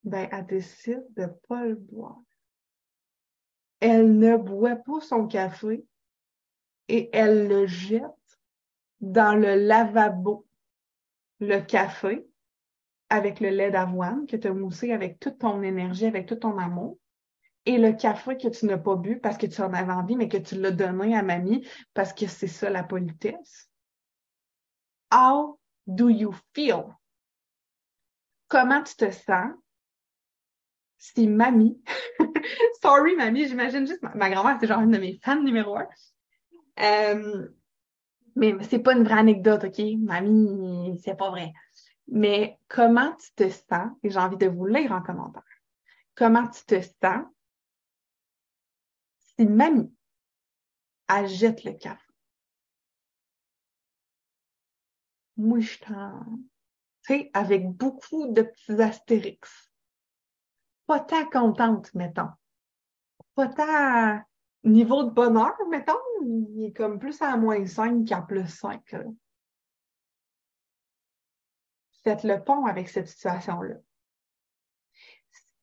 ben, 0.03 0.29
elle 0.31 0.45
décide 0.45 1.03
de 1.15 1.23
ne 1.23 1.27
pas 1.27 1.65
le 1.65 1.75
boire 1.75 2.21
elle 3.79 4.17
ne 4.17 4.37
boit 4.37 4.75
pas 4.75 4.99
son 5.01 5.27
café 5.27 5.85
et 6.87 7.09
elle 7.15 7.47
le 7.47 7.67
jette 7.67 8.03
dans 8.99 9.39
le 9.39 9.55
lavabo, 9.55 10.45
le 11.39 11.59
café, 11.59 12.27
avec 13.09 13.39
le 13.39 13.49
lait 13.49 13.71
d'avoine 13.71 14.25
que 14.27 14.35
tu 14.35 14.47
as 14.47 14.53
moussé 14.53 14.91
avec 14.91 15.19
toute 15.19 15.39
ton 15.39 15.61
énergie, 15.63 16.05
avec 16.05 16.27
tout 16.27 16.35
ton 16.35 16.57
amour, 16.57 16.97
et 17.65 17.77
le 17.77 17.93
café 17.93 18.37
que 18.37 18.47
tu 18.47 18.65
n'as 18.65 18.77
pas 18.77 18.95
bu 18.95 19.19
parce 19.19 19.37
que 19.37 19.45
tu 19.45 19.61
en 19.61 19.73
avais 19.73 19.91
envie, 19.91 20.15
mais 20.15 20.29
que 20.29 20.37
tu 20.37 20.55
l'as 20.55 20.71
donné 20.71 21.15
à 21.15 21.23
mamie 21.23 21.67
parce 21.93 22.13
que 22.13 22.27
c'est 22.27 22.47
ça 22.47 22.69
la 22.69 22.83
politesse. 22.83 23.69
How 25.11 25.59
do 25.87 26.09
you 26.09 26.33
feel? 26.53 26.95
Comment 28.47 28.83
tu 28.83 28.95
te 28.95 29.11
sens? 29.11 29.53
Si 30.99 31.27
mamie 31.27 31.81
Sorry, 32.81 33.15
mamie, 33.15 33.47
j'imagine 33.47 33.87
juste 33.87 34.03
ma, 34.03 34.29
grand-mère, 34.29 34.57
c'est 34.59 34.67
genre 34.67 34.81
une 34.81 34.91
de 34.91 34.97
mes 34.97 35.19
fans 35.23 35.41
numéro 35.41 35.77
un. 35.77 35.87
Euh, 36.79 37.47
mais 38.35 38.55
c'est 38.69 38.79
pas 38.79 38.93
une 38.93 39.03
vraie 39.03 39.19
anecdote, 39.19 39.63
OK? 39.63 39.81
Mamie, 39.97 40.99
c'est 41.03 41.17
pas 41.17 41.29
vrai. 41.29 41.53
Mais 42.07 42.59
comment 42.67 43.15
tu 43.15 43.31
te 43.33 43.49
sens, 43.49 43.91
et 44.03 44.09
j'ai 44.09 44.19
envie 44.19 44.37
de 44.37 44.47
vous 44.47 44.65
lire 44.65 44.91
en 44.91 45.01
commentaire, 45.01 45.43
comment 46.15 46.47
tu 46.47 46.63
te 46.65 46.81
sens 46.81 47.25
si 49.37 49.45
mamie, 49.45 49.93
elle 51.07 51.27
jette 51.27 51.63
le 51.63 51.73
café? 51.73 52.01
Moi, 55.37 55.59
je 55.61 55.77
t'en... 55.79 56.25
Tu 57.05 57.13
sais, 57.13 57.31
avec 57.33 57.69
beaucoup 57.69 58.27
de 58.33 58.41
petits 58.41 58.81
astérix 58.81 59.68
pas 60.89 60.99
tant 61.01 61.29
contente, 61.29 61.93
mettons. 61.93 62.29
Pas 63.35 63.47
tant 63.47 64.23
niveau 64.63 65.03
de 65.03 65.11
bonheur, 65.11 65.55
mettons. 65.69 65.93
Il 66.23 66.65
est 66.65 66.73
comme 66.75 66.97
plus 66.97 67.21
à 67.21 67.37
moins 67.37 67.63
5 67.63 68.05
qu'à 68.05 68.23
plus 68.23 68.47
5. 68.47 68.81
Faites 72.03 72.23
le 72.23 72.43
pont 72.43 72.65
avec 72.65 72.89
cette 72.89 73.07
situation-là. 73.07 73.75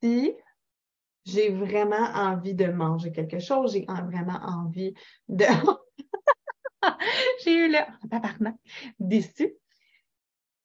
Si 0.01 0.33
j'ai 1.25 1.51
vraiment 1.51 2.07
envie 2.15 2.55
de 2.55 2.67
manger 2.67 3.11
quelque 3.11 3.41
chose, 3.41 3.73
j'ai 3.73 3.85
vraiment 3.85 4.39
envie 4.45 4.95
de... 5.27 5.45
j'ai 7.43 7.67
eu 7.67 7.69
le... 7.69 8.53
déçu. 9.01 9.57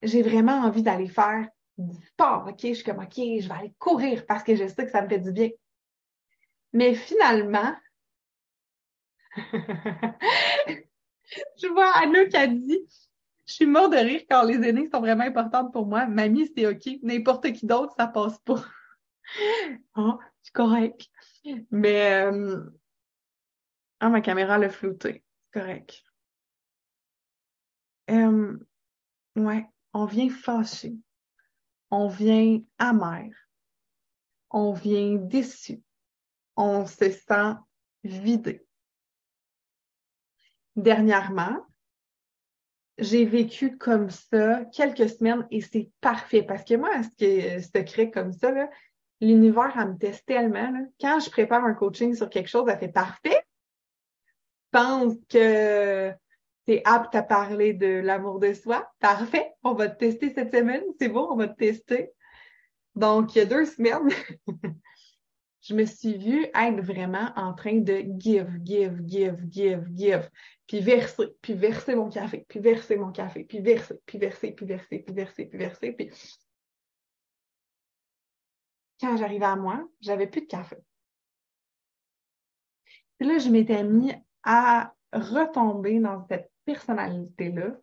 J'ai 0.04 0.22
vraiment 0.22 0.60
envie 0.60 0.84
d'aller 0.84 1.10
faire 1.10 1.50
du 1.78 1.94
sport. 2.08 2.46
OK, 2.48 2.60
je 2.64 2.74
suis 2.74 2.84
comme, 2.84 3.00
OK, 3.00 3.16
je 3.16 3.48
vais 3.48 3.54
aller 3.54 3.74
courir 3.80 4.26
parce 4.26 4.44
que 4.44 4.56
je 4.56 4.68
sais 4.68 4.86
que 4.86 4.92
ça 4.92 5.02
me 5.02 5.10
fait 5.10 5.20
du 5.20 5.32
bien. 5.32 5.50
Mais 6.74 6.94
finalement, 6.96 7.76
je 11.58 11.68
vois 11.72 11.92
Anna 11.96 12.26
qui 12.26 12.38
a 12.38 12.48
dit, 12.48 12.88
je 13.46 13.54
suis 13.54 13.66
mort 13.66 13.90
de 13.90 13.98
rire 13.98 14.24
quand 14.30 14.44
les 14.44 14.68
aînés 14.68 14.90
sont 14.90 15.00
vraiment 15.02 15.24
importantes 15.24 15.74
pour 15.74 15.86
moi. 15.86 16.06
Mamie, 16.06 16.52
c'est 16.56 16.68
OK. 16.68 17.00
N'importe 17.04 17.52
qui 17.54 17.66
d'autre, 17.66 17.94
ça 17.98 18.08
passe 18.08 18.40
pas. 18.40 18.64
oh, 19.96 20.20
c'est 20.42 20.54
correct. 20.54 21.10
Mais, 21.72 22.24
euh, 22.24 22.62
ah, 24.00 24.10
ma 24.10 24.22
caméra 24.22 24.58
l'a 24.58 24.70
flouté. 24.70 25.24
Correct. 25.54 26.04
Euh, 28.10 28.58
ouais, 29.36 29.66
on 29.94 30.06
vient 30.06 30.30
fâché. 30.30 30.96
On 31.92 32.08
vient 32.08 32.62
amer. 32.80 33.30
On 34.50 34.74
vient 34.74 35.16
déçu. 35.16 35.82
On 36.56 36.86
se 36.86 37.12
sent 37.12 37.56
vidé. 38.04 38.66
Dernièrement, 40.76 41.66
j'ai 42.98 43.26
vécu 43.26 43.78
comme 43.78 44.10
ça 44.10 44.64
quelques 44.66 45.10
semaines 45.10 45.46
et 45.52 45.62
c'est 45.62 45.92
parfait 46.02 46.44
parce 46.44 46.64
que 46.64 46.76
moi, 46.76 47.04
ce 47.04 47.10
qui 47.10 47.26
est 47.26 47.62
secret 47.62 48.10
comme 48.10 48.32
ça, 48.32 48.52
l'univers, 49.20 49.74
elle 49.78 49.94
me 49.94 49.98
teste 49.98 50.26
tellement. 50.26 50.88
Quand 51.00 51.20
je 51.20 51.30
prépare 51.30 51.64
un 51.66 51.74
coaching 51.74 52.16
sur 52.16 52.30
quelque 52.30 52.50
chose, 52.50 52.66
elle 52.68 52.80
fait 52.80 52.90
parfait. 52.90 53.46
Je 54.74 54.80
pense 54.80 55.16
que 55.28 56.14
apte 56.86 57.16
à 57.16 57.24
parler 57.24 57.74
de 57.74 57.88
l'amour 57.88 58.40
de 58.40 58.54
soi. 58.54 58.90
Parfait. 59.00 59.52
On 59.64 59.74
va 59.74 59.90
te 59.90 60.00
tester 60.00 60.34
cette 60.34 60.56
semaine. 60.56 60.84
C'est 61.00 61.10
bon, 61.10 61.28
on 61.30 61.36
va 61.36 61.48
te 61.48 61.58
tester. 61.58 62.12
Donc, 62.96 63.36
il 63.36 63.40
y 63.40 63.42
a 63.42 63.46
deux 63.46 63.66
semaines, 63.66 64.10
je 65.62 65.74
me 65.74 65.86
suis 65.86 66.18
vue 66.18 66.46
être 66.54 66.82
vraiment 66.82 67.32
en 67.36 67.54
train 67.54 67.78
de 67.78 68.04
give, 68.18 68.60
give, 68.64 69.00
give, 69.06 69.38
give, 69.50 69.86
give, 69.96 70.30
puis 70.68 70.82
verser, 70.82 71.28
puis 71.42 71.54
verser 71.54 71.96
mon 71.96 72.10
café, 72.10 72.46
puis 72.50 72.60
verser 72.60 72.98
mon 72.98 73.12
café, 73.12 73.44
puis 73.46 73.62
verser, 73.62 74.00
puis 74.06 74.18
verser, 74.18 74.52
puis 74.52 74.66
verser, 74.66 75.00
puis 75.00 75.16
verser, 75.16 75.46
puis 75.46 75.58
verser, 75.58 75.92
puis 75.94 76.10
quand 79.00 79.18
j'arrivais 79.18 79.46
à 79.46 79.56
moi, 79.56 79.88
j'avais 80.00 80.28
plus 80.28 80.42
de 80.42 80.48
café. 80.48 80.78
Là, 83.20 83.38
je 83.38 83.50
m'étais 83.50 83.84
mis 83.84 84.14
à 84.44 84.94
retomber 85.14 86.00
dans 86.00 86.26
cette 86.28 86.51
personnalité-là 86.66 87.76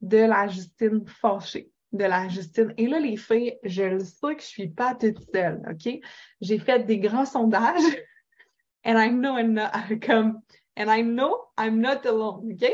de 0.00 0.18
la 0.18 0.48
Justine 0.48 1.06
fâchée, 1.06 1.70
de 1.92 2.04
la 2.04 2.28
Justine. 2.28 2.74
Et 2.76 2.86
là, 2.86 2.98
les 2.98 3.16
filles, 3.16 3.58
je 3.62 3.84
le 3.84 4.00
sais 4.00 4.36
que 4.36 4.42
je 4.42 4.46
suis 4.46 4.68
pas 4.68 4.94
toute 4.94 5.20
seule, 5.32 5.62
OK? 5.70 6.00
J'ai 6.40 6.58
fait 6.58 6.80
des 6.80 6.98
grands 6.98 7.24
sondages 7.24 7.82
and 8.84 8.98
I 8.98 9.10
know 9.10 9.38
I'm 9.38 9.52
not, 9.52 9.70
comme, 10.06 10.42
and 10.76 10.90
I 10.90 11.02
know 11.02 11.48
I'm 11.56 11.80
not 11.80 12.04
alone, 12.06 12.52
OK? 12.52 12.70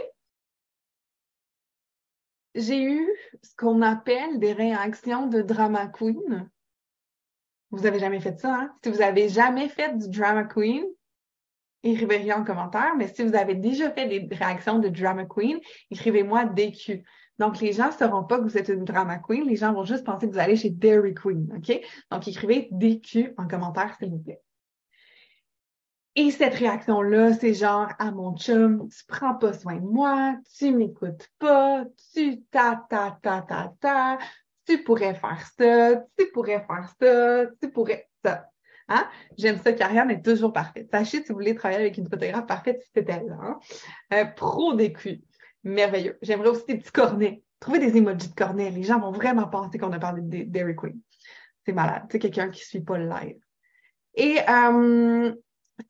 J'ai 2.54 2.82
eu 2.82 3.08
ce 3.42 3.54
qu'on 3.56 3.82
appelle 3.82 4.38
des 4.40 4.52
réactions 4.52 5.26
de 5.26 5.42
drama 5.42 5.86
queen. 5.86 6.50
Vous 7.70 7.84
avez 7.84 7.98
jamais 7.98 8.20
fait 8.20 8.38
ça, 8.38 8.54
hein? 8.54 8.74
Si 8.82 8.90
vous 8.90 9.02
avez 9.02 9.28
jamais 9.28 9.68
fait 9.68 9.96
du 9.96 10.08
drama 10.08 10.44
queen, 10.44 10.84
écrivez 11.92 12.32
en 12.32 12.44
commentaire, 12.44 12.94
mais 12.96 13.08
si 13.08 13.22
vous 13.22 13.34
avez 13.34 13.54
déjà 13.54 13.90
fait 13.90 14.06
des 14.06 14.28
réactions 14.34 14.78
de 14.78 14.88
drama 14.88 15.24
queen, 15.24 15.58
écrivez-moi 15.90 16.46
DQ. 16.46 17.04
Donc, 17.38 17.60
les 17.60 17.72
gens 17.72 17.88
ne 17.88 17.92
sauront 17.92 18.24
pas 18.24 18.38
que 18.38 18.44
vous 18.44 18.58
êtes 18.58 18.68
une 18.68 18.84
drama 18.84 19.18
queen, 19.18 19.46
les 19.46 19.56
gens 19.56 19.72
vont 19.72 19.84
juste 19.84 20.04
penser 20.04 20.26
que 20.26 20.32
vous 20.32 20.40
allez 20.40 20.56
chez 20.56 20.70
Dairy 20.70 21.14
Queen, 21.14 21.48
OK? 21.56 21.80
Donc, 22.10 22.26
écrivez 22.26 22.68
DQ 22.72 23.34
en 23.36 23.46
commentaire, 23.46 23.94
s'il 23.98 24.10
vous 24.10 24.18
plaît. 24.18 24.40
Et 26.16 26.32
cette 26.32 26.54
réaction-là, 26.54 27.34
c'est 27.34 27.54
genre, 27.54 27.88
à 28.00 28.10
mon 28.10 28.36
chum, 28.36 28.88
tu 28.88 29.04
prends 29.06 29.34
pas 29.34 29.52
soin 29.52 29.76
de 29.76 29.86
moi, 29.86 30.34
tu 30.58 30.72
m'écoutes 30.72 31.28
pas, 31.38 31.84
tu 32.12 32.42
ta 32.50 32.84
ta 32.90 33.16
ta 33.22 33.42
ta 33.42 33.72
ta, 33.80 34.18
tu 34.66 34.82
pourrais 34.82 35.14
faire 35.14 35.46
ça, 35.56 36.02
tu 36.18 36.26
pourrais 36.32 36.66
faire 36.66 36.92
ça, 37.00 37.46
tu 37.62 37.70
pourrais 37.70 38.08
ça. 38.24 38.50
Hein? 38.88 39.08
J'aime 39.36 39.58
ça 39.58 39.72
qu'Ariane 39.72 40.10
est 40.10 40.24
toujours 40.24 40.52
parfaite. 40.52 40.88
Sachez 40.90 41.22
si 41.22 41.28
vous 41.28 41.34
voulez 41.34 41.54
travailler 41.54 41.80
avec 41.80 41.98
une 41.98 42.08
photographe 42.08 42.46
parfaite, 42.46 42.82
c'est 42.94 43.08
elle. 43.08 43.36
Hein? 43.40 43.58
Euh, 44.14 44.24
pro 44.24 44.74
d'écu. 44.74 45.20
Merveilleux. 45.64 46.18
J'aimerais 46.22 46.48
aussi 46.48 46.64
des 46.66 46.78
petits 46.78 46.92
cornets. 46.92 47.42
Trouvez 47.60 47.78
des 47.78 47.96
emojis 47.96 48.28
de 48.28 48.34
cornets. 48.34 48.70
Les 48.70 48.82
gens 48.84 49.00
vont 49.00 49.12
vraiment 49.12 49.46
penser 49.48 49.78
qu'on 49.78 49.92
a 49.92 49.98
parlé 49.98 50.22
de 50.22 50.44
Dairy 50.50 50.76
Queen. 50.76 50.98
C'est 51.66 51.72
malade. 51.72 52.04
C'est 52.10 52.18
quelqu'un 52.18 52.48
qui 52.48 52.60
ne 52.60 52.64
suit 52.64 52.80
pas 52.80 52.96
le 52.96 53.08
live. 53.08 53.38
Et 54.14 54.38
euh, 54.48 55.34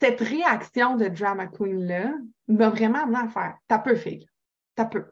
cette 0.00 0.20
réaction 0.20 0.96
de 0.96 1.08
Drama 1.08 1.46
Queen-là 1.46 2.12
m'a 2.48 2.68
vraiment 2.70 3.04
amené 3.04 3.18
à 3.18 3.28
faire 3.28 3.58
T'as 3.68 3.78
peu, 3.78 3.94
fille. 3.94 4.26
T'as 4.74 4.86
peu. 4.86 5.04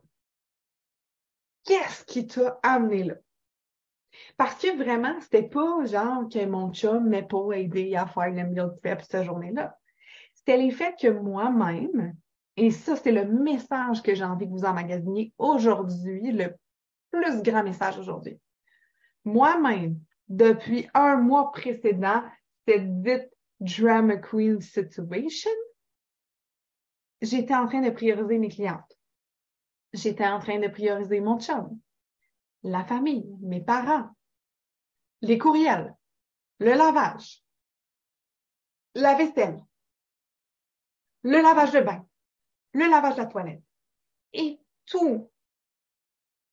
Qu'est-ce 1.65 2.05
qui 2.05 2.27
t'a 2.27 2.59
amené 2.63 3.05
là? 3.05 3.15
Parce 4.37 4.61
que 4.61 4.77
vraiment, 4.77 5.19
c'était 5.21 5.49
pas 5.49 5.85
genre 5.85 6.29
que 6.29 6.45
mon 6.45 6.73
chum 6.73 7.09
m'ait 7.09 7.27
pas 7.27 7.53
aidé 7.53 7.95
à 7.97 8.07
faire 8.07 8.31
le 8.31 8.45
meal 8.45 8.71
prep 8.83 9.03
cette 9.03 9.25
journée-là. 9.25 9.77
C'était 10.35 10.59
les 10.59 10.71
faits 10.71 10.97
que 11.01 11.09
moi-même, 11.09 12.15
et 12.57 12.71
ça, 12.71 12.97
c'est 12.97 13.13
le 13.13 13.27
message 13.27 14.03
que 14.03 14.15
j'ai 14.15 14.25
envie 14.25 14.47
que 14.47 14.53
vous 14.53 14.65
emmagasiniez 14.65 15.33
aujourd'hui, 15.39 16.33
le 16.33 16.55
plus 17.11 17.43
grand 17.43 17.63
message 17.63 17.99
aujourd'hui. 17.99 18.39
Moi-même, 19.25 19.99
depuis 20.29 20.89
un 20.95 21.17
mois 21.17 21.53
précédent, 21.53 22.23
cette 22.67 23.03
dite 23.03 23.31
drama 23.61 24.17
queen 24.17 24.61
situation, 24.61 25.51
j'étais 27.21 27.55
en 27.55 27.67
train 27.67 27.83
de 27.83 27.91
prioriser 27.91 28.39
mes 28.39 28.49
clientes. 28.49 28.99
J'étais 29.93 30.27
en 30.27 30.39
train 30.39 30.59
de 30.59 30.69
prioriser 30.69 31.21
mon 31.21 31.41
chum, 31.41 31.79
la 32.63 32.85
famille, 32.85 33.37
mes 33.41 33.61
parents, 33.61 34.11
les 35.23 35.39
courriels, 35.39 35.95
le 36.59 36.75
lavage, 36.75 37.45
la 38.95 39.15
vaisselle, 39.15 39.65
le 41.23 41.43
lavage 41.43 41.73
de 41.73 41.81
bain, 41.81 42.07
le 42.73 42.89
lavage 42.89 43.17
de 43.17 43.21
la 43.21 43.27
toilette. 43.27 43.63
Et 44.33 44.61
tout 44.85 45.31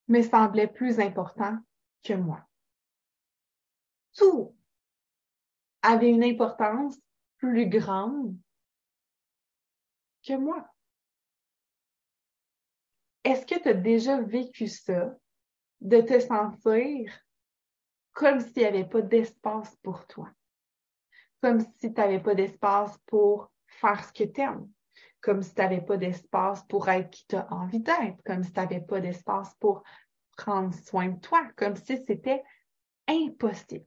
me 0.08 0.22
semblait 0.22 0.68
plus 0.68 1.00
important 1.00 1.58
que 2.04 2.14
moi. 2.14 2.46
Tout 4.14 4.56
avait 5.82 6.10
une 6.10 6.24
importance 6.24 6.98
plus 7.38 7.68
grande 7.68 8.38
que 10.26 10.34
moi. 10.34 10.68
Est-ce 13.24 13.46
que 13.46 13.62
tu 13.62 13.70
as 13.70 13.74
déjà 13.74 14.22
vécu 14.22 14.68
ça, 14.68 15.16
de 15.84 16.02
te 16.02 16.20
sentir 16.20 17.14
comme 18.14 18.40
s'il 18.40 18.64
n'y 18.64 18.66
avait 18.66 18.88
pas 18.88 19.02
d'espace 19.02 19.76
pour 19.84 20.08
toi? 20.08 20.30
Comme 21.42 21.60
si 21.60 21.94
tu 21.94 22.00
n'avais 22.00 22.22
pas 22.22 22.36
d'espace 22.36 22.98
pour 23.06 23.52
faire 23.68 24.04
ce 24.04 24.14
que 24.14 24.24
tu 24.24 24.42
aimes? 24.42 24.70
Comme 25.22 25.42
si 25.42 25.54
tu 25.54 25.62
n'avais 25.62 25.82
pas 25.82 25.98
d'espace 25.98 26.64
pour 26.68 26.88
être 26.88 27.10
qui 27.10 27.26
tu 27.28 27.36
as 27.36 27.52
envie 27.52 27.82
d'être? 27.82 28.22
Comme 28.26 28.44
si 28.44 28.54
tu 28.54 28.60
n'avais 28.60 28.82
pas 28.82 29.02
d'espace 29.02 29.54
pour 29.60 29.84
prendre 30.38 30.74
soin 30.74 31.10
de 31.10 31.20
toi? 31.20 31.46
Comme 31.58 31.76
si 31.76 31.98
c'était 32.08 32.44
impossible. 33.08 33.86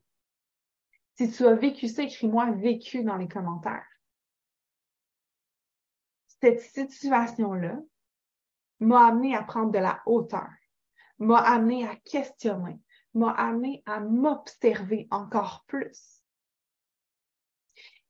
Si 1.15 1.31
tu 1.31 1.47
as 1.47 1.55
vécu 1.55 1.89
ça, 1.89 2.03
écris-moi 2.03 2.51
vécu 2.53 3.03
dans 3.05 3.17
les 3.17 3.29
commentaires. 3.29 3.89
Cette 6.43 6.61
situation-là 6.61 7.79
m'a 8.81 9.07
amené 9.07 9.35
à 9.35 9.43
prendre 9.43 9.73
de 9.73 9.79
la 9.79 10.03
hauteur, 10.05 10.51
m'a 11.19 11.39
amené 11.39 11.87
à 11.87 11.97
questionner, 11.97 12.79
m'a 13.15 13.31
amené 13.31 13.83
à 13.87 14.01
m'observer 14.01 15.09
encore 15.11 15.65
plus. 15.67 16.23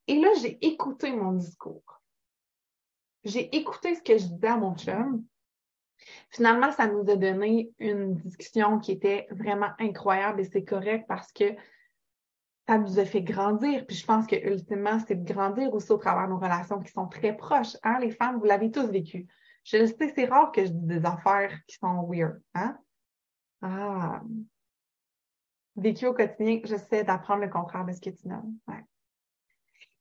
Et 0.09 0.21
là, 0.21 0.29
j'ai 0.41 0.65
écouté 0.65 1.13
mon 1.13 1.33
discours. 1.33 2.01
J'ai 3.25 3.55
écouté 3.57 3.95
ce 3.97 4.03
que 4.03 4.19
je 4.19 4.27
disais 4.27 4.47
à 4.47 4.57
mon 4.57 4.77
chum. 4.77 5.25
Finalement, 6.31 6.71
ça 6.71 6.87
nous 6.87 7.09
a 7.11 7.17
donné 7.17 7.73
une 7.79 8.15
discussion 8.15 8.79
qui 8.79 8.93
était 8.93 9.27
vraiment 9.31 9.71
incroyable 9.79 10.41
et 10.41 10.45
c'est 10.45 10.65
correct 10.65 11.07
parce 11.09 11.33
que 11.33 11.57
ça 12.69 12.79
nous 12.79 12.99
a 12.99 13.05
fait 13.05 13.23
grandir. 13.23 13.87
Puis 13.87 13.97
je 13.97 14.07
pense 14.07 14.27
que 14.27 14.37
ultimement, 14.37 14.99
c'est 15.07 15.25
de 15.25 15.33
grandir 15.33 15.73
aussi 15.73 15.91
au 15.91 15.99
travers 15.99 16.27
de 16.27 16.33
nos 16.33 16.39
relations 16.39 16.81
qui 16.81 16.93
sont 16.93 17.09
très 17.09 17.37
proches. 17.37 17.77
Hein? 17.83 17.99
Les 18.01 18.11
femmes, 18.11 18.39
vous 18.39 18.45
l'avez 18.45 18.71
tous 18.71 18.87
vécu. 18.87 19.27
Je 19.65 19.79
le 19.79 19.87
sais, 19.87 20.13
c'est 20.15 20.27
rare 20.27 20.53
que 20.53 20.65
je 20.65 20.71
dise 20.71 21.01
des 21.01 21.05
affaires 21.05 21.59
qui 21.67 21.77
sont 21.77 22.07
weird. 22.09 22.41
Hein? 22.55 22.79
Ah. 23.63 24.23
Vécu 25.77 26.07
au 26.07 26.15
quotidien, 26.15 26.61
j'essaie 26.65 27.05
d'apprendre 27.05 27.43
le 27.43 27.51
contraire 27.51 27.85
de 27.85 27.93
ce 27.93 28.01
que 28.01 28.11
tu 28.11 28.29
nommes. 28.29 28.57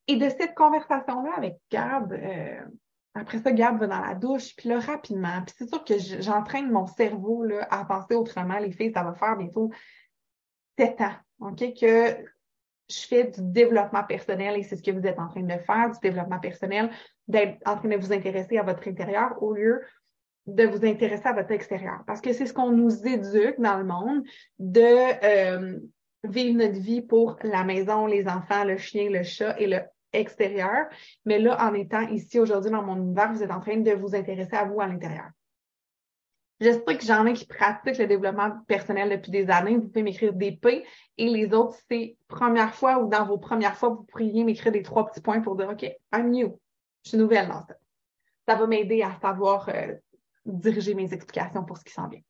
Et 0.08 0.16
de 0.18 0.30
cette 0.30 0.56
conversation-là 0.56 1.34
avec 1.36 1.58
Gab, 1.70 2.14
euh, 2.14 2.62
après 3.14 3.40
ça, 3.40 3.52
Gab 3.52 3.80
va 3.80 3.88
dans 3.88 4.02
la 4.02 4.14
douche, 4.14 4.56
puis 4.56 4.70
là, 4.70 4.80
rapidement, 4.80 5.42
puis 5.46 5.56
c'est 5.58 5.68
sûr 5.68 5.84
que 5.84 5.96
j'entraîne 5.98 6.72
mon 6.72 6.86
cerveau 6.86 7.44
là, 7.44 7.68
à 7.72 7.84
penser 7.86 8.16
autrement. 8.16 8.58
Les 8.60 8.72
filles, 8.72 8.92
ça 8.94 9.04
va 9.04 9.14
faire 9.16 9.36
bientôt 9.36 9.72
sept 10.78 11.02
ans, 11.02 11.16
OK, 11.40 11.60
que 11.80 12.26
je 12.90 13.08
fais 13.08 13.24
du 13.26 13.40
développement 13.42 14.04
personnel 14.04 14.58
et 14.58 14.64
c'est 14.64 14.76
ce 14.76 14.84
que 14.84 14.92
vous 14.92 15.06
êtes 15.08 15.18
en 15.18 15.28
train 15.28 15.42
de 15.42 15.58
faire, 15.58 15.90
du 15.90 16.00
développement 16.02 16.40
personnel, 16.40 16.92
d'être 17.28 17.58
en 17.66 17.78
train 17.78 17.90
de 17.90 17.98
vous 17.98 18.14
intéresser 18.14 18.58
à 18.58 18.64
votre 18.64 18.88
intérieur 18.88 19.42
au 19.42 19.54
lieu 19.54 19.82
de 20.48 20.66
vous 20.66 20.86
intéresser 20.86 21.28
à 21.28 21.34
votre 21.34 21.52
extérieur. 21.52 22.04
Parce 22.06 22.22
que 22.22 22.34
c'est 22.34 22.46
ce 22.46 22.54
qu'on 22.54 22.72
nous 22.72 23.06
éduque 23.08 23.60
dans 23.60 23.78
le 23.78 23.86
monde 23.86 24.24
de 24.60 24.80
euh, 25.24 25.80
vivre 26.24 26.58
notre 26.58 26.80
vie 26.80 27.02
pour 27.02 27.38
la 27.44 27.64
maison, 27.64 28.06
les 28.06 28.28
enfants, 28.28 28.64
le 28.64 28.78
chien, 28.78 29.10
le 29.10 29.24
chat 29.24 29.60
et 29.60 29.68
le 29.68 29.80
extérieur. 30.16 30.88
Mais 31.26 31.40
là, 31.40 31.58
en 31.60 31.74
étant 31.74 32.02
ici 32.08 32.40
aujourd'hui 32.40 32.72
dans 32.72 32.82
mon 32.82 32.96
univers, 32.96 33.34
vous 33.34 33.44
êtes 33.44 33.52
en 33.52 33.60
train 33.60 33.78
de 33.78 33.92
vous 33.92 34.16
intéresser 34.16 34.56
à 34.56 34.66
vous 34.66 34.82
à 34.82 34.88
l'intérieur. 34.88 35.30
Je 36.62 36.72
sais 36.72 36.98
que 36.98 37.04
j'en 37.04 37.26
ai 37.26 37.34
qui 37.34 37.46
pratiquent 37.46 37.98
le 37.98 38.08
développement 38.08 38.52
personnel 38.66 39.10
depuis 39.10 39.30
des 39.30 39.50
années. 39.50 39.76
Vous 39.76 39.88
pouvez 39.88 40.04
m'écrire 40.04 40.32
des 40.32 40.54
P 40.54 40.86
et 41.18 41.30
les 41.30 41.54
autres, 41.54 41.76
c'est 41.90 42.16
première 42.30 42.74
fois 42.74 43.00
ou 43.00 43.10
dans 43.10 43.26
vos 43.26 43.38
premières 43.38 43.76
fois, 43.76 43.90
vous 43.90 44.04
pourriez 44.04 44.46
m'écrire 44.46 44.72
des 44.72 44.82
trois 44.82 45.06
petits 45.06 45.20
points 45.20 45.42
pour 45.42 45.58
dire 45.58 45.70
OK, 45.70 45.84
I'm 46.14 46.30
new. 46.30 46.58
Je 47.04 47.10
suis 47.10 47.18
nouvelle 47.18 47.50
dans 47.50 47.62
ça. 47.62 47.76
Ça 48.48 48.56
va 48.56 48.68
m'aider 48.68 49.02
à 49.02 49.20
savoir 49.22 49.68
euh, 49.68 49.96
diriger 50.46 50.94
mes 50.94 51.14
explications 51.14 51.64
pour 51.64 51.78
ce 51.78 51.84
qui 51.84 51.94
s'en 51.94 52.08
vient. 52.08 52.22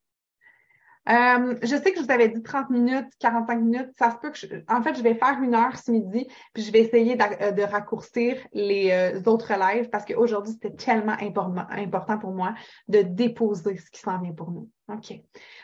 Euh, 1.07 1.55
je 1.61 1.76
sais 1.76 1.91
que 1.91 1.99
je 1.99 2.05
vous 2.05 2.11
avais 2.11 2.30
dit 2.30 2.41
30 2.41 2.72
minutes, 2.72 3.07
45 3.20 3.61
minutes. 3.61 3.89
Ça 3.97 4.11
se 4.11 4.18
peut 4.18 4.32
que 4.32 4.38
je, 4.38 4.47
en 4.68 4.82
fait, 4.82 4.95
je 4.95 5.03
vais 5.03 5.13
faire 5.13 5.39
une 5.41 5.53
heure 5.53 5.78
ce 5.78 5.91
midi, 5.91 6.28
puis 6.53 6.63
je 6.63 6.72
vais 6.72 6.80
essayer 6.80 7.16
euh, 7.22 7.51
de, 7.51 7.61
raccourcir 7.61 8.38
les 8.53 8.89
euh, 8.91 9.22
autres 9.30 9.53
lives 9.53 9.89
parce 9.89 10.03
qu'aujourd'hui, 10.05 10.53
c'était 10.53 10.76
tellement 10.76 11.16
important 11.20 12.18
pour 12.18 12.32
moi 12.32 12.55
de 12.88 13.01
déposer 13.03 13.78
ce 13.78 13.91
qui 13.91 13.99
s'en 13.99 14.20
vient 14.20 14.34
pour 14.34 14.51
nous. 14.51 14.70
OK. 14.88 15.13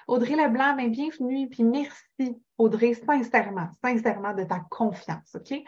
Audrey 0.07 0.35
Leblanc, 0.35 0.75
ben, 0.75 0.91
bienvenue, 0.91 1.49
puis 1.49 1.63
merci, 1.63 2.37
Audrey, 2.57 2.93
sincèrement, 2.93 3.69
sincèrement 3.83 4.33
de 4.33 4.43
ta 4.43 4.59
confiance. 4.69 5.35
OK? 5.35 5.59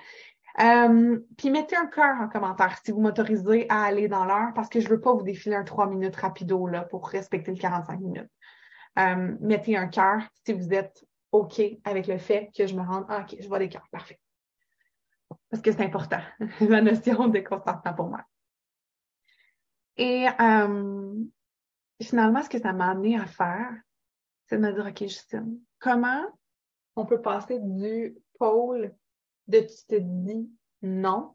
Puis 0.56 1.50
mettez 1.50 1.76
un 1.76 1.88
cœur 1.88 2.22
en 2.22 2.30
commentaire 2.30 2.78
si 2.84 2.92
vous 2.92 3.02
m'autorisez 3.02 3.66
à 3.70 3.84
aller 3.84 4.08
dans 4.08 4.26
l'heure 4.26 4.54
parce 4.54 4.70
que 4.70 4.80
je 4.80 4.86
ne 4.86 4.92
veux 4.92 5.02
pas 5.02 5.14
vous 5.14 5.24
défiler 5.24 5.56
un 5.56 5.64
3 5.64 5.88
minutes 5.88 6.16
rapido 6.16 6.68
là, 6.68 6.84
pour 6.84 7.08
respecter 7.10 7.52
le 7.52 7.58
45 7.58 8.00
minutes. 8.00 8.30
Euh, 9.00 9.36
mettez 9.42 9.76
un 9.76 9.88
cœur 9.88 10.22
si 10.46 10.54
vous 10.54 10.74
êtes 10.74 11.04
OK 11.32 11.60
avec 11.84 12.08
le 12.08 12.20
fait 12.20 12.52
que 12.56 12.68
je 12.68 12.76
me 12.76 12.82
rende. 12.82 13.06
Ah, 13.10 13.22
OK, 13.22 13.36
je 13.40 13.48
vois 13.48 13.60
des 13.60 13.70
cœurs. 13.70 13.88
Parfait. 13.92 14.20
Parce 15.50 15.64
que 15.64 15.72
c'est 15.72 15.84
important, 15.84 16.22
la 16.62 16.82
notion 16.82 17.28
de 17.28 17.40
consentement 17.40 17.94
pour 17.94 18.10
moi. 18.10 18.22
Et 19.98 20.28
euh, 20.40 21.16
finalement, 22.02 22.44
ce 22.44 22.50
que 22.50 22.60
ça 22.60 22.74
m'a 22.74 22.92
amené 22.92 23.18
à 23.18 23.26
faire, 23.26 23.72
c'est 24.46 24.58
de 24.58 24.62
me 24.62 24.74
dire, 24.74 24.86
OK, 24.86 25.00
Justine, 25.00 25.60
comment 25.80 26.24
on 26.96 27.06
peut 27.06 27.22
passer 27.22 27.60
du 27.60 28.16
pôle 28.38 28.94
de 29.48 29.60
tu 29.60 29.86
te 29.88 29.96
dis 29.96 30.50
non, 30.82 31.34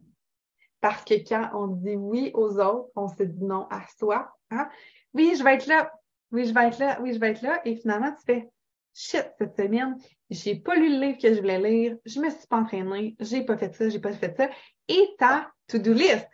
parce 0.80 1.04
que 1.04 1.14
quand 1.14 1.50
on 1.54 1.66
dit 1.68 1.96
oui 1.96 2.30
aux 2.34 2.58
autres, 2.58 2.90
on 2.96 3.08
se 3.08 3.22
dit 3.22 3.44
non 3.44 3.66
à 3.70 3.82
soi. 3.98 4.32
Hein? 4.50 4.68
Oui, 5.14 5.34
je 5.36 5.42
vais 5.42 5.54
être 5.54 5.66
là 5.66 5.92
oui, 6.30 6.46
je 6.46 6.52
vais 6.52 6.68
être 6.68 6.78
là, 6.78 7.00
oui, 7.00 7.14
je 7.14 7.18
vais 7.18 7.30
être 7.30 7.42
là. 7.42 7.60
Et 7.64 7.76
finalement, 7.76 8.12
tu 8.12 8.24
fais 8.26 8.50
shit 8.94 9.26
cette 9.38 9.56
semaine, 9.56 9.96
j'ai 10.30 10.56
pas 10.56 10.74
lu 10.74 10.88
le 10.88 11.06
livre 11.06 11.18
que 11.18 11.32
je 11.32 11.40
voulais 11.40 11.60
lire, 11.60 11.96
je 12.04 12.20
me 12.20 12.30
suis 12.30 12.46
pas 12.48 12.58
entraînée, 12.58 13.16
j'ai 13.20 13.44
pas 13.44 13.56
fait 13.56 13.74
ça, 13.74 13.88
j'ai 13.88 14.00
pas 14.00 14.12
fait 14.12 14.36
ça. 14.36 14.50
Et 14.88 15.14
ta 15.18 15.50
to-do 15.68 15.92
list, 15.92 16.28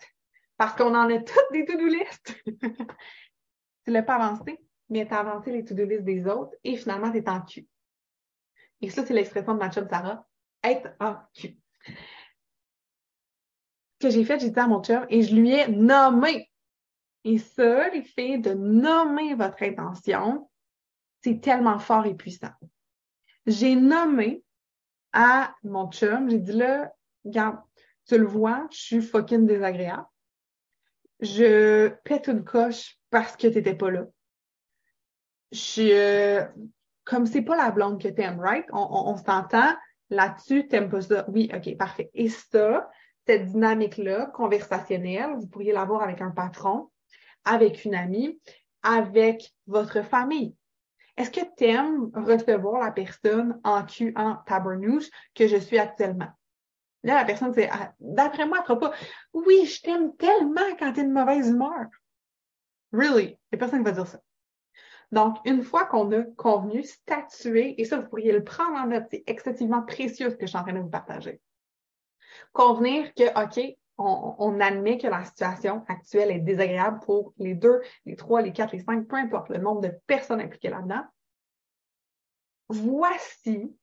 parce 0.57 0.75
qu'on 0.75 0.95
en 0.95 1.09
a 1.11 1.18
toutes 1.18 1.53
des 1.53 1.64
to-do 1.64 1.87
list. 1.87 2.35
tu 3.85 3.91
l'as 3.91 4.03
pas 4.03 4.16
avancé, 4.16 4.59
mais 4.89 5.07
tu 5.07 5.12
as 5.12 5.20
avancé 5.20 5.53
les 5.53 5.64
to-do 5.64 5.85
list 5.85 6.05
des 6.05 6.27
autres 6.27 6.57
et 6.64 6.77
finalement, 6.77 7.11
tu 7.11 7.18
es 7.18 7.29
en 7.29 7.41
cul. 7.43 7.66
Et 8.81 8.91
ça, 8.91 9.05
c'est 9.05 9.14
l'expression 9.14 9.55
de 9.55 9.59
ma 9.59 9.70
chum 9.70 9.89
Sarah, 9.89 10.27
être 10.62 10.95
en 11.01 11.16
cul. 11.35 11.59
Que 14.01 14.11
j'ai 14.11 14.24
fait, 14.24 14.41
j'ai 14.41 14.51
dit 14.51 14.59
à 14.59 14.66
mon 14.66 14.82
chum 14.82 15.07
et 15.09 15.22
je 15.22 15.35
lui 15.35 15.53
ai 15.53 15.68
nommé 15.68 16.51
et 17.24 17.39
ça, 17.39 17.89
les 17.89 18.03
filles, 18.03 18.41
de 18.41 18.53
nommer 18.53 19.35
votre 19.35 19.62
intention, 19.62 20.51
c'est 21.22 21.41
tellement 21.41 21.78
fort 21.78 22.05
et 22.05 22.14
puissant. 22.14 22.53
J'ai 23.47 23.76
nommé 23.76 24.45
à 25.12 25.55
mon 25.62 25.91
chum, 25.91 26.28
j'ai 26.28 26.39
dit 26.39 26.53
là, 26.53 26.93
regarde, 27.24 27.59
tu 28.07 28.18
le 28.18 28.26
vois, 28.26 28.66
je 28.70 28.78
suis 28.78 29.03
fucking 29.03 29.47
désagréable. 29.47 30.07
Je 31.20 31.89
pète 32.05 32.26
une 32.26 32.45
coche 32.45 32.99
parce 33.09 33.37
que 33.37 33.47
t'étais 33.47 33.74
pas 33.74 33.91
là. 33.91 34.05
Je, 35.53 36.45
comme 37.05 37.24
c'est 37.24 37.43
pas 37.43 37.57
la 37.57 37.70
blonde 37.70 38.03
que 38.03 38.09
t'aimes, 38.09 38.41
right? 38.41 38.66
On, 38.72 39.16
s'entend 39.16 39.74
là-dessus, 40.15 40.69
t'aimes 40.69 40.89
pas 40.89 41.03
ça. 41.03 41.25
Oui, 41.29 41.51
ok, 41.55 41.77
parfait. 41.77 42.11
Et 42.15 42.29
ça, 42.29 42.91
cette 43.27 43.47
dynamique-là, 43.47 44.27
conversationnelle, 44.27 45.35
vous 45.37 45.47
pourriez 45.47 45.73
l'avoir 45.73 46.03
avec 46.03 46.21
un 46.21 46.31
patron, 46.31 46.91
avec 47.45 47.85
une 47.85 47.95
amie, 47.95 48.41
avec 48.83 49.55
votre 49.67 50.03
famille. 50.03 50.55
Est-ce 51.17 51.31
que 51.31 51.47
tu 51.57 51.65
aimes 51.65 52.11
recevoir 52.15 52.83
la 52.83 52.91
personne 52.91 53.61
en 53.62 53.85
cul, 53.85 54.12
en 54.17 54.37
tabernouche 54.47 55.09
que 55.35 55.47
je 55.47 55.57
suis 55.57 55.79
actuellement? 55.79 56.29
Là, 57.05 57.17
la 57.17 57.25
personne 57.25 57.53
dit, 57.53 57.65
ah, 57.71 57.93
d'après 58.01 58.47
moi, 58.47 58.59
elle 58.61 58.67
fera 58.67 58.79
pas, 58.79 58.95
oui, 59.33 59.67
je 59.67 59.83
t'aime 59.83 60.17
tellement 60.17 60.75
quand 60.79 60.93
tu 60.93 61.01
es 61.01 61.05
de 61.05 61.12
mauvaise 61.12 61.49
humeur. 61.49 61.87
Really? 62.93 63.39
Il 63.53 63.59
personne 63.59 63.81
qui 63.81 63.85
va 63.85 63.93
dire 63.93 64.07
ça. 64.07 64.21
Donc, 65.12 65.36
une 65.44 65.62
fois 65.62 65.84
qu'on 65.84 66.11
a 66.12 66.22
convenu, 66.36 66.82
statuer, 66.82 67.80
et 67.80 67.84
ça, 67.84 67.98
vous 67.98 68.09
pourriez 68.09 68.32
le 68.32 68.44
prendre 68.44 68.76
en 68.76 68.86
note, 68.86 69.05
c'est 69.11 69.24
excessivement 69.26 69.82
précieux 69.82 70.30
ce 70.30 70.36
que 70.36 70.46
je 70.46 70.50
suis 70.50 70.59
en 70.59 70.62
train 70.62 70.72
de 70.72 70.80
vous 70.80 70.88
partager. 70.88 71.40
Convenir 72.52 73.12
que, 73.14 73.24
OK, 73.44 73.76
on, 73.96 74.61
admet 74.61 74.98
que 74.98 75.07
la 75.07 75.24
situation 75.24 75.84
actuelle 75.88 76.30
est 76.30 76.40
désagréable 76.40 77.00
pour 77.00 77.32
les 77.38 77.55
deux, 77.55 77.80
les 78.07 78.16
trois, 78.16 78.42
les 78.42 78.52
quatre, 78.52 78.72
les 78.72 78.80
cinq, 78.80 79.07
peu 79.07 79.16
importe 79.16 79.50
le 79.50 79.59
nombre 79.59 79.82
de 79.82 79.92
personnes 80.07 80.40
impliquées 80.40 80.70
là-dedans. 80.70 81.05
Voici 82.68 83.76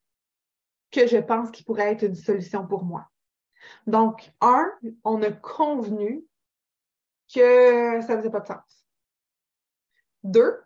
que 0.92 1.08
je 1.08 1.18
pense 1.18 1.52
qu'il 1.52 1.66
pourrait 1.66 1.94
être 1.94 2.04
une 2.04 2.16
solution 2.16 2.68
pour 2.68 2.84
moi. 2.84 3.08
Donc, 3.88 4.32
un, 4.42 4.70
on 5.04 5.22
a 5.22 5.32
convenu 5.32 6.26
que 7.34 8.02
ça 8.02 8.18
faisait 8.18 8.30
pas 8.30 8.42
de 8.42 8.48
sens. 8.48 8.86
Deux, 10.24 10.62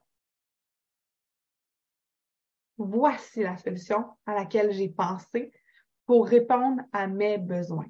voici 2.77 3.41
la 3.43 3.57
solution 3.57 4.05
à 4.25 4.33
laquelle 4.33 4.71
j'ai 4.71 4.89
pensé 4.89 5.51
pour 6.05 6.27
répondre 6.27 6.81
à 6.91 7.07
mes 7.07 7.37
besoins. 7.37 7.87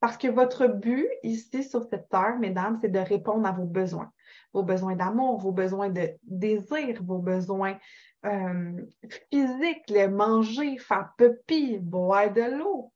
Parce 0.00 0.16
que 0.16 0.28
votre 0.28 0.66
but 0.66 1.06
ici 1.22 1.62
sur 1.62 1.84
cette 1.84 2.08
terre, 2.08 2.38
mesdames, 2.38 2.78
c'est 2.80 2.88
de 2.88 2.98
répondre 2.98 3.46
à 3.46 3.52
vos 3.52 3.66
besoins. 3.66 4.10
Vos 4.52 4.62
besoins 4.62 4.96
d'amour, 4.96 5.38
vos 5.38 5.52
besoins 5.52 5.90
de 5.90 6.10
désir, 6.22 7.02
vos 7.02 7.18
besoins 7.18 7.78
euh, 8.24 8.82
physiques, 9.30 9.88
les 9.88 10.08
manger, 10.08 10.78
faire 10.78 11.12
pipi, 11.16 11.78
boire 11.78 12.32
de 12.32 12.58
l'eau. 12.58 12.92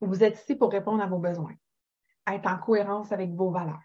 Vous 0.00 0.22
êtes 0.22 0.38
ici 0.38 0.54
pour 0.54 0.70
répondre 0.70 1.02
à 1.02 1.06
vos 1.06 1.18
besoins, 1.18 1.54
être 2.26 2.46
en 2.46 2.58
cohérence 2.58 3.12
avec 3.12 3.30
vos 3.30 3.50
valeurs. 3.50 3.80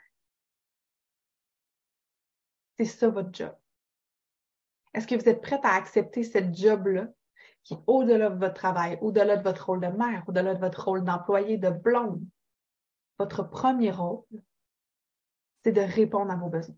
C'est 2.79 2.85
ça 2.85 3.09
votre 3.09 3.33
job. 3.33 3.53
Est-ce 4.93 5.05
que 5.05 5.15
vous 5.15 5.27
êtes 5.27 5.41
prête 5.41 5.65
à 5.65 5.73
accepter 5.73 6.23
cette 6.23 6.55
job-là 6.55 7.07
qui 7.65 7.75
au-delà 7.87 8.29
de 8.29 8.39
votre 8.39 8.53
travail, 8.53 8.97
au-delà 9.01 9.35
de 9.35 9.43
votre 9.43 9.65
rôle 9.65 9.81
de 9.81 9.87
mère, 9.87 10.23
au-delà 10.27 10.55
de 10.55 10.59
votre 10.61 10.85
rôle 10.85 11.03
d'employé, 11.03 11.57
de 11.57 11.69
blonde? 11.69 12.23
Votre 13.17 13.43
premier 13.43 13.91
rôle, 13.91 14.23
c'est 15.61 15.73
de 15.73 15.81
répondre 15.81 16.31
à 16.31 16.37
vos 16.37 16.47
besoins. 16.47 16.77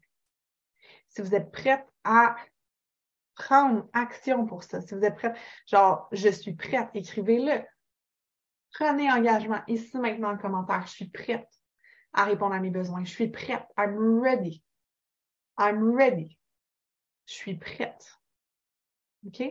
Si 1.09 1.21
vous 1.21 1.35
êtes 1.35 1.51
prête 1.51 1.85
à 2.03 2.35
prendre 3.35 3.87
action 3.93 4.47
pour 4.47 4.63
ça, 4.63 4.81
si 4.81 4.95
vous 4.95 5.03
êtes 5.03 5.15
prête, 5.15 5.37
genre, 5.67 6.09
je 6.11 6.29
suis 6.29 6.55
prête, 6.55 6.89
écrivez-le. 6.95 7.63
Prenez 8.73 9.11
engagement 9.11 9.61
ici 9.67 9.99
maintenant 9.99 10.31
en 10.31 10.37
commentaire. 10.37 10.87
Je 10.87 10.93
suis 10.93 11.09
prête 11.09 11.47
à 12.13 12.25
répondre 12.25 12.55
à 12.55 12.59
mes 12.59 12.71
besoins. 12.71 13.03
Je 13.03 13.11
suis 13.11 13.29
prête. 13.29 13.67
I'm 13.77 14.19
ready. 14.19 14.63
I'm 15.57 15.95
ready 15.95 16.37
je 17.31 17.37
suis 17.37 17.55
prête. 17.55 18.19
OK? 19.25 19.41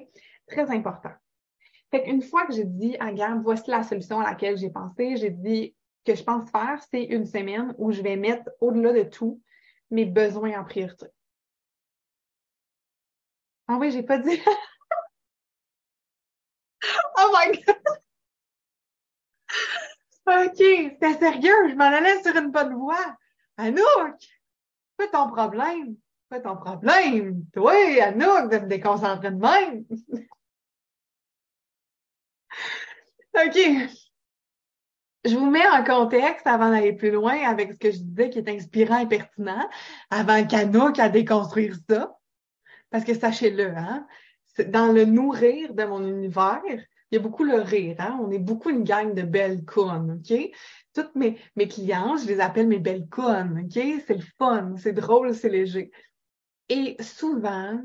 Très 0.46 0.70
important. 0.70 1.12
Fait 1.90 2.04
qu'une 2.04 2.22
fois 2.22 2.46
que 2.46 2.52
j'ai 2.52 2.64
dit, 2.64 2.96
ah, 3.00 3.06
regarde, 3.06 3.42
voici 3.42 3.68
la 3.70 3.82
solution 3.82 4.20
à 4.20 4.30
laquelle 4.30 4.56
j'ai 4.56 4.70
pensé, 4.70 5.16
j'ai 5.16 5.30
dit 5.30 5.74
que 6.04 6.14
je 6.14 6.22
pense 6.22 6.48
faire, 6.50 6.80
c'est 6.90 7.04
une 7.04 7.26
semaine 7.26 7.74
où 7.78 7.90
je 7.90 8.02
vais 8.02 8.16
mettre 8.16 8.48
au-delà 8.60 8.92
de 8.92 9.02
tout 9.02 9.42
mes 9.90 10.04
besoins 10.04 10.60
en 10.60 10.64
priorité. 10.64 11.06
Ah 13.66 13.78
oui, 13.78 13.90
j'ai 13.90 14.02
pas 14.02 14.18
dit. 14.18 14.40
oh 17.18 17.32
my 17.32 17.62
God! 17.62 17.76
OK, 20.26 20.58
c'était 20.58 21.18
sérieux, 21.18 21.70
je 21.70 21.74
m'en 21.74 21.84
allais 21.84 22.22
sur 22.22 22.36
une 22.36 22.50
bonne 22.50 22.74
voie. 22.74 23.16
Anouk, 23.56 24.16
pas 25.00 25.18
ton 25.18 25.28
problème 25.28 25.96
pas 26.30 26.40
ton 26.40 26.56
problème? 26.56 27.44
Toi, 27.52 27.74
Anouk, 28.02 28.50
de 28.52 28.58
me 28.58 28.68
déconcentrer 28.68 29.32
de 29.32 29.36
même. 29.36 29.84
OK. 33.34 33.58
Je 35.24 35.36
vous 35.36 35.50
mets 35.50 35.68
en 35.68 35.84
contexte 35.84 36.46
avant 36.46 36.70
d'aller 36.70 36.94
plus 36.94 37.10
loin 37.10 37.36
avec 37.46 37.72
ce 37.72 37.78
que 37.78 37.90
je 37.90 37.98
disais 37.98 38.30
qui 38.30 38.38
est 38.38 38.48
inspirant 38.48 39.00
et 39.00 39.08
pertinent, 39.08 39.68
avant 40.08 40.46
qu'Anouk 40.46 40.98
a 40.98 41.10
déconstruire 41.10 41.76
ça. 41.88 42.16
Parce 42.90 43.04
que 43.04 43.14
sachez-le, 43.14 43.76
hein, 43.76 44.06
dans 44.68 44.92
le 44.92 45.04
nourrir 45.04 45.74
de 45.74 45.84
mon 45.84 46.06
univers, 46.06 46.62
il 46.66 47.16
y 47.16 47.16
a 47.16 47.20
beaucoup 47.20 47.44
le 47.44 47.60
rire. 47.60 47.96
Hein? 47.98 48.18
On 48.22 48.30
est 48.30 48.38
beaucoup 48.38 48.70
une 48.70 48.84
gang 48.84 49.14
de 49.14 49.22
belles 49.22 49.64
connes, 49.64 50.20
OK? 50.20 50.32
Toutes 50.92 51.14
mes, 51.14 51.38
mes 51.56 51.68
clients, 51.68 52.16
je 52.16 52.26
les 52.26 52.40
appelle 52.40 52.66
mes 52.66 52.78
belles 52.78 53.08
connes, 53.08 53.64
OK? 53.64 53.82
C'est 54.06 54.16
le 54.16 54.24
fun, 54.38 54.74
c'est 54.76 54.92
drôle, 54.92 55.34
c'est 55.34 55.48
léger. 55.48 55.90
Et 56.68 56.96
souvent, 57.00 57.80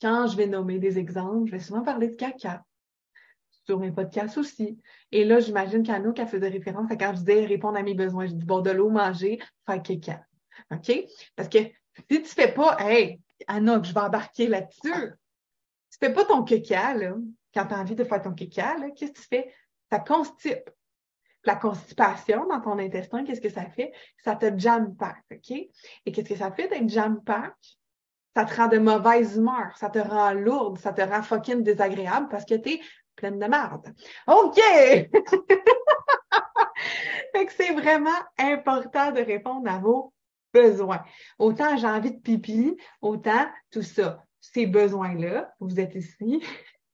quand 0.00 0.26
je 0.26 0.36
vais 0.36 0.46
nommer 0.46 0.78
des 0.78 0.98
exemples, 0.98 1.46
je 1.46 1.52
vais 1.52 1.60
souvent 1.60 1.82
parler 1.82 2.08
de 2.08 2.16
caca 2.16 2.64
sur 3.64 3.78
mes 3.80 3.90
podcasts 3.90 4.38
aussi. 4.38 4.78
Et 5.10 5.24
là, 5.24 5.40
j'imagine 5.40 5.82
qu'Anouk 5.82 6.18
a 6.20 6.26
faisait 6.26 6.48
référence 6.48 6.90
à 6.90 6.96
quand 6.96 7.12
je 7.14 7.20
disais 7.20 7.44
répondre 7.44 7.76
à 7.76 7.82
mes 7.82 7.94
besoins. 7.94 8.26
Je 8.26 8.32
dis 8.32 8.44
bon, 8.44 8.60
de 8.60 8.70
l'eau, 8.70 8.90
manger, 8.90 9.40
faire 9.66 9.82
caca. 9.82 10.24
OK? 10.70 11.04
Parce 11.34 11.48
que 11.48 11.58
si 12.10 12.22
tu 12.22 12.28
fais 12.28 12.52
pas, 12.52 12.76
hey, 12.80 13.20
Anouk, 13.48 13.84
je 13.84 13.92
vais 13.92 14.00
embarquer 14.00 14.46
là-dessus. 14.46 15.12
Tu 15.90 15.98
fais 15.98 16.12
pas 16.12 16.24
ton 16.24 16.44
caca, 16.44 16.94
là, 16.94 17.14
quand 17.52 17.66
tu 17.66 17.74
as 17.74 17.78
envie 17.80 17.94
de 17.94 18.04
faire 18.04 18.22
ton 18.22 18.34
caca, 18.34 18.76
qu'est-ce 18.90 19.12
que 19.12 19.18
tu 19.18 19.26
fais? 19.28 19.54
Ça 19.90 19.98
constipe. 19.98 20.70
La 21.46 21.56
constipation 21.56 22.46
dans 22.46 22.60
ton 22.60 22.78
intestin, 22.78 23.24
qu'est-ce 23.24 23.40
que 23.40 23.48
ça 23.48 23.64
fait? 23.70 23.92
Ça 24.22 24.36
te 24.36 24.46
jam-pack, 24.58 25.24
OK? 25.32 25.50
Et 25.52 26.12
qu'est-ce 26.12 26.28
que 26.28 26.36
ça 26.36 26.50
fait 26.50 26.68
d'être 26.68 26.88
jam-pack? 26.88 27.54
Ça 28.34 28.44
te 28.44 28.54
rend 28.54 28.66
de 28.66 28.78
mauvaise 28.78 29.36
humeur, 29.36 29.74
ça 29.76 29.88
te 29.88 29.98
rend 29.98 30.32
lourde, 30.32 30.78
ça 30.78 30.92
te 30.92 31.00
rend 31.00 31.22
fucking 31.22 31.62
désagréable 31.62 32.28
parce 32.28 32.44
que 32.44 32.54
tu 32.56 32.72
es 32.72 32.80
pleine 33.14 33.38
de 33.38 33.46
merde. 33.46 33.94
OK! 34.26 34.56
fait 37.34 37.46
que 37.46 37.52
c'est 37.52 37.72
vraiment 37.72 38.10
important 38.38 39.12
de 39.12 39.20
répondre 39.20 39.70
à 39.70 39.78
vos 39.78 40.12
besoins. 40.52 41.02
Autant 41.38 41.76
j'ai 41.76 41.86
envie 41.86 42.12
de 42.12 42.20
pipi, 42.20 42.76
autant 43.00 43.46
tout 43.70 43.82
ça. 43.82 44.22
Ces 44.40 44.66
besoins-là, 44.66 45.54
vous 45.60 45.80
êtes 45.80 45.94
ici 45.94 46.42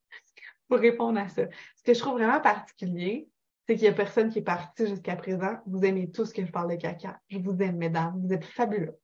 pour 0.69 0.79
répondre 0.79 1.19
à 1.19 1.27
ça. 1.27 1.43
Ce 1.75 1.83
que 1.83 1.93
je 1.93 1.99
trouve 1.99 2.13
vraiment 2.13 2.39
particulier, 2.39 3.27
c'est 3.67 3.75
qu'il 3.75 3.83
n'y 3.83 3.89
a 3.89 3.93
personne 3.93 4.29
qui 4.29 4.39
est 4.39 4.43
parti 4.43 4.87
jusqu'à 4.87 5.15
présent. 5.15 5.57
Vous 5.65 5.83
aimez 5.85 6.11
tout 6.11 6.25
ce 6.25 6.33
que 6.33 6.45
je 6.45 6.51
parle 6.51 6.71
de 6.71 6.75
caca. 6.75 7.19
Je 7.29 7.39
vous 7.39 7.57
aime, 7.61 7.77
mesdames. 7.77 8.19
Vous 8.21 8.33
êtes 8.33 8.45
fabuleux. 8.45 8.99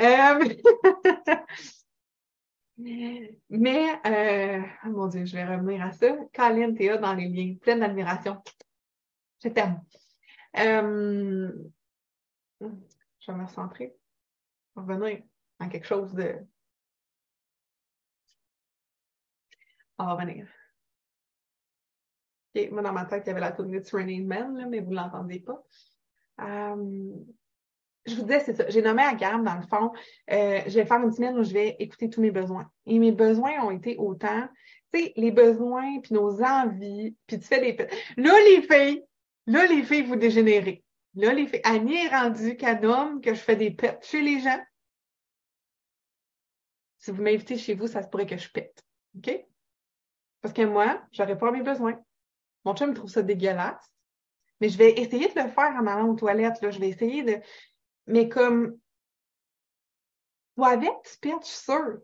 Euh... 0.00 0.38
Mais, 2.76 4.00
euh, 4.06 4.62
oh 4.84 4.88
mon 4.88 5.06
Dieu, 5.06 5.24
je 5.24 5.36
vais 5.36 5.44
revenir 5.44 5.82
à 5.84 5.92
ça. 5.92 6.16
Colin, 6.34 6.74
Théa 6.74 6.96
dans 6.96 7.14
les 7.14 7.28
liens, 7.28 7.54
pleine 7.60 7.80
d'admiration. 7.80 8.42
Je 9.42 9.48
t'aime. 9.50 9.80
Euh, 10.58 11.52
je 12.60 13.32
vais 13.32 13.38
me 13.38 13.44
recentrer. 13.44 13.94
Revenir 14.74 15.22
à 15.58 15.68
quelque 15.68 15.86
chose 15.86 16.12
de. 16.14 16.36
On 19.98 20.06
va 20.06 20.14
revenir. 20.14 20.48
OK, 22.54 22.70
moi, 22.70 22.82
dans 22.82 22.92
ma 22.92 23.04
tête, 23.06 23.22
il 23.26 23.28
y 23.28 23.30
avait 23.30 23.40
la 23.40 23.52
tournée 23.52 23.80
de 23.80 23.88
Raining 23.90 24.26
Man, 24.26 24.56
là, 24.56 24.66
mais 24.66 24.80
vous 24.80 24.90
ne 24.90 24.96
l'entendez 24.96 25.40
pas. 25.40 25.62
Euh, 26.40 27.12
je 28.04 28.14
vous 28.16 28.22
disais, 28.22 28.40
c'est 28.40 28.54
ça. 28.54 28.68
J'ai 28.68 28.82
nommé 28.82 29.02
à 29.02 29.14
gamme, 29.14 29.44
dans 29.44 29.54
le 29.54 29.66
fond, 29.66 29.92
euh, 30.30 30.60
je 30.66 30.74
vais 30.74 30.84
faire 30.84 31.02
une 31.02 31.12
semaine 31.12 31.38
où 31.38 31.44
je 31.44 31.52
vais 31.52 31.76
écouter 31.78 32.10
tous 32.10 32.20
mes 32.20 32.30
besoins. 32.30 32.70
Et 32.86 32.98
mes 32.98 33.12
besoins 33.12 33.64
ont 33.64 33.70
été 33.70 33.96
autant, 33.96 34.48
tu 34.92 35.00
sais, 35.00 35.12
les 35.16 35.30
besoins, 35.30 36.00
puis 36.00 36.14
nos 36.14 36.42
envies, 36.42 37.16
puis 37.26 37.38
tu 37.38 37.46
fais 37.46 37.60
des... 37.60 37.76
Là, 38.16 38.32
les 38.46 38.62
filles, 38.62 39.04
là, 39.46 39.66
les 39.66 39.82
filles, 39.82 40.02
vous 40.02 40.16
dégénérez. 40.16 40.84
Là, 41.14 41.32
les 41.32 41.46
filles, 41.46 41.60
Annie 41.64 42.06
est 42.06 42.08
rendue 42.08 42.56
homme 42.84 43.20
que 43.20 43.34
je 43.34 43.40
fais 43.40 43.56
des 43.56 43.70
pets 43.70 44.04
chez 44.04 44.22
les 44.22 44.40
gens. 44.40 44.60
Si 46.98 47.10
vous 47.10 47.22
m'invitez 47.22 47.58
chez 47.58 47.74
vous, 47.74 47.86
ça 47.86 48.02
se 48.02 48.08
pourrait 48.08 48.26
que 48.26 48.36
je 48.36 48.50
pète. 48.50 48.84
OK? 49.16 49.44
Parce 50.40 50.54
que 50.54 50.62
moi, 50.62 51.02
j'aurais 51.12 51.38
pas 51.38 51.50
mes 51.50 51.62
besoins. 51.62 52.00
Mon 52.64 52.74
chum 52.74 52.90
me 52.90 52.94
trouve 52.94 53.10
ça 53.10 53.22
dégueulasse. 53.22 53.92
Mais 54.60 54.68
je 54.68 54.78
vais 54.78 54.92
essayer 54.92 55.28
de 55.28 55.40
le 55.40 55.48
faire 55.48 55.74
en 55.76 55.86
allant 55.86 56.08
aux 56.08 56.14
toilettes. 56.14 56.60
Là. 56.62 56.70
Je 56.70 56.78
vais 56.78 56.88
essayer 56.88 57.24
de. 57.24 57.40
Mais 58.06 58.28
comme 58.28 58.78
toi 60.56 60.68
avec, 60.68 60.92
tu 61.20 61.28
je 61.28 61.44
suis 61.46 61.64
sûre. 61.64 61.98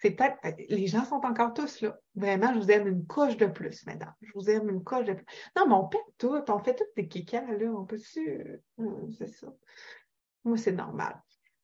C'est 0.00 0.12
peut-être. 0.12 0.38
Les 0.68 0.86
gens 0.86 1.04
sont 1.04 1.20
encore 1.24 1.52
tous 1.52 1.80
là. 1.80 1.98
Vraiment, 2.14 2.54
je 2.54 2.58
vous 2.60 2.70
aime 2.70 2.86
une 2.86 3.06
couche 3.06 3.36
de 3.36 3.46
plus, 3.46 3.84
mesdames. 3.86 4.14
Je 4.20 4.30
vous 4.34 4.48
aime 4.48 4.68
une 4.68 4.84
couche 4.84 5.04
de 5.04 5.14
plus. 5.14 5.26
Non, 5.56 5.66
mais 5.66 5.74
on 5.74 5.88
pète 5.88 6.00
tout. 6.16 6.40
On 6.48 6.58
fait 6.60 6.74
toutes 6.74 6.94
des 6.96 7.08
kékas, 7.08 7.42
là. 7.42 7.66
On 7.72 7.84
peut-tu. 7.84 8.62
Hum, 8.78 9.10
c'est 9.12 9.26
ça. 9.26 9.48
Moi, 10.44 10.56
c'est 10.56 10.72
normal. 10.72 11.20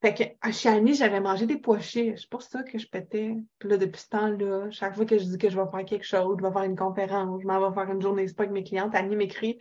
Fait 0.06 0.38
que 0.40 0.52
chez 0.52 0.68
Annie, 0.68 0.94
j'avais 0.94 1.18
mangé 1.18 1.46
des 1.46 1.56
pois 1.58 1.80
chiches. 1.80 2.20
C'est 2.20 2.30
pour 2.30 2.42
ça 2.42 2.62
que 2.62 2.78
je 2.78 2.86
pétais. 2.86 3.34
Puis 3.58 3.68
là, 3.68 3.76
depuis 3.76 4.00
ce 4.00 4.08
temps-là, 4.10 4.70
chaque 4.70 4.94
fois 4.94 5.04
que 5.04 5.18
je 5.18 5.24
dis 5.24 5.36
que 5.36 5.50
je 5.50 5.60
vais 5.60 5.68
faire 5.68 5.84
quelque 5.84 6.04
chose, 6.04 6.36
je 6.38 6.46
vais 6.46 6.52
faire 6.52 6.62
une 6.62 6.76
conférence, 6.76 7.42
je 7.42 7.46
m'en 7.48 7.68
vais 7.68 7.74
faire 7.74 7.90
une 7.90 8.00
journée 8.00 8.28
spa 8.28 8.44
avec 8.44 8.52
mes 8.52 8.62
clientes, 8.62 8.94
Annie 8.94 9.16
m'écrit 9.16 9.58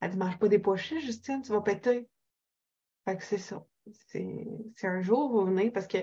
Elle 0.00 0.12
dit 0.12 0.16
Mange 0.16 0.38
pas 0.38 0.46
des 0.46 0.60
pois 0.60 0.76
chiches, 0.76 1.04
Justine, 1.04 1.42
tu 1.42 1.50
vas 1.50 1.62
péter. 1.62 2.06
Fait 3.06 3.16
que 3.16 3.24
c'est 3.24 3.38
ça. 3.38 3.66
C'est 4.06 4.86
un 4.86 5.00
jour, 5.00 5.32
vous 5.32 5.46
venez, 5.46 5.72
parce 5.72 5.88
que 5.88 5.98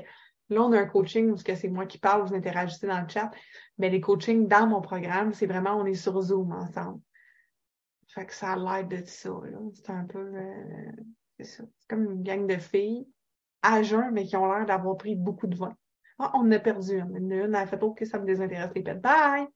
là, 0.49 0.61
on 0.63 0.73
a 0.73 0.79
un 0.81 0.87
coaching 0.87 1.31
où 1.31 1.37
c'est 1.37 1.69
moi 1.69 1.85
qui 1.85 1.97
parle, 1.97 2.27
vous 2.27 2.35
interagissez 2.35 2.87
dans 2.87 2.99
le 2.99 3.07
chat, 3.07 3.31
mais 3.77 3.89
les 3.89 4.01
coachings 4.01 4.49
dans 4.49 4.67
mon 4.67 4.81
programme, 4.81 5.31
c'est 5.31 5.47
vraiment, 5.47 5.73
on 5.77 5.85
est 5.85 5.93
sur 5.93 6.19
Zoom 6.19 6.51
ensemble. 6.51 6.99
Fait 8.09 8.25
que 8.25 8.33
ça 8.33 8.51
a 8.51 8.55
l'air 8.57 8.85
de 8.85 9.05
ça, 9.05 9.29
C'est 9.73 9.89
un 9.89 10.03
peu, 10.03 10.19
euh, 10.19 10.91
c'est 11.37 11.45
ça. 11.45 11.63
C'est 11.79 11.87
comme 11.87 12.11
une 12.11 12.23
gang 12.23 12.45
de 12.45 12.57
filles 12.57 13.07
à 13.74 13.84
jeun, 13.84 14.11
mais 14.11 14.26
qui 14.26 14.36
ont 14.36 14.51
l'air 14.51 14.66
d'avoir 14.66 14.97
pris 14.97 15.16
beaucoup 15.16 15.47
de 15.47 15.55
vin. 15.55 15.76
Ah, 16.20 16.32
on 16.36 16.49
a 16.51 16.59
perdu 16.59 16.99
une. 16.99 17.16
Une, 17.18 17.32
elle 17.32 17.55
a 17.55 17.68
fait 17.68 17.82
OK, 17.82 18.03
ça 18.05 18.20
me 18.20 18.26
désintéresse 18.26 18.72
les 18.76 18.84
pets. 18.84 19.01
Bye! 19.01 19.47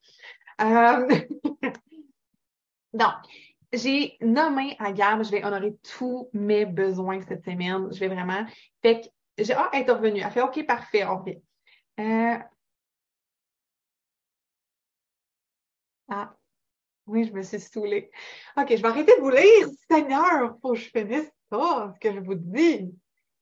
Euh... 0.62 1.08
Donc, 2.94 3.14
j'ai 3.72 4.18
nommé 4.22 4.76
à 4.80 4.92
Gab, 4.92 5.24
je 5.24 5.32
vais 5.32 5.46
honorer 5.46 5.78
tous 5.98 6.30
mes 6.34 6.66
besoins 6.66 7.22
cette 7.22 7.46
semaine. 7.46 7.94
Je 7.94 8.00
vais 8.00 8.08
vraiment. 8.08 8.46
Fait 8.82 9.02
que 9.02 9.08
j'ai 9.38 9.54
ah, 9.54 9.70
intervenu. 9.74 10.22
Elle 10.22 10.32
fait 10.32 10.42
OK, 10.42 10.66
parfait, 10.66 11.04
revient. 11.06 11.40
Euh... 12.00 12.38
Ah, 16.10 16.36
oui, 17.06 17.26
je 17.26 17.34
me 17.34 17.42
suis 17.42 17.60
saoulée. 17.60 18.12
OK, 18.58 18.68
je 18.70 18.82
vais 18.82 18.88
arrêter 18.88 19.16
de 19.16 19.22
vous 19.22 19.30
lire, 19.30 19.68
Seigneur. 19.90 20.58
Faut 20.62 20.74
que 20.74 20.80
je 20.80 20.90
finisse 20.90 21.32
ça, 21.52 21.94
ce 21.94 22.00
que 22.00 22.14
je 22.14 22.20
vous 22.20 22.36
dis. 22.36 22.92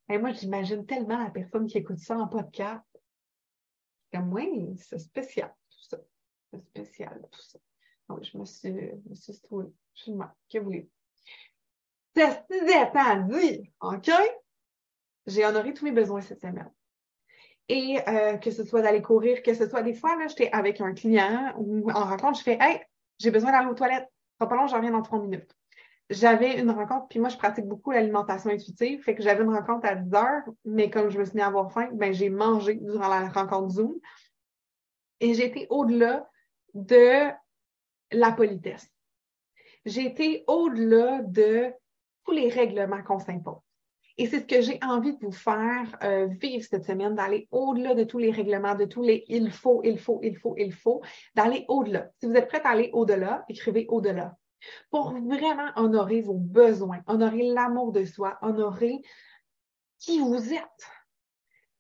Et 0.09 0.17
moi, 0.17 0.31
j'imagine 0.31 0.85
tellement 0.85 1.21
la 1.21 1.29
personne 1.29 1.67
qui 1.67 1.77
écoute 1.77 1.99
ça 1.99 2.17
en 2.17 2.27
podcast. 2.27 2.85
Comme, 4.11 4.31
oui, 4.33 4.75
c'est 4.77 4.99
spécial, 4.99 5.53
tout 5.69 5.83
ça. 5.89 5.97
C'est 6.51 6.61
spécial, 6.61 7.27
tout 7.29 7.41
ça. 7.41 7.59
Donc, 8.07 8.23
je 8.23 8.37
me 8.37 8.45
suis, 8.45 8.73
je 8.73 9.09
me 9.09 9.15
suis 9.15 9.39
trouvée. 9.41 9.67
Je 9.95 10.11
que 10.49 10.59
voulez-vous? 10.59 10.89
Étant 12.15 13.27
dit, 13.27 13.71
OK? 13.81 14.09
J'ai 15.25 15.45
honoré 15.45 15.73
tous 15.73 15.83
mes 15.83 15.91
besoins 15.91 16.21
cette 16.21 16.41
semaine. 16.41 16.71
Et 17.67 17.99
euh, 18.07 18.37
que 18.37 18.49
ce 18.49 18.63
soit 18.63 18.81
d'aller 18.81 19.01
courir, 19.01 19.43
que 19.43 19.53
ce 19.53 19.67
soit 19.67 19.83
des 19.83 19.93
fois, 19.93 20.15
là, 20.15 20.27
j'étais 20.27 20.49
avec 20.53 20.79
un 20.79 20.93
client 20.93 21.53
ou 21.57 21.91
en 21.91 22.05
rencontre, 22.05 22.39
je 22.39 22.43
fais 22.43 22.57
Hey, 22.61 22.79
j'ai 23.19 23.29
besoin 23.29 23.51
d'aller 23.51 23.67
aux 23.67 23.75
toilettes. 23.75 24.07
Pas 24.37 24.45
long, 24.55 24.67
j'en 24.67 24.77
reviens 24.77 24.91
dans 24.91 25.01
trois 25.01 25.19
minutes 25.19 25.53
j'avais 26.09 26.59
une 26.59 26.71
rencontre, 26.71 27.07
puis 27.09 27.19
moi, 27.19 27.29
je 27.29 27.37
pratique 27.37 27.65
beaucoup 27.65 27.91
l'alimentation 27.91 28.49
intuitive, 28.49 29.03
fait 29.03 29.15
que 29.15 29.23
j'avais 29.23 29.43
une 29.43 29.53
rencontre 29.53 29.87
à 29.87 29.95
10 29.95 30.13
heures, 30.15 30.43
mais 30.63 30.89
comme 30.89 31.09
je 31.09 31.19
me 31.19 31.25
suis 31.25 31.35
mis 31.35 31.41
à 31.41 31.47
avoir 31.47 31.71
faim, 31.71 31.89
ben, 31.93 32.13
j'ai 32.13 32.29
mangé 32.29 32.75
durant 32.75 33.09
la 33.09 33.27
rencontre 33.27 33.69
Zoom. 33.69 33.95
Et 35.19 35.33
j'ai 35.33 35.45
été 35.45 35.67
au-delà 35.69 36.29
de 36.73 37.29
la 38.11 38.31
politesse. 38.31 38.89
J'ai 39.85 40.05
été 40.05 40.43
au-delà 40.47 41.21
de 41.23 41.73
tous 42.25 42.31
les 42.31 42.49
règlements 42.49 43.03
qu'on 43.03 43.19
s'impose. 43.19 43.59
Et 44.19 44.27
c'est 44.27 44.39
ce 44.39 44.45
que 44.45 44.61
j'ai 44.61 44.79
envie 44.81 45.13
de 45.13 45.19
vous 45.21 45.31
faire 45.31 45.95
euh, 46.03 46.25
vivre 46.25 46.65
cette 46.67 46.85
semaine, 46.85 47.15
d'aller 47.15 47.47
au-delà 47.51 47.93
de 47.93 48.03
tous 48.03 48.17
les 48.17 48.31
règlements, 48.31 48.75
de 48.75 48.85
tous 48.85 49.03
les 49.03 49.25
il 49.27 49.51
faut, 49.51 49.81
il 49.83 49.99
faut, 49.99 50.19
il 50.23 50.37
faut, 50.37 50.55
il 50.57 50.73
faut, 50.73 51.01
d'aller 51.35 51.65
au-delà. 51.67 52.09
Si 52.19 52.25
vous 52.25 52.33
êtes 52.33 52.47
prêts 52.47 52.61
à 52.63 52.69
aller 52.69 52.89
au-delà, 52.93 53.45
écrivez 53.47 53.85
au-delà 53.89 54.35
pour 54.89 55.11
vraiment 55.11 55.71
honorer 55.75 56.21
vos 56.21 56.37
besoins, 56.37 57.01
honorer 57.07 57.51
l'amour 57.51 57.91
de 57.91 58.05
soi, 58.05 58.37
honorer 58.41 59.01
qui 59.99 60.19
vous 60.19 60.53
êtes. 60.53 60.91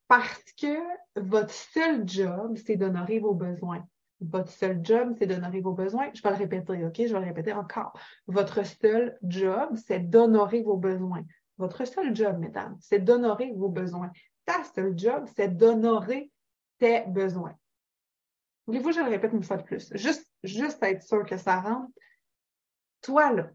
Parce 0.07 0.53
que 0.59 0.77
votre 1.15 1.51
seul 1.51 2.07
job, 2.07 2.55
c'est 2.65 2.77
d'honorer 2.77 3.19
vos 3.19 3.33
besoins. 3.33 3.85
Votre 4.21 4.51
seul 4.51 4.79
job, 4.83 5.13
c'est 5.19 5.27
d'honorer 5.27 5.61
vos 5.61 5.73
besoins. 5.73 6.09
Je 6.13 6.21
vais 6.21 6.29
le 6.29 6.35
répéter, 6.35 6.85
OK? 6.85 6.95
Je 6.97 7.13
vais 7.13 7.19
le 7.19 7.25
répéter 7.25 7.53
encore. 7.53 7.93
Votre 8.25 8.65
seul 8.65 9.17
job, 9.21 9.75
c'est 9.75 9.99
d'honorer 9.99 10.63
vos 10.63 10.77
besoins. 10.77 11.23
Votre 11.57 11.85
seul 11.85 12.15
job, 12.15 12.37
mesdames, 12.39 12.77
c'est 12.79 12.99
d'honorer 12.99 13.51
vos 13.55 13.69
besoins. 13.69 14.11
Ta 14.45 14.63
seul 14.63 14.97
job, 14.97 15.25
c'est 15.35 15.55
d'honorer 15.55 16.31
tes 16.79 17.01
besoins. 17.07 17.55
Voulez-vous 18.65 18.89
que 18.89 18.95
je 18.95 19.01
le 19.01 19.09
répète 19.09 19.33
une 19.33 19.43
fois 19.43 19.57
de 19.57 19.63
plus? 19.63 19.91
Juste, 19.95 20.25
juste 20.43 20.81
être 20.83 21.03
sûr 21.03 21.25
que 21.25 21.37
ça 21.37 21.59
rentre 21.59 21.91
toi, 23.01 23.33
là, 23.33 23.49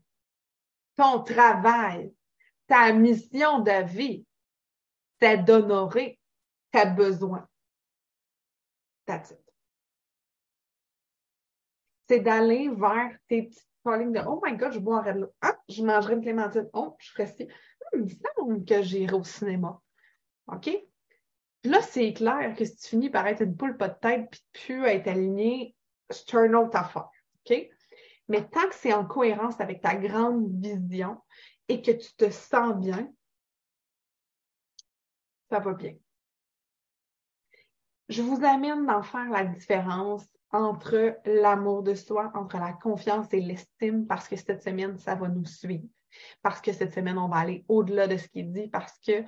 ton 0.97 1.22
travail, 1.22 2.14
ta 2.66 2.93
mission 2.93 3.61
de 3.61 3.84
vie, 3.84 4.26
c'est 5.20 5.38
d'honorer 5.38 6.18
tes 6.70 6.86
besoins. 6.86 7.49
C'est 12.09 12.20
d'aller 12.20 12.68
vers 12.68 13.16
tes 13.28 13.45
petites 13.45 13.68
lignes 13.86 14.12
de 14.12 14.20
Oh 14.26 14.40
my 14.45 14.57
God, 14.57 14.72
je 14.72 14.78
boirais 14.78 15.14
de 15.14 15.20
l'eau. 15.20 15.32
Ah, 15.40 15.59
je 15.68 15.82
mangerais 15.82 16.14
une 16.14 16.22
clémentine. 16.22 16.68
Oh, 16.72 16.97
je 16.99 17.11
ferais 17.11 17.26
ci. 17.26 17.49
Hmm, 17.93 18.05
il 18.05 18.11
semble 18.11 18.64
que 18.64 18.82
j'irai 18.82 19.14
au 19.14 19.24
cinéma. 19.24 19.80
OK? 20.47 20.70
Là, 21.64 21.80
c'est 21.80 22.12
clair 22.12 22.55
que 22.57 22.64
si 22.64 22.76
tu 22.76 22.88
finis 22.88 23.11
par 23.11 23.26
être 23.26 23.43
une 23.43 23.57
poule 23.57 23.76
pas 23.76 23.88
de 23.88 23.99
tête 23.99 24.30
puis 24.30 24.43
plus 24.64 24.84
être 24.84 25.09
aligné, 25.09 25.76
c'est 26.11 26.32
une 26.34 26.57
autre 26.57 26.76
affaire. 26.76 27.09
OK? 27.45 27.68
Mais 28.33 28.49
tant 28.49 28.66
que 28.66 28.74
c'est 28.74 28.95
en 28.95 29.05
cohérence 29.05 29.61
avec 29.61 29.83
ta 29.83 29.95
grande 29.95 30.49
vision 30.59 31.20
et 31.68 31.83
que 31.83 31.91
tu 31.91 32.14
te 32.14 32.30
sens 32.30 32.74
bien, 32.80 33.12
ça 35.51 35.59
va 35.59 35.74
bien. 35.74 35.95
Je 38.09 38.22
vous 38.22 38.43
amène 38.43 38.87
d'en 38.87 39.03
faire 39.03 39.28
la 39.28 39.45
différence 39.45 40.26
entre 40.51 41.18
l'amour 41.26 41.83
de 41.83 41.95
soi, 41.95 42.33
entre 42.35 42.57
la 42.57 42.72
confiance 42.72 43.26
et 43.35 43.41
l'estime, 43.43 44.07
parce 44.07 44.28
que 44.28 44.37
cette 44.37 44.62
semaine, 44.62 44.97
ça 44.97 45.14
va 45.14 45.28
nous 45.28 45.45
suivre. 45.45 45.85
Parce 46.41 46.62
que 46.62 46.72
cette 46.72 46.95
semaine, 46.95 47.18
on 47.18 47.28
va 47.28 47.37
aller 47.37 47.66
au-delà 47.68 48.07
de 48.07 48.16
ce 48.16 48.28
qui 48.28 48.41
est 48.41 48.45
dit, 48.45 48.68
parce 48.68 48.99
que, 49.01 49.26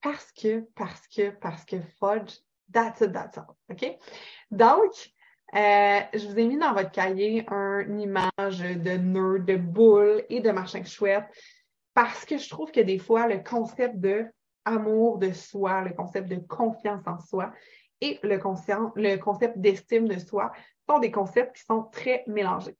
parce 0.00 0.30
que, 0.30 0.60
parce 0.76 1.08
que, 1.08 1.30
parce 1.30 1.64
que, 1.64 1.80
fudge, 1.98 2.38
that's 2.72 3.00
it, 3.00 3.12
that's 3.12 3.36
all. 3.36 3.56
OK? 3.68 3.98
Donc, 4.52 4.92
euh, 5.54 6.00
je 6.14 6.26
vous 6.26 6.38
ai 6.38 6.46
mis 6.46 6.56
dans 6.56 6.72
votre 6.72 6.90
cahier 6.90 7.46
une 7.50 8.00
image 8.00 8.58
de 8.58 8.96
nœud, 8.96 9.38
de 9.38 9.56
boule 9.56 10.24
et 10.28 10.40
de 10.40 10.50
machin 10.50 10.82
chouette, 10.84 11.24
parce 11.94 12.24
que 12.24 12.38
je 12.38 12.48
trouve 12.48 12.72
que 12.72 12.80
des 12.80 12.98
fois, 12.98 13.28
le 13.28 13.38
concept 13.38 13.96
de 13.96 14.26
amour 14.64 15.18
de 15.18 15.32
soi, 15.32 15.82
le 15.82 15.92
concept 15.92 16.28
de 16.28 16.36
confiance 16.36 17.06
en 17.06 17.20
soi, 17.20 17.52
et 18.00 18.18
le, 18.22 18.38
concept 19.18 19.58
d'estime 19.58 20.08
de 20.08 20.18
soi 20.18 20.52
sont 20.88 20.98
des 20.98 21.10
concepts 21.10 21.56
qui 21.56 21.64
sont 21.64 21.84
très 21.84 22.24
mélangés. 22.26 22.76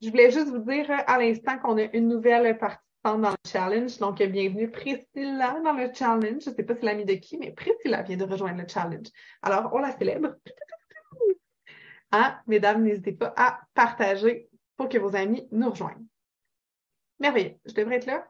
Je 0.00 0.10
voulais 0.10 0.30
juste 0.30 0.48
vous 0.48 0.58
dire 0.58 0.86
à 0.90 1.18
l'instant 1.18 1.58
qu'on 1.58 1.78
a 1.78 1.84
une 1.94 2.08
nouvelle 2.08 2.56
participante 2.58 3.22
dans 3.22 3.30
le 3.30 3.50
challenge. 3.50 3.98
Donc, 3.98 4.22
bienvenue 4.22 4.70
Priscilla 4.70 5.58
dans 5.64 5.72
le 5.72 5.90
challenge. 5.92 6.42
Je 6.44 6.50
ne 6.50 6.54
sais 6.54 6.62
pas 6.62 6.76
si 6.76 6.84
l'ami 6.84 7.04
de 7.04 7.14
qui, 7.14 7.38
mais 7.38 7.52
Priscilla 7.52 8.02
vient 8.02 8.16
de 8.16 8.24
rejoindre 8.24 8.60
le 8.60 8.68
challenge. 8.68 9.08
Alors, 9.42 9.70
on 9.72 9.78
la 9.78 9.96
célèbre. 9.96 10.34
Mesdames, 12.46 12.82
n'hésitez 12.82 13.12
pas 13.12 13.32
à 13.36 13.60
partager 13.74 14.48
pour 14.76 14.88
que 14.88 14.98
vos 14.98 15.14
amis 15.16 15.46
nous 15.50 15.70
rejoignent. 15.70 16.06
Merveilleux. 17.18 17.56
Je 17.64 17.74
devrais 17.74 17.96
être 17.96 18.06
là. 18.06 18.26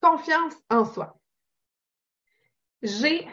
Confiance 0.00 0.54
en 0.70 0.84
soi. 0.84 1.18
J'ai 2.82 3.28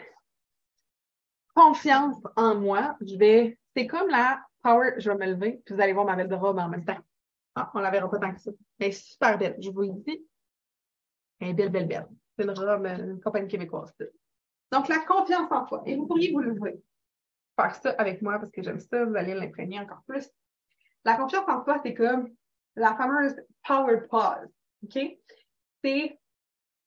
confiance 1.54 2.16
en 2.36 2.56
moi. 2.56 2.96
Je 3.00 3.16
vais, 3.16 3.58
c'est 3.74 3.86
comme 3.86 4.08
la 4.08 4.44
power, 4.62 4.94
je 4.98 5.10
vais 5.10 5.16
me 5.16 5.32
lever, 5.32 5.62
puis 5.64 5.74
vous 5.74 5.80
allez 5.80 5.92
voir 5.92 6.04
ma 6.04 6.16
belle 6.16 6.32
robe 6.34 6.58
en 6.58 6.68
même 6.68 6.84
temps. 6.84 6.98
Ah, 7.54 7.70
on 7.74 7.80
la 7.80 7.90
verra 7.90 8.10
pas 8.10 8.18
tant 8.18 8.34
que 8.34 8.40
ça. 8.40 8.50
Est 8.80 8.92
super 8.92 9.38
belle, 9.38 9.56
je 9.60 9.70
vous 9.70 9.82
le 9.82 9.92
dis. 10.06 10.26
Elle 11.40 11.48
est 11.48 11.54
belle, 11.54 11.70
belle, 11.70 11.88
belle. 11.88 12.08
C'est 12.36 12.44
une 12.44 12.50
robe, 12.50 12.86
une 12.86 13.20
compagnie 13.20 13.48
québécoise. 13.48 13.94
Donc, 14.70 14.88
la 14.88 14.98
confiance 14.98 15.50
en 15.50 15.66
soi. 15.66 15.82
Et 15.86 15.96
vous 15.96 16.06
pourriez 16.06 16.32
vous 16.32 16.40
lever. 16.40 16.82
Faire 17.56 17.74
ça 17.74 17.90
avec 17.98 18.22
moi 18.22 18.38
parce 18.38 18.50
que 18.50 18.62
j'aime 18.62 18.80
ça, 18.80 19.04
vous 19.04 19.16
allez 19.16 19.34
l'imprégner 19.34 19.80
encore 19.80 20.02
plus. 20.06 20.28
La 21.04 21.16
confiance 21.16 21.48
en 21.48 21.64
soi, 21.64 21.80
c'est 21.82 21.94
comme 21.94 22.28
la 22.74 22.94
fameuse 22.96 23.34
power 23.66 24.02
pause. 24.10 24.52
OK? 24.84 24.98
C'est 25.82 26.18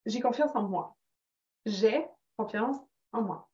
j'ai 0.06 0.22
confiance 0.22 0.56
en 0.56 0.64
moi. 0.68 0.96
J'ai 1.66 2.06
confiance 2.38 2.78
en 3.12 3.22
moi. 3.22 3.50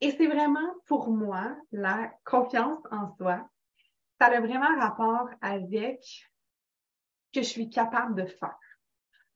Et 0.00 0.10
c'est 0.10 0.26
vraiment 0.26 0.68
pour 0.86 1.10
moi 1.10 1.56
la 1.72 2.12
confiance 2.24 2.80
en 2.90 3.14
soi. 3.16 3.48
Ça 4.20 4.26
a 4.26 4.40
vraiment 4.40 4.78
rapport 4.78 5.28
avec 5.40 6.02
ce 6.02 7.40
que 7.40 7.42
je 7.42 7.48
suis 7.48 7.70
capable 7.70 8.14
de 8.14 8.26
faire. 8.26 8.58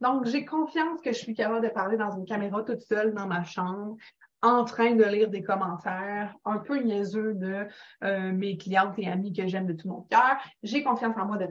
Donc, 0.00 0.26
j'ai 0.26 0.44
confiance 0.44 1.00
que 1.00 1.12
je 1.12 1.18
suis 1.18 1.34
capable 1.34 1.66
de 1.66 1.72
parler 1.72 1.96
dans 1.96 2.16
une 2.16 2.24
caméra 2.24 2.62
toute 2.62 2.82
seule 2.82 3.14
dans 3.14 3.26
ma 3.26 3.42
chambre, 3.42 3.96
en 4.42 4.64
train 4.64 4.94
de 4.94 5.04
lire 5.04 5.28
des 5.28 5.42
commentaires 5.42 6.34
un 6.44 6.58
peu 6.58 6.78
niaiseux 6.78 7.34
de 7.34 7.66
euh, 8.04 8.32
mes 8.32 8.56
clientes 8.56 8.94
et 8.98 9.08
amis 9.08 9.32
que 9.32 9.46
j'aime 9.46 9.66
de 9.66 9.72
tout 9.72 9.88
mon 9.88 10.02
cœur. 10.02 10.38
J'ai 10.62 10.82
confiance 10.82 11.16
en 11.16 11.26
moi 11.26 11.38
de 11.38 11.48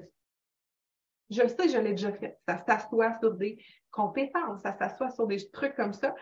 Je 1.30 1.42
le 1.42 1.50
sais, 1.50 1.68
je 1.68 1.78
l'ai 1.78 1.92
déjà 1.92 2.14
fait. 2.14 2.38
Ça 2.48 2.58
s'assoit 2.66 3.18
sur 3.20 3.34
des 3.34 3.64
compétences, 3.92 4.62
ça 4.62 4.78
s'assoit 4.78 5.10
sur 5.10 5.28
des 5.28 5.50
trucs 5.52 5.76
comme 5.76 5.94
ça. 5.94 6.16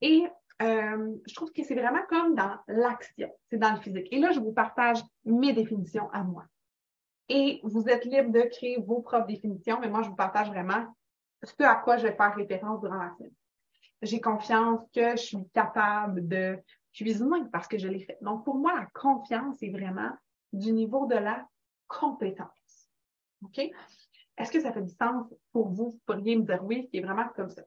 Et 0.00 0.26
euh, 0.62 1.16
je 1.26 1.34
trouve 1.34 1.52
que 1.52 1.62
c'est 1.62 1.74
vraiment 1.74 2.02
comme 2.08 2.34
dans 2.34 2.56
l'action, 2.66 3.30
c'est 3.48 3.58
dans 3.58 3.72
le 3.72 3.80
physique. 3.80 4.08
Et 4.10 4.18
là, 4.18 4.32
je 4.32 4.40
vous 4.40 4.52
partage 4.52 4.98
mes 5.24 5.52
définitions 5.52 6.10
à 6.12 6.22
moi. 6.22 6.44
Et 7.28 7.60
vous 7.62 7.88
êtes 7.88 8.04
libre 8.04 8.32
de 8.32 8.40
créer 8.40 8.78
vos 8.80 9.00
propres 9.00 9.28
définitions, 9.28 9.78
mais 9.80 9.88
moi, 9.88 10.02
je 10.02 10.08
vous 10.08 10.16
partage 10.16 10.48
vraiment 10.48 10.86
ce 11.42 11.62
à 11.62 11.76
quoi 11.76 11.96
je 11.96 12.08
vais 12.08 12.16
faire 12.16 12.34
référence 12.34 12.80
durant 12.80 12.96
la 12.96 13.14
semaine. 13.16 13.32
J'ai 14.02 14.20
confiance 14.20 14.80
que 14.94 15.12
je 15.12 15.22
suis 15.22 15.48
capable 15.52 16.26
de 16.26 16.58
cuisiner 16.92 17.42
parce 17.52 17.68
que 17.68 17.78
je 17.78 17.88
l'ai 17.88 18.00
fait. 18.00 18.18
Donc, 18.22 18.44
pour 18.44 18.56
moi, 18.56 18.74
la 18.74 18.86
confiance 18.94 19.62
est 19.62 19.70
vraiment 19.70 20.10
du 20.52 20.72
niveau 20.72 21.06
de 21.06 21.16
la 21.16 21.46
compétence. 21.86 22.88
OK? 23.44 23.58
Est-ce 23.58 24.52
que 24.52 24.60
ça 24.60 24.72
fait 24.72 24.82
du 24.82 24.94
sens 24.94 25.26
pour 25.52 25.68
vous? 25.68 25.90
Vous 25.90 26.00
pourriez 26.06 26.36
me 26.36 26.44
dire 26.44 26.64
oui, 26.64 26.88
c'est 26.92 27.00
vraiment 27.00 27.28
comme 27.36 27.50
ça. 27.50 27.62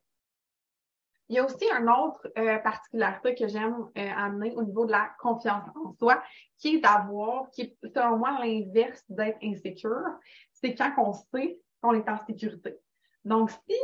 Il 1.29 1.35
y 1.35 1.39
a 1.39 1.45
aussi 1.45 1.65
une 1.65 1.89
autre 1.89 2.27
euh, 2.37 2.57
particularité 2.59 3.33
que 3.35 3.47
j'aime 3.47 3.89
euh, 3.97 4.11
amener 4.15 4.53
au 4.55 4.63
niveau 4.63 4.85
de 4.85 4.91
la 4.91 5.11
confiance 5.19 5.63
en 5.75 5.93
soi, 5.93 6.21
qui 6.57 6.75
est 6.75 6.79
d'avoir, 6.79 7.49
qui 7.51 7.61
est 7.61 7.77
selon 7.93 8.17
moi 8.17 8.37
l'inverse 8.43 9.03
d'être 9.07 9.37
insécure, 9.41 10.03
c'est 10.51 10.75
quand 10.75 10.91
on 10.97 11.13
sait 11.13 11.59
qu'on 11.81 11.93
est 11.93 12.09
en 12.09 12.17
sécurité. 12.25 12.77
Donc, 13.23 13.51
si 13.51 13.77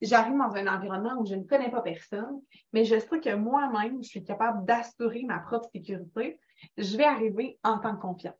j'arrive 0.00 0.36
dans 0.36 0.54
un 0.54 0.66
environnement 0.66 1.16
où 1.18 1.26
je 1.26 1.34
ne 1.34 1.44
connais 1.44 1.70
pas 1.70 1.82
personne, 1.82 2.40
mais 2.72 2.84
je 2.84 2.98
sais 2.98 3.20
que 3.20 3.34
moi-même, 3.34 4.02
je 4.02 4.08
suis 4.08 4.24
capable 4.24 4.64
d'assurer 4.64 5.24
ma 5.24 5.38
propre 5.40 5.68
sécurité, 5.72 6.38
je 6.76 6.96
vais 6.96 7.04
arriver 7.04 7.58
en 7.62 7.78
tant 7.78 7.96
que 7.96 8.02
confiance. 8.02 8.34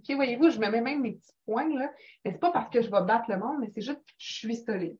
OK, 0.00 0.14
voyez-vous, 0.14 0.50
je 0.50 0.58
me 0.58 0.70
mets 0.70 0.80
même 0.80 1.02
mes 1.02 1.12
petits 1.12 1.34
points, 1.44 1.68
là, 1.68 1.92
mais 2.24 2.32
c'est 2.32 2.38
pas 2.38 2.52
parce 2.52 2.70
que 2.70 2.80
je 2.80 2.90
vais 2.90 3.02
battre 3.02 3.30
le 3.30 3.38
monde, 3.38 3.58
mais 3.60 3.70
c'est 3.74 3.82
juste 3.82 4.00
que 4.00 4.12
je 4.18 4.32
suis 4.34 4.56
solide. 4.56 4.96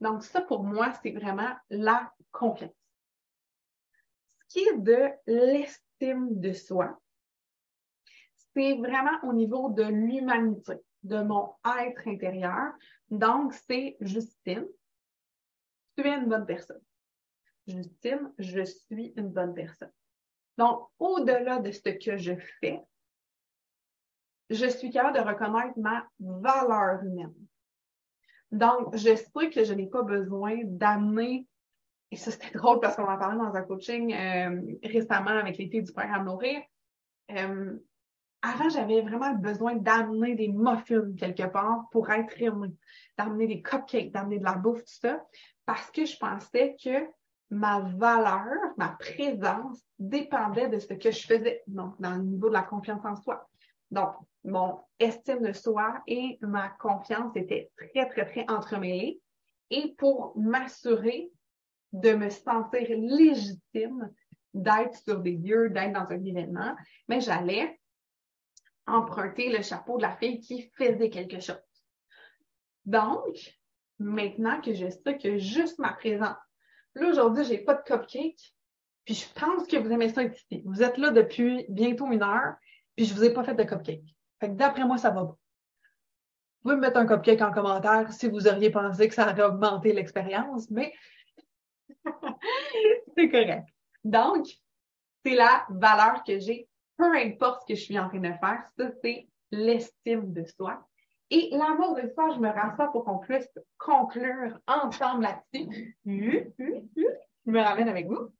Donc, 0.00 0.22
ça, 0.22 0.42
pour 0.42 0.64
moi, 0.64 0.92
c'est 1.02 1.12
vraiment 1.12 1.50
la 1.70 2.12
confiance. 2.30 2.74
Ce 4.40 4.46
qui 4.48 4.58
est 4.60 4.78
de 4.78 5.08
l'estime 5.26 6.38
de 6.40 6.52
soi, 6.52 7.00
c'est 8.54 8.76
vraiment 8.76 9.18
au 9.22 9.32
niveau 9.32 9.70
de 9.70 9.84
l'humanité, 9.84 10.74
de 11.02 11.22
mon 11.22 11.54
être 11.80 12.06
intérieur. 12.06 12.72
Donc, 13.10 13.52
c'est 13.52 13.96
Justine, 14.00 14.66
tu 15.96 16.06
es 16.06 16.14
une 16.14 16.28
bonne 16.28 16.46
personne. 16.46 16.80
Justine, 17.66 18.32
je 18.38 18.62
suis 18.62 19.12
une 19.16 19.30
bonne 19.30 19.54
personne. 19.54 19.92
Donc, 20.58 20.88
au-delà 20.98 21.58
de 21.58 21.70
ce 21.70 21.88
que 21.88 22.16
je 22.16 22.34
fais, 22.60 22.80
je 24.50 24.66
suis 24.66 24.90
capable 24.90 25.16
de 25.16 25.22
reconnaître 25.22 25.78
ma 25.78 26.06
valeur 26.20 27.02
humaine. 27.02 27.34
Donc, 28.52 28.94
je 28.96 29.16
sais 29.16 29.50
que 29.50 29.64
je 29.64 29.72
n'ai 29.74 29.88
pas 29.88 30.02
besoin 30.02 30.60
d'amener, 30.64 31.48
et 32.10 32.16
ça 32.16 32.30
c'était 32.30 32.50
drôle 32.58 32.80
parce 32.80 32.96
qu'on 32.96 33.02
en 33.08 33.18
parlait 33.18 33.38
dans 33.38 33.54
un 33.54 33.62
coaching 33.62 34.14
euh, 34.14 34.60
récemment 34.84 35.30
avec 35.30 35.56
filles 35.56 35.82
du 35.82 35.92
programme 35.92 36.26
Nourrir. 36.26 36.62
Euh, 37.32 37.76
avant, 38.42 38.68
j'avais 38.68 39.00
vraiment 39.00 39.32
besoin 39.34 39.74
d'amener 39.74 40.34
des 40.34 40.48
muffins 40.48 41.14
quelque 41.16 41.46
part 41.46 41.88
pour 41.90 42.10
être 42.10 42.40
aimée, 42.40 42.74
d'amener 43.16 43.46
des 43.46 43.62
cupcakes, 43.62 44.12
d'amener 44.12 44.38
de 44.38 44.44
la 44.44 44.52
bouffe, 44.52 44.84
tout 44.84 45.00
ça, 45.00 45.24
parce 45.66 45.90
que 45.90 46.04
je 46.04 46.16
pensais 46.16 46.76
que 46.82 47.06
ma 47.50 47.80
valeur, 47.80 48.74
ma 48.76 48.90
présence 48.98 49.82
dépendait 49.98 50.68
de 50.68 50.78
ce 50.78 50.92
que 50.92 51.10
je 51.10 51.26
faisais, 51.26 51.62
donc 51.66 52.00
dans 52.00 52.16
le 52.16 52.22
niveau 52.22 52.48
de 52.48 52.54
la 52.54 52.62
confiance 52.62 53.04
en 53.04 53.16
soi. 53.16 53.48
Donc, 53.90 54.14
mon 54.44 54.80
estime 54.98 55.42
de 55.42 55.52
soi 55.52 56.02
et 56.06 56.38
ma 56.42 56.68
confiance 56.68 57.34
étaient 57.36 57.70
très, 57.76 58.08
très, 58.08 58.26
très 58.26 58.44
entremêlées. 58.48 59.20
Et 59.70 59.94
pour 59.96 60.36
m'assurer 60.36 61.30
de 61.92 62.12
me 62.14 62.28
sentir 62.28 62.88
légitime 62.90 64.10
d'être 64.52 64.96
sur 64.96 65.20
des 65.20 65.36
lieux, 65.36 65.70
d'être 65.70 65.92
dans 65.92 66.10
un 66.12 66.24
événement, 66.24 66.74
mais 67.08 67.20
j'allais 67.20 67.80
emprunter 68.86 69.56
le 69.56 69.62
chapeau 69.62 69.96
de 69.96 70.02
la 70.02 70.16
fille 70.16 70.40
qui 70.40 70.70
faisait 70.76 71.10
quelque 71.10 71.40
chose. 71.40 71.56
Donc, 72.84 73.56
maintenant 73.98 74.60
que 74.60 74.74
je 74.74 74.88
sais 74.88 75.18
que 75.18 75.38
juste 75.38 75.78
ma 75.78 75.92
présence, 75.92 76.36
là 76.94 77.08
aujourd'hui, 77.08 77.44
j'ai 77.44 77.58
pas 77.58 77.74
de 77.74 77.82
cupcake, 77.82 78.54
puis 79.04 79.14
je 79.14 79.26
pense 79.38 79.66
que 79.66 79.76
vous 79.76 79.90
aimez 79.90 80.08
ça 80.08 80.22
ici. 80.22 80.62
Vous 80.64 80.82
êtes 80.82 80.98
là 80.98 81.10
depuis 81.10 81.66
bientôt 81.68 82.10
une 82.10 82.22
heure, 82.22 82.54
puis 82.96 83.04
je 83.04 83.14
vous 83.14 83.24
ai 83.24 83.32
pas 83.32 83.44
fait 83.44 83.54
de 83.54 83.64
cupcake. 83.64 84.04
Fait 84.40 84.48
que 84.48 84.54
d'après 84.54 84.84
moi, 84.84 84.98
ça 84.98 85.10
va 85.10 85.24
pas. 85.24 85.38
Vous 86.62 86.70
pouvez 86.70 86.76
me 86.76 86.80
mettre 86.80 86.96
un 86.96 87.06
cupcake 87.06 87.42
en 87.42 87.52
commentaire 87.52 88.10
si 88.12 88.28
vous 88.28 88.46
auriez 88.48 88.70
pensé 88.70 89.08
que 89.08 89.14
ça 89.14 89.30
aurait 89.30 89.42
augmenté 89.42 89.92
l'expérience, 89.92 90.70
mais 90.70 90.94
c'est 93.16 93.28
correct. 93.28 93.68
Donc, 94.02 94.46
c'est 95.24 95.34
la 95.34 95.66
valeur 95.68 96.22
que 96.24 96.38
j'ai, 96.38 96.68
peu 96.96 97.14
importe 97.16 97.62
ce 97.62 97.66
que 97.66 97.78
je 97.78 97.84
suis 97.84 97.98
en 97.98 98.08
train 98.08 98.18
de 98.18 98.32
faire. 98.32 98.64
Ça, 98.78 98.90
c'est 99.02 99.28
l'estime 99.50 100.32
de 100.32 100.44
soi. 100.44 100.86
Et 101.30 101.48
l'amour 101.52 101.94
de 101.94 102.08
soi, 102.14 102.30
je 102.34 102.38
me 102.38 102.48
rassois 102.48 102.90
pour 102.92 103.04
qu'on 103.04 103.18
puisse 103.18 103.48
conclure 103.78 104.58
ensemble 104.66 105.22
là-dessus. 105.22 105.96
Je 106.04 107.50
me 107.50 107.60
ramène 107.60 107.88
avec 107.88 108.06
vous. 108.06 108.30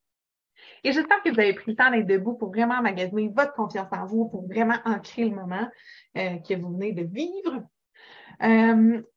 Et 0.83 0.93
j'espère 0.93 1.23
que 1.23 1.31
vous 1.31 1.41
avez 1.41 1.55
pris 1.55 1.73
le 1.73 1.77
temps 1.77 1.91
d'être 1.91 2.07
debout 2.07 2.35
pour 2.35 2.49
vraiment 2.49 2.81
magasiner 2.81 3.29
votre 3.29 3.55
confiance 3.55 3.89
en 3.91 4.07
vous, 4.07 4.29
pour 4.29 4.47
vraiment 4.47 4.79
ancrer 4.85 5.25
le 5.25 5.35
moment 5.35 5.69
euh, 6.17 6.39
que 6.39 6.55
vous 6.55 6.73
venez 6.73 6.93
de 6.93 7.03
vivre. 7.03 7.63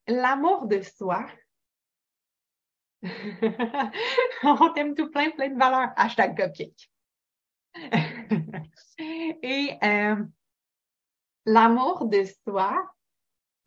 L'amour 0.06 0.66
de 0.66 0.80
soi. 0.80 1.26
On 4.42 4.72
t'aime 4.72 4.94
tout 4.94 5.10
plein, 5.10 5.30
plein 5.30 5.50
de 5.50 5.58
valeurs. 5.58 5.92
Hashtag 5.96 6.36
cupcake. 6.36 6.90
Et 8.98 9.78
l'amour 11.46 12.06
de 12.06 12.24
soi, 12.44 12.90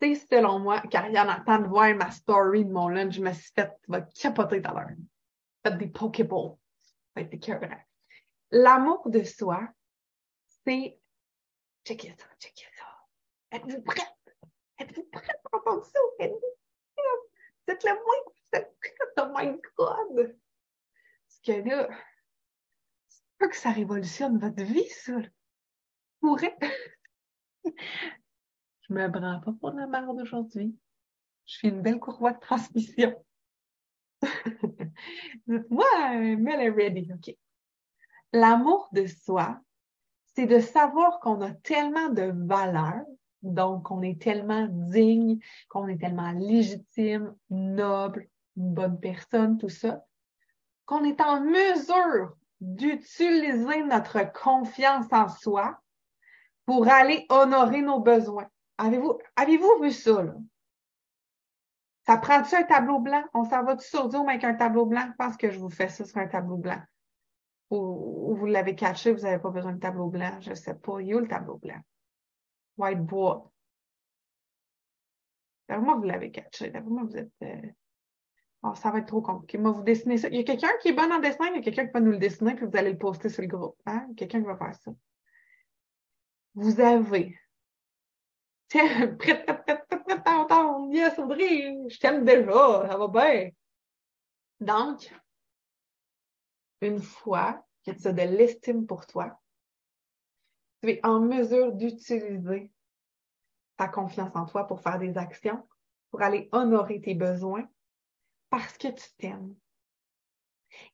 c'est 0.02 0.14
selon 0.30 0.58
moi, 0.58 0.80
car 0.90 1.08
il 1.08 1.14
y 1.14 1.20
en 1.20 1.28
a 1.28 1.40
tant 1.40 1.58
de 1.58 1.66
voir 1.68 1.94
ma 1.94 2.10
story 2.10 2.64
de 2.64 2.72
mon 2.72 2.88
lunch, 2.88 3.14
je 3.14 3.20
me 3.20 3.32
suis 3.32 3.52
fait, 3.54 3.70
tu 3.84 3.90
vas 3.90 4.00
capoter 4.02 4.60
tout 4.60 4.70
à 4.70 4.74
l'heure. 4.74 4.96
Faites 5.64 5.78
des 5.78 5.86
pokeballs. 5.86 6.56
Ça 6.80 6.94
va 7.16 7.22
être 7.22 7.86
L'amour 8.50 9.08
de 9.08 9.22
soi, 9.22 9.68
c'est, 10.64 10.98
checkez 11.86 12.14
ça, 12.18 12.26
checkez 12.40 12.66
ça. 12.76 13.56
Êtes-vous 13.56 13.82
prête? 13.82 14.36
Êtes-vous 14.78 15.04
prête 15.04 15.40
pour 15.44 15.60
entendre 15.60 15.84
ça? 15.84 16.00
Êtes-vous 16.18 16.38
prête? 16.96 17.82
Vous 17.82 17.88
le 17.88 17.94
moins 17.94 18.16
vous 18.26 18.58
êtes 18.58 18.76
prête? 18.80 18.96
Oh 19.18 19.32
my 19.34 19.60
God! 19.78 20.36
Parce 21.28 21.40
que 21.44 21.68
là, 21.68 21.88
c'est 23.08 23.22
pas 23.38 23.48
que 23.48 23.56
ça 23.56 23.70
révolutionne 23.70 24.38
votre 24.38 24.62
vie, 24.64 24.88
ça. 24.88 25.12
Pourrait. 26.20 26.58
Me 28.92 29.10
prends 29.10 29.40
pas 29.40 29.52
pour 29.58 29.70
la 29.70 29.86
merde 29.86 30.20
aujourd'hui. 30.20 30.76
Je 31.46 31.58
fais 31.58 31.68
une 31.68 31.80
belle 31.80 31.98
courroie 31.98 32.32
de 32.32 32.40
transmission. 32.40 33.14
Dites-moi, 35.46 36.36
mais 36.38 36.68
ready, 36.68 37.10
OK. 37.10 37.34
L'amour 38.34 38.90
de 38.92 39.06
soi, 39.06 39.58
c'est 40.34 40.44
de 40.44 40.60
savoir 40.60 41.20
qu'on 41.20 41.40
a 41.40 41.52
tellement 41.52 42.10
de 42.10 42.34
valeur, 42.46 43.00
donc 43.40 43.84
qu'on 43.84 44.02
est 44.02 44.20
tellement 44.20 44.68
digne, 44.70 45.38
qu'on 45.70 45.88
est 45.88 45.98
tellement 45.98 46.32
légitime, 46.32 47.34
noble, 47.48 48.28
une 48.58 48.74
bonne 48.74 49.00
personne, 49.00 49.56
tout 49.56 49.70
ça, 49.70 50.04
qu'on 50.84 51.04
est 51.04 51.20
en 51.22 51.40
mesure 51.40 52.36
d'utiliser 52.60 53.84
notre 53.84 54.30
confiance 54.34 55.06
en 55.12 55.28
soi 55.28 55.80
pour 56.66 56.88
aller 56.88 57.24
honorer 57.30 57.80
nos 57.80 57.98
besoins. 57.98 58.48
Avez-vous 58.78 59.18
avez 59.36 59.58
vu 59.80 59.90
ça, 59.90 60.22
là? 60.22 60.34
Ça 62.04 62.16
prend-tu 62.16 62.54
un 62.56 62.64
tableau 62.64 62.98
blanc? 62.98 63.22
On 63.32 63.44
s'en 63.44 63.62
va-tu 63.62 63.86
sur 63.86 64.10
Zoom 64.10 64.28
avec 64.28 64.42
un 64.42 64.54
tableau 64.54 64.86
blanc? 64.86 65.06
Je 65.08 65.16
pense 65.16 65.36
que 65.36 65.50
je 65.50 65.58
vous 65.58 65.70
fais 65.70 65.88
ça 65.88 66.04
sur 66.04 66.18
un 66.18 66.26
tableau 66.26 66.56
blanc. 66.56 66.80
Ou, 67.70 68.34
vous 68.34 68.46
l'avez 68.46 68.74
caché, 68.74 69.12
vous 69.12 69.22
n'avez 69.22 69.40
pas 69.40 69.50
besoin 69.50 69.72
de 69.72 69.78
tableau 69.78 70.08
blanc. 70.08 70.40
Je 70.40 70.50
ne 70.50 70.54
sais 70.54 70.74
pas. 70.74 71.00
Il 71.00 71.08
y 71.08 71.14
a 71.14 71.20
le 71.20 71.28
tableau 71.28 71.58
blanc? 71.58 71.80
Whiteboard. 72.76 73.48
Moi, 75.68 75.94
vous 75.94 76.02
l'avez 76.02 76.30
caché. 76.30 76.72
Moi, 76.84 77.04
vous 77.04 77.16
êtes. 77.16 77.32
Euh, 77.42 77.70
oh, 78.62 78.74
ça 78.74 78.90
va 78.90 78.98
être 78.98 79.06
trop 79.06 79.22
compliqué. 79.22 79.56
Moi, 79.56 79.70
vous 79.70 79.82
dessinez 79.82 80.18
ça. 80.18 80.28
Il 80.28 80.36
y 80.36 80.40
a 80.40 80.44
quelqu'un 80.44 80.68
qui 80.82 80.88
est 80.88 80.92
bon 80.92 81.10
en 81.10 81.20
dessin, 81.20 81.46
il 81.46 81.56
y 81.56 81.58
a 81.58 81.62
quelqu'un 81.62 81.86
qui 81.86 81.92
va 81.92 82.00
nous 82.00 82.10
le 82.10 82.18
dessiner, 82.18 82.54
puis 82.56 82.66
vous 82.66 82.76
allez 82.76 82.92
le 82.92 82.98
poster 82.98 83.28
sur 83.28 83.42
le 83.42 83.48
groupe. 83.48 83.76
Hein? 83.86 84.08
Quelqu'un 84.16 84.40
qui 84.40 84.46
va 84.46 84.56
faire 84.56 84.74
ça. 84.74 84.90
Vous 86.54 86.80
avez 86.80 87.38
Yes, 90.90 91.18
Audrey, 91.18 91.88
je 91.88 91.98
t'aime 91.98 92.24
déjà, 92.24 92.88
ça 92.88 92.96
va 92.96 93.08
bien. 93.08 93.50
Donc, 94.60 95.12
une 96.80 97.00
fois 97.00 97.66
que 97.84 97.90
tu 97.90 98.08
as 98.08 98.12
de 98.12 98.22
l'estime 98.22 98.86
pour 98.86 99.06
toi, 99.06 99.40
tu 100.82 100.90
es 100.90 101.00
en 101.04 101.20
mesure 101.20 101.72
d'utiliser 101.72 102.72
ta 103.76 103.88
confiance 103.88 104.34
en 104.34 104.46
toi 104.46 104.66
pour 104.66 104.80
faire 104.80 104.98
des 104.98 105.16
actions, 105.18 105.66
pour 106.10 106.22
aller 106.22 106.48
honorer 106.52 107.00
tes 107.00 107.14
besoins, 107.14 107.68
parce 108.50 108.76
que 108.78 108.88
tu 108.88 109.04
t'aimes. 109.18 109.54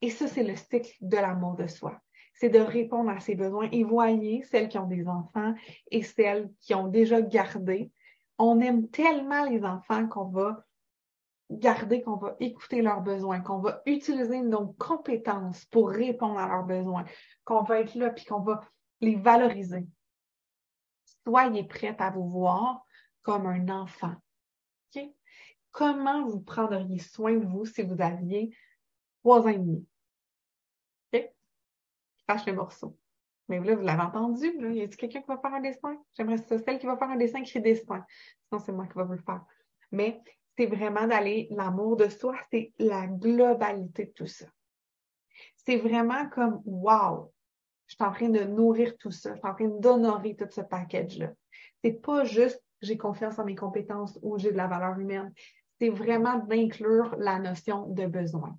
Et 0.01 0.11
ça, 0.11 0.26
c'est 0.26 0.43
le 0.43 0.57
cycle 0.57 0.97
de 1.01 1.16
l'amour 1.16 1.55
de 1.57 1.66
soi 1.66 2.01
c'est 2.39 2.49
de 2.49 2.61
répondre 2.61 3.11
à 3.11 3.20
ses 3.20 3.34
besoins. 3.34 3.68
Et 3.72 3.82
voyez, 3.82 4.43
celles 4.45 4.68
qui 4.68 4.78
ont 4.78 4.86
des 4.86 5.09
enfants 5.09 5.55
et 5.91 6.03
celles 6.03 6.51
qui 6.61 6.74
ont 6.74 6.86
déjà 6.86 7.20
gardé, 7.20 7.91
on 8.39 8.61
aime 8.61 8.89
tellement 8.89 9.45
les 9.45 9.64
enfants 9.64 10.07
qu'on 10.07 10.26
va 10.26 10.64
garder, 11.51 12.03
qu'on 12.03 12.16
va 12.16 12.36
écouter 12.39 12.82
leurs 12.82 13.01
besoins, 13.01 13.41
qu'on 13.41 13.59
va 13.59 13.82
utiliser 13.86 14.41
nos 14.43 14.68
compétences 14.78 15.64
pour 15.66 15.91
répondre 15.91 16.39
à 16.39 16.49
leurs 16.49 16.64
besoins, 16.64 17.05
qu'on 17.45 17.62
va 17.62 17.80
être 17.80 17.95
là 17.97 18.11
puis 18.11 18.24
qu'on 18.24 18.41
va 18.41 18.61
les 19.01 19.16
valoriser. 19.16 19.89
Soyez 21.26 21.64
prête 21.64 22.01
à 22.01 22.11
vous 22.11 22.28
voir 22.28 22.84
comme 23.22 23.47
un 23.47 23.68
enfant. 23.68 24.14
Comment 25.70 26.24
vous 26.24 26.41
prendriez 26.41 26.99
soin 26.99 27.34
de 27.34 27.47
vous 27.47 27.64
si 27.64 27.82
vous 27.82 28.01
aviez 28.01 28.57
trois 29.22 29.43
ans 29.43 29.49
et 29.49 29.59
demi? 29.59 29.86
Fâche 32.29 32.47
le 32.47 32.53
morceau. 32.53 32.97
Mais 33.49 33.61
là, 33.61 33.74
vous 33.74 33.83
l'avez 33.83 34.03
entendu, 34.03 34.53
là. 34.61 34.70
Y 34.70 34.83
a-t-il 34.83 34.97
quelqu'un 34.97 35.22
qui 35.22 35.26
va 35.26 35.39
faire 35.39 35.55
un 35.55 35.61
dessin? 35.61 35.97
J'aimerais 36.16 36.39
ça. 36.39 36.59
Celle 36.59 36.79
qui 36.79 36.87
va 36.87 36.97
faire 36.99 37.11
un 37.11 37.16
dessin, 37.16 37.43
crie 37.43 37.62
dessin. 37.62 38.05
Sinon, 38.47 38.62
c'est 38.64 38.72
moi 38.72 38.87
qui 38.87 38.95
va 38.95 39.05
vous 39.05 39.14
le 39.14 39.22
faire. 39.22 39.45
Mais 39.91 40.20
c'est 40.57 40.66
vraiment 40.66 41.07
d'aller, 41.07 41.49
l'amour 41.51 41.97
de 41.97 42.09
soi, 42.09 42.35
c'est 42.53 42.72
la 42.79 43.07
globalité 43.07 44.07
de 44.07 44.11
tout 44.11 44.26
ça. 44.26 44.47
C'est 45.57 45.76
vraiment 45.76 46.29
comme, 46.29 46.61
wow, 46.66 47.33
je 47.87 47.95
suis 47.95 48.05
en 48.05 48.12
train 48.12 48.29
de 48.29 48.45
nourrir 48.45 48.99
tout 48.99 49.11
ça. 49.11 49.35
Je 49.35 49.39
suis 49.39 49.49
en 49.49 49.55
train 49.55 49.68
d'honorer 49.68 50.37
tout 50.37 50.49
ce 50.51 50.61
package-là. 50.61 51.33
C'est 51.83 52.03
pas 52.03 52.24
juste, 52.24 52.62
j'ai 52.83 52.99
confiance 52.99 53.39
en 53.39 53.45
mes 53.45 53.55
compétences 53.55 54.18
ou 54.20 54.37
j'ai 54.37 54.53
de 54.53 54.57
la 54.57 54.66
valeur 54.66 54.99
humaine. 54.99 55.33
C'est 55.81 55.91
vraiment 55.91 56.39
d'inclure 56.39 57.16
la 57.18 57.39
notion 57.39 57.87
de 57.87 58.07
besoin. 58.07 58.59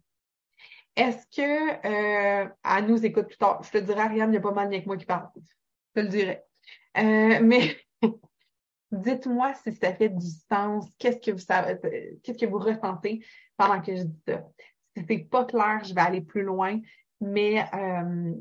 Est-ce 0.99 1.25
que 1.27 2.43
euh, 2.45 2.81
nous 2.81 3.05
écoute 3.05 3.27
plus 3.27 3.37
tard? 3.37 3.63
Je 3.63 3.71
te 3.71 3.77
dirais, 3.77 4.01
Ariane, 4.01 4.31
il 4.31 4.33
y 4.33 4.37
a 4.37 4.41
pas 4.41 4.51
mal 4.51 4.67
mieux 4.67 4.81
que 4.81 4.85
moi 4.85 4.97
qui 4.97 5.05
parle. 5.05 5.29
Je 5.37 6.01
te 6.01 6.05
le 6.05 6.09
dirais. 6.09 6.43
Euh, 6.97 7.39
mais 7.41 7.77
dites-moi 8.91 9.53
si 9.53 9.71
ça 9.71 9.93
fait 9.93 10.09
du 10.09 10.27
sens. 10.51 10.89
Qu'est-ce 10.97 11.19
que 11.19 11.31
vous 11.31 11.37
savez, 11.37 11.77
qu'est-ce 12.21 12.37
que 12.37 12.45
vous 12.45 12.59
ressentez 12.59 13.25
pendant 13.55 13.81
que 13.81 13.95
je 13.95 14.03
dis 14.03 14.21
ça? 14.27 14.43
Si 14.97 15.05
c'est 15.07 15.19
pas 15.19 15.45
clair, 15.45 15.81
je 15.85 15.93
vais 15.93 16.01
aller 16.01 16.19
plus 16.19 16.43
loin. 16.43 16.81
Mais 17.21 17.63
euh, 17.73 18.33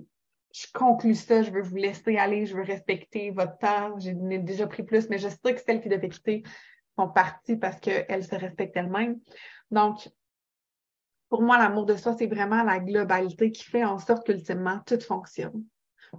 je 0.53 0.67
conclus 0.75 1.15
ça, 1.15 1.45
je 1.45 1.53
veux 1.53 1.63
vous 1.63 1.77
laisser 1.77 2.17
aller, 2.17 2.45
je 2.45 2.57
veux 2.57 2.65
respecter 2.65 3.31
votre 3.31 3.57
temps. 3.59 3.97
J'ai 4.01 4.15
déjà 4.15 4.67
pris 4.67 4.83
plus, 4.83 5.09
mais 5.09 5.19
je 5.19 5.29
sais 5.29 5.55
que 5.55 5.61
celles 5.61 5.81
qui 5.81 5.89
devaient 5.89 6.09
quitter 6.09 6.43
sont 6.99 7.09
parties 7.09 7.57
parce 7.57 7.79
qu'elles 7.79 8.25
se 8.25 8.35
respectent 8.35 8.77
elles-mêmes. 8.77 9.21
Donc, 9.71 10.09
pour 11.29 11.43
moi, 11.43 11.59
l'amour 11.59 11.85
de 11.85 11.97
soi, 11.97 12.15
c'est 12.19 12.27
vraiment 12.27 12.63
la 12.63 12.81
globalité 12.81 13.53
qui 13.53 13.65
fait 13.65 13.85
en 13.85 13.99
sorte 13.99 14.27
qu'ultimement, 14.27 14.81
tout 14.87 15.01
fonctionne. 15.01 15.65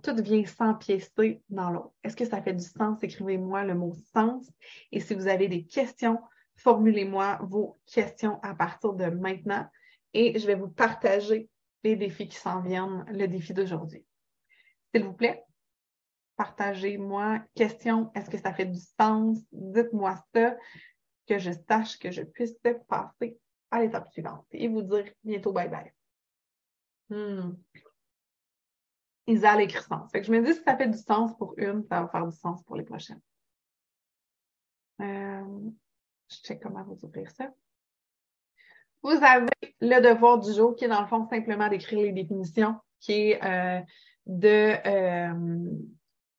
Tout 0.04 0.16
vient 0.22 0.46
s'empiécer 0.46 1.42
dans 1.50 1.72
l'autre. 1.72 1.94
Est-ce 2.04 2.16
que 2.16 2.26
ça 2.26 2.42
fait 2.42 2.54
du 2.54 2.64
sens? 2.64 3.02
Écrivez-moi 3.02 3.64
le 3.64 3.74
mot 3.74 3.94
sens. 4.14 4.52
Et 4.92 5.00
si 5.00 5.16
vous 5.16 5.28
avez 5.28 5.48
des 5.48 5.66
questions, 5.66 6.20
formulez-moi 6.58 7.40
vos 7.42 7.80
questions 7.88 8.40
à 8.44 8.54
partir 8.54 8.94
de 8.94 9.06
maintenant 9.06 9.68
et 10.14 10.38
je 10.38 10.46
vais 10.46 10.56
vous 10.56 10.70
partager 10.70 11.50
les 11.84 11.96
défis 11.96 12.28
qui 12.28 12.38
s'en 12.38 12.62
viennent, 12.62 13.04
le 13.10 13.28
défi 13.28 13.54
d'aujourd'hui. 13.54 14.06
S'il 14.94 15.06
vous 15.06 15.14
plaît, 15.14 15.44
partagez-moi 16.36 17.40
question. 17.56 18.12
Est-ce 18.14 18.30
que 18.30 18.38
ça 18.38 18.54
fait 18.54 18.66
du 18.66 18.80
sens? 19.00 19.40
Dites-moi 19.52 20.16
ça, 20.36 20.56
que 21.28 21.40
je 21.40 21.52
sache 21.68 21.98
que 21.98 22.12
je 22.12 22.22
puisse 22.22 22.56
passer 22.88 23.40
à 23.72 23.82
l'étape 23.82 24.08
suivante 24.12 24.46
et 24.52 24.68
vous 24.68 24.82
dire 24.82 25.06
bientôt 25.24 25.52
bye 25.52 25.70
bye. 25.70 25.94
Hmm. 27.10 27.56
Isa 29.28 29.62
écrit 29.62 29.84
sens. 29.84 30.10
Fait 30.12 30.22
que 30.22 30.28
je 30.28 30.32
me 30.32 30.44
dis 30.44 30.54
si 30.54 30.64
ça 30.64 30.76
fait 30.76 30.88
du 30.88 30.98
sens 30.98 31.36
pour 31.38 31.54
une, 31.58 31.84
ça 31.84 32.02
va 32.02 32.08
faire 32.08 32.26
du 32.26 32.36
sens 32.36 32.64
pour 32.64 32.76
les 32.76 32.84
prochaines. 32.84 33.22
Euh, 35.02 35.70
je 36.30 36.36
sais 36.44 36.60
comment 36.60 36.84
vous 36.84 36.98
ouvrir 37.04 37.30
ça. 37.32 37.52
Vous 39.02 39.12
avez 39.12 39.48
le 39.80 40.02
devoir 40.02 40.40
du 40.40 40.52
jour 40.52 40.76
qui 40.76 40.86
est 40.86 40.90
dans 40.90 41.02
le 41.02 41.08
fond 41.08 41.28
simplement 41.30 41.70
d'écrire 41.70 42.00
les 42.00 42.12
définitions, 42.12 42.76
qui 43.00 43.32
est 43.32 43.44
euh, 43.44 43.82
de 44.26 44.76
euh, 44.86 45.72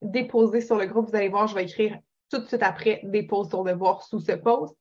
déposer 0.03 0.61
sur 0.61 0.77
le 0.77 0.87
groupe. 0.87 1.09
Vous 1.09 1.17
allez 1.17 1.29
voir, 1.29 1.47
je 1.47 1.55
vais 1.55 1.65
écrire 1.65 1.99
tout 2.31 2.39
de 2.39 2.47
suite 2.47 2.63
après 2.63 3.01
dépose 3.05 3.49
ton 3.49 3.65
devoir 3.65 4.03
sous 4.03 4.21
ce 4.21 4.33
post. 4.33 4.75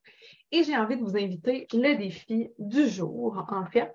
Et 0.52 0.64
j'ai 0.64 0.78
envie 0.78 0.98
de 0.98 1.04
vous 1.04 1.18
inviter 1.18 1.68
le 1.74 1.96
défi 1.96 2.50
du 2.58 2.88
jour, 2.88 3.46
en 3.50 3.66
fait. 3.66 3.94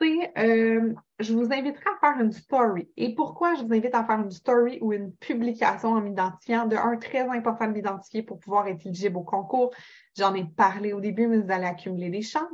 c'est 0.00 0.32
euh, 0.38 0.92
je 1.20 1.32
vous 1.32 1.52
inviterai 1.52 1.84
à 1.96 1.98
faire 2.00 2.20
une 2.20 2.32
story. 2.32 2.90
Et 2.96 3.14
pourquoi 3.14 3.54
je 3.54 3.62
vous 3.62 3.72
invite 3.72 3.94
à 3.94 4.04
faire 4.04 4.20
une 4.20 4.30
story 4.30 4.78
ou 4.80 4.92
une 4.92 5.12
publication 5.14 5.90
en 5.90 6.00
m'identifiant? 6.00 6.66
De 6.66 6.76
un, 6.76 6.96
très 6.96 7.20
important 7.20 7.66
de 7.66 7.72
m'identifier 7.72 8.22
pour 8.22 8.38
pouvoir 8.38 8.66
être 8.68 8.84
éligible 8.84 9.16
au 9.16 9.22
concours. 9.22 9.72
J'en 10.16 10.34
ai 10.34 10.44
parlé 10.44 10.92
au 10.92 11.00
début, 11.00 11.28
mais 11.28 11.38
vous 11.38 11.52
allez 11.52 11.66
accumuler 11.66 12.10
des 12.10 12.22
chances. 12.22 12.50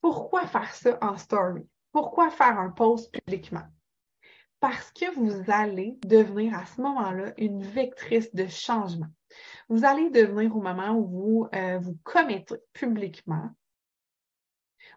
Pourquoi 0.00 0.46
faire 0.46 0.74
ça 0.74 0.98
en 1.00 1.16
story? 1.16 1.62
Pourquoi 1.92 2.30
faire 2.30 2.58
un 2.58 2.70
post 2.70 3.12
publiquement? 3.12 3.66
Parce 4.60 4.90
que 4.90 5.14
vous 5.14 5.50
allez 5.50 5.98
devenir 6.04 6.54
à 6.56 6.66
ce 6.66 6.80
moment-là 6.80 7.32
une 7.36 7.62
vectrice 7.62 8.34
de 8.34 8.46
changement. 8.46 9.06
Vous 9.68 9.84
allez 9.84 10.10
devenir 10.10 10.56
au 10.56 10.60
moment 10.60 10.92
où 10.92 11.06
vous 11.06 11.48
euh, 11.54 11.78
vous 11.78 11.96
commettez 12.02 12.56
publiquement 12.72 13.50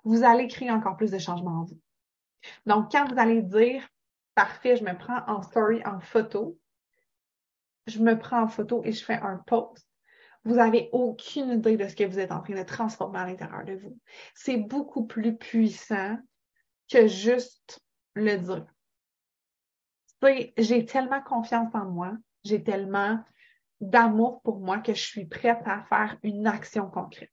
vous 0.03 0.23
allez 0.23 0.47
créer 0.47 0.71
encore 0.71 0.97
plus 0.97 1.11
de 1.11 1.19
changements 1.19 1.61
en 1.61 1.63
vous. 1.63 1.79
Donc, 2.65 2.91
quand 2.91 3.07
vous 3.11 3.19
allez 3.19 3.41
dire, 3.41 3.87
parfait, 4.35 4.75
je 4.75 4.83
me 4.83 4.97
prends 4.97 5.23
en 5.27 5.41
story, 5.41 5.81
en 5.85 5.99
photo, 5.99 6.57
je 7.87 7.99
me 7.99 8.17
prends 8.17 8.43
en 8.43 8.47
photo 8.47 8.81
et 8.83 8.91
je 8.91 9.03
fais 9.03 9.19
un 9.21 9.37
post, 9.45 9.87
vous 10.43 10.55
n'avez 10.55 10.89
aucune 10.91 11.51
idée 11.51 11.77
de 11.77 11.87
ce 11.87 11.95
que 11.95 12.03
vous 12.03 12.17
êtes 12.17 12.31
en 12.31 12.41
train 12.41 12.55
de 12.55 12.63
transformer 12.63 13.19
à 13.19 13.25
l'intérieur 13.27 13.63
de 13.63 13.73
vous. 13.73 13.99
C'est 14.33 14.57
beaucoup 14.57 15.05
plus 15.05 15.37
puissant 15.37 16.17
que 16.91 17.07
juste 17.07 17.79
le 18.15 18.37
dire. 18.37 18.65
J'ai 20.57 20.85
tellement 20.85 21.21
confiance 21.21 21.73
en 21.73 21.85
moi, 21.85 22.13
j'ai 22.43 22.63
tellement 22.63 23.19
d'amour 23.79 24.41
pour 24.43 24.59
moi 24.59 24.77
que 24.77 24.93
je 24.93 25.01
suis 25.01 25.25
prête 25.25 25.61
à 25.65 25.81
faire 25.83 26.17
une 26.23 26.45
action 26.45 26.89
concrète. 26.89 27.31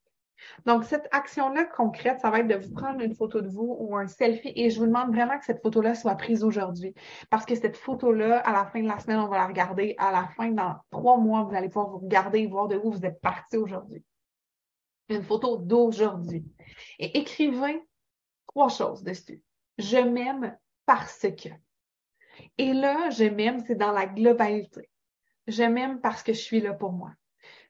Donc, 0.67 0.85
cette 0.85 1.09
action-là 1.11 1.65
concrète, 1.65 2.21
ça 2.21 2.31
va 2.31 2.41
être 2.41 2.49
de 2.49 2.55
vous 2.55 2.73
prendre 2.73 3.01
une 3.01 3.15
photo 3.15 3.41
de 3.41 3.49
vous 3.49 3.77
ou 3.79 3.97
un 3.97 4.07
selfie 4.07 4.53
et 4.55 4.71
je 4.71 4.79
vous 4.79 4.87
demande 4.87 5.13
vraiment 5.13 5.39
que 5.39 5.45
cette 5.45 5.63
photo-là 5.63 5.95
soit 5.95 6.15
prise 6.15 6.45
aujourd'hui. 6.45 6.95
Parce 7.29 7.45
que 7.45 7.55
cette 7.55 7.77
photo-là, 7.77 8.39
à 8.39 8.53
la 8.53 8.65
fin 8.67 8.81
de 8.81 8.89
la 8.89 8.99
semaine, 8.99 9.19
on 9.19 9.29
va 9.29 9.37
la 9.37 9.47
regarder. 9.47 9.95
À 9.99 10.13
la 10.13 10.29
fin, 10.29 10.51
dans 10.51 10.77
trois 10.91 11.19
mois, 11.19 11.43
vous 11.43 11.55
allez 11.55 11.69
pouvoir 11.69 11.91
vous 11.91 11.99
regarder 11.99 12.41
et 12.41 12.47
voir 12.47 12.69
de 12.69 12.77
où 12.77 12.93
vous 12.93 13.05
êtes 13.05 13.21
parti 13.21 13.57
aujourd'hui. 13.57 14.05
Une 15.09 15.23
photo 15.23 15.57
d'aujourd'hui. 15.57 16.45
Et 16.99 17.19
écrivez 17.19 17.83
trois 18.47 18.69
choses 18.69 19.03
dessus. 19.03 19.43
Je 19.79 19.99
m'aime 19.99 20.57
parce 20.87 21.27
que. 21.37 21.49
Et 22.59 22.73
là, 22.73 23.11
je 23.11 23.25
m'aime, 23.25 23.65
c'est 23.65 23.77
dans 23.77 23.93
la 23.93 24.07
globalité. 24.07 24.91
Je 25.47 25.63
m'aime 25.63 26.01
parce 26.01 26.25
que 26.25 26.33
je 26.33 26.41
suis 26.41 26.61
là 26.61 26.75
pour 26.75 26.93
moi. 26.93 27.13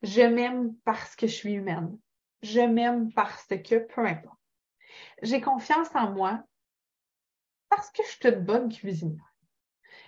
Je 0.03 0.22
m'aime 0.22 0.74
parce 0.84 1.14
que 1.14 1.26
je 1.26 1.34
suis 1.34 1.53
humaine. 1.53 1.99
Je 2.43 2.61
m'aime 2.61 3.12
parce 3.12 3.47
que, 3.47 3.78
peu 3.78 4.07
importe. 4.07 4.39
J'ai 5.22 5.41
confiance 5.41 5.95
en 5.95 6.12
moi 6.12 6.43
parce 7.68 7.91
que 7.91 8.03
je 8.03 8.09
suis 8.09 8.28
une 8.28 8.45
bonne 8.45 8.72
cuisinière. 8.72 9.34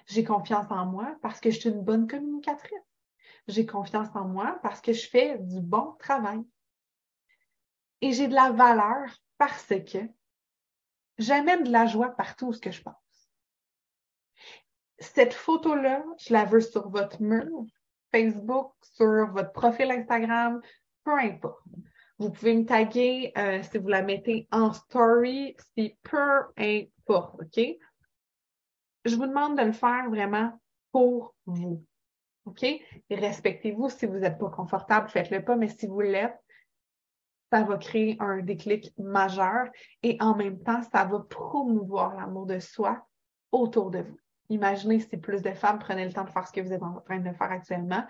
J'ai 0.07 0.25
confiance 0.25 0.71
en 0.71 0.87
moi 0.87 1.17
parce 1.23 1.41
que 1.41 1.51
je 1.51 1.61
suis 1.61 1.69
une 1.69 1.83
bonne 1.83 2.07
communicatrice. 2.07 2.73
J'ai 3.49 3.67
confiance 3.67 4.09
en 4.15 4.27
moi 4.27 4.59
parce 4.63 4.81
que 4.81 4.93
je 4.93 5.07
fais 5.09 5.39
du 5.39 5.61
bon 5.61 5.95
travail. 5.99 6.41
Et 8.01 8.13
j'ai 8.13 8.29
de 8.29 8.35
la 8.35 8.51
valeur 8.51 9.15
parce 9.37 9.69
que 9.69 9.99
j'amène 11.19 11.65
de 11.65 11.71
la 11.71 11.87
joie 11.87 12.11
partout 12.11 12.47
où 12.47 12.53
je 12.53 12.83
passe. 12.83 13.10
Cette 15.01 15.33
photo-là, 15.33 16.05
je 16.19 16.33
la 16.33 16.45
veux 16.45 16.61
sur 16.61 16.89
votre 16.91 17.23
mur, 17.23 17.65
Facebook, 18.13 18.73
sur 18.83 19.31
votre 19.33 19.53
profil 19.53 19.91
Instagram, 19.91 20.61
peu 21.05 21.19
importe. 21.19 21.63
Vous 22.19 22.31
pouvez 22.31 22.55
me 22.55 22.67
taguer 22.67 23.33
euh, 23.39 23.63
si 23.63 23.79
vous 23.79 23.89
la 23.89 24.03
mettez 24.03 24.47
en 24.53 24.75
story, 24.75 25.57
c'est 25.75 25.97
peu 26.03 26.43
importe, 26.59 27.41
OK? 27.41 27.65
Je 29.07 29.17
vous 29.17 29.27
demande 29.27 29.57
de 29.57 29.65
le 29.65 29.73
faire 29.73 30.11
vraiment 30.11 30.53
pour 30.93 31.35
vous. 31.47 31.83
OK? 32.45 32.67
respectez-vous. 33.11 33.89
Si 33.89 34.07
vous 34.07 34.19
n'êtes 34.19 34.39
pas 34.39 34.51
confortable, 34.51 35.09
faites-le 35.09 35.45
pas, 35.45 35.57
mais 35.57 35.69
si 35.69 35.87
vous 35.87 36.01
l'êtes, 36.01 36.39
ça 37.51 37.63
va 37.63 37.79
créer 37.79 38.17
un 38.21 38.39
déclic 38.39 38.93
majeur 38.99 39.69
et 40.03 40.17
en 40.21 40.37
même 40.37 40.63
temps, 40.63 40.83
ça 40.93 41.05
va 41.05 41.21
promouvoir 41.21 42.15
l'amour 42.15 42.47
de 42.47 42.59
soi 42.59 43.07
autour 43.51 43.91
de 43.91 44.01
vous. 44.01 44.19
Imaginez 44.51 45.01
si 45.01 45.17
plus 45.17 45.43
de 45.43 45.53
femmes 45.53 45.79
prenaient 45.79 46.05
le 46.05 46.13
temps 46.13 46.25
de 46.25 46.31
faire 46.31 46.47
ce 46.47 46.53
que 46.53 46.61
vous 46.61 46.73
êtes 46.73 46.83
en 46.83 47.01
train 47.01 47.19
de 47.19 47.33
faire 47.33 47.51
actuellement, 47.51 48.05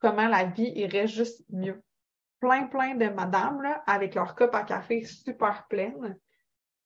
comment 0.00 0.26
la 0.26 0.44
vie 0.44 0.72
irait 0.74 1.06
juste 1.06 1.44
mieux 1.50 1.80
plein, 2.40 2.66
plein 2.66 2.96
de 2.96 3.08
madames 3.08 3.62
avec 3.86 4.16
leur 4.16 4.34
cup 4.34 4.50
à 4.52 4.64
café 4.64 5.04
super 5.04 5.66
pleine, 5.68 6.18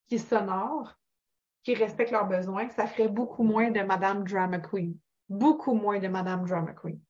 qui 0.07 0.19
s'honorent, 0.19 0.95
qui 1.63 1.75
respectent 1.75 2.13
leurs 2.13 2.29
besoins, 2.29 2.69
ça 2.71 2.87
ferait 2.87 3.09
beaucoup 3.09 3.43
moins 3.43 3.71
de 3.71 3.81
Madame 3.81 4.23
Drama 4.25 4.59
Queen. 4.59 4.97
Beaucoup 5.29 5.75
moins 5.75 5.99
de 5.99 6.09
Madame 6.09 6.45
Drama 6.47 6.73
Queen. 6.75 7.01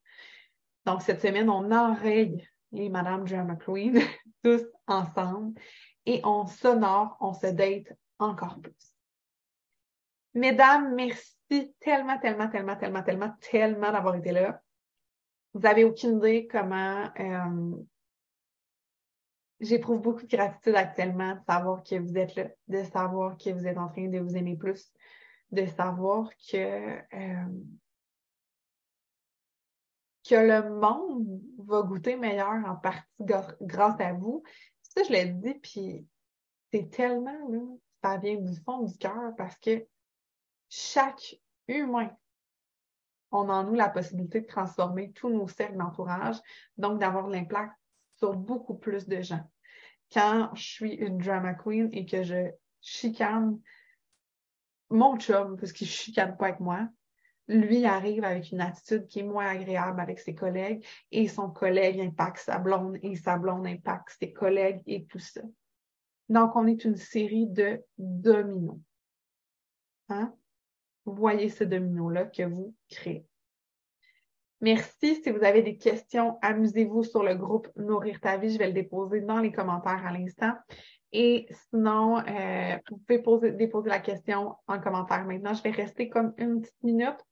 Donc, 0.86 1.02
cette 1.02 1.20
semaine, 1.20 1.50
on 1.50 1.70
enraye 1.72 2.48
les 2.72 2.88
Madame 2.88 3.24
Drama 3.24 3.56
Queen 3.56 4.00
tous 4.44 4.62
ensemble 4.86 5.60
et 6.06 6.20
on 6.24 6.46
s'honore, 6.46 7.16
on 7.20 7.32
se 7.32 7.48
date 7.48 7.92
encore 8.18 8.60
plus. 8.60 8.94
Mesdames, 10.34 10.94
merci 10.94 11.35
tellement, 11.48 12.18
tellement, 12.18 12.48
tellement, 12.48 12.76
tellement, 12.76 13.02
tellement, 13.02 13.34
tellement 13.40 13.92
d'avoir 13.92 14.16
été 14.16 14.32
là. 14.32 14.60
Vous 15.54 15.66
avez 15.66 15.84
aucune 15.84 16.18
idée 16.18 16.46
comment 16.46 17.08
euh, 17.18 17.76
J'éprouve 19.60 20.02
beaucoup 20.02 20.22
de 20.22 20.36
gratitude 20.36 20.74
actuellement 20.74 21.34
de 21.34 21.40
savoir 21.48 21.82
que 21.82 21.94
vous 21.94 22.18
êtes 22.18 22.34
là, 22.34 22.48
de 22.68 22.82
savoir 22.84 23.38
que 23.38 23.50
vous 23.50 23.66
êtes 23.66 23.78
en 23.78 23.88
train 23.88 24.08
de 24.08 24.18
vous 24.18 24.36
aimer 24.36 24.56
plus, 24.56 24.92
de 25.50 25.64
savoir 25.64 26.28
que, 26.50 26.98
euh, 27.14 27.48
que 30.28 30.34
le 30.34 30.78
monde 30.78 31.40
va 31.58 31.80
goûter 31.82 32.16
meilleur 32.16 32.66
en 32.66 32.76
partie 32.76 33.24
grâce 33.62 33.98
à 33.98 34.12
vous. 34.12 34.42
Ça, 34.82 35.04
je 35.04 35.12
l'ai 35.12 35.26
dit, 35.26 35.54
puis 35.54 36.06
c'est 36.70 36.90
tellement, 36.90 37.48
là, 37.48 37.60
ça 38.02 38.18
vient 38.18 38.36
du 38.36 38.54
fond 38.60 38.82
du 38.82 38.96
cœur 38.98 39.34
parce 39.38 39.56
que 39.56 39.86
chaque 40.68 41.36
humain, 41.68 42.10
on 43.30 43.48
en 43.48 43.64
nous 43.64 43.74
la 43.74 43.88
possibilité 43.88 44.40
de 44.40 44.46
transformer 44.46 45.12
tous 45.12 45.28
nos 45.28 45.48
cercles 45.48 45.76
d'entourage, 45.76 46.36
donc 46.76 47.00
d'avoir 47.00 47.28
l'impact 47.28 47.72
sur 48.16 48.34
beaucoup 48.34 48.76
plus 48.76 49.06
de 49.06 49.20
gens. 49.20 49.50
Quand 50.12 50.50
je 50.54 50.62
suis 50.62 50.94
une 50.94 51.18
drama 51.18 51.54
queen 51.54 51.88
et 51.92 52.06
que 52.06 52.22
je 52.22 52.50
chicane 52.80 53.60
mon 54.90 55.18
chum, 55.18 55.56
parce 55.56 55.72
qu'il 55.72 55.86
ne 55.86 55.92
chicane 55.92 56.36
pas 56.36 56.46
avec 56.46 56.60
moi, 56.60 56.88
lui 57.48 57.84
arrive 57.84 58.24
avec 58.24 58.50
une 58.50 58.60
attitude 58.60 59.06
qui 59.06 59.20
est 59.20 59.24
moins 59.24 59.46
agréable 59.46 60.00
avec 60.00 60.18
ses 60.18 60.34
collègues 60.34 60.84
et 61.10 61.28
son 61.28 61.50
collègue 61.50 62.00
impacte 62.00 62.38
sa 62.38 62.58
blonde 62.58 62.98
et 63.02 63.16
sa 63.16 63.36
blonde 63.36 63.66
impacte 63.66 64.16
ses 64.18 64.32
collègues 64.32 64.82
et 64.86 65.04
tout 65.06 65.18
ça. 65.18 65.42
Donc, 66.28 66.56
on 66.56 66.66
est 66.66 66.84
une 66.84 66.96
série 66.96 67.46
de 67.46 67.84
dominos. 67.98 68.78
Hein? 70.08 70.34
Voyez 71.06 71.48
ce 71.48 71.64
domino-là 71.64 72.24
que 72.24 72.42
vous 72.42 72.74
créez. 72.90 73.24
Merci. 74.60 75.22
Si 75.22 75.30
vous 75.30 75.44
avez 75.44 75.62
des 75.62 75.76
questions, 75.76 76.38
amusez-vous 76.42 77.04
sur 77.04 77.22
le 77.22 77.34
groupe 77.34 77.68
Nourrir 77.76 78.20
ta 78.20 78.36
vie. 78.36 78.50
Je 78.50 78.58
vais 78.58 78.66
le 78.66 78.72
déposer 78.72 79.20
dans 79.20 79.38
les 79.38 79.52
commentaires 79.52 80.04
à 80.04 80.12
l'instant. 80.12 80.52
Et 81.12 81.46
sinon, 81.70 82.18
euh, 82.18 82.76
vous 82.90 82.98
pouvez 82.98 83.20
poser, 83.20 83.52
déposer 83.52 83.88
la 83.88 84.00
question 84.00 84.56
en 84.66 84.80
commentaire 84.80 85.24
maintenant. 85.24 85.54
Je 85.54 85.62
vais 85.62 85.70
rester 85.70 86.08
comme 86.08 86.34
une 86.38 86.60
petite 86.60 86.82
minute. 86.82 87.24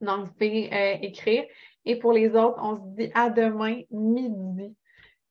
Donc, 0.00 0.26
vous 0.26 0.32
pouvez 0.32 0.72
euh, 0.72 0.98
écrire. 1.02 1.44
Et 1.84 1.98
pour 1.98 2.12
les 2.12 2.30
autres, 2.30 2.58
on 2.62 2.76
se 2.76 2.96
dit 2.96 3.10
à 3.14 3.30
demain 3.30 3.82
midi. 3.90 4.74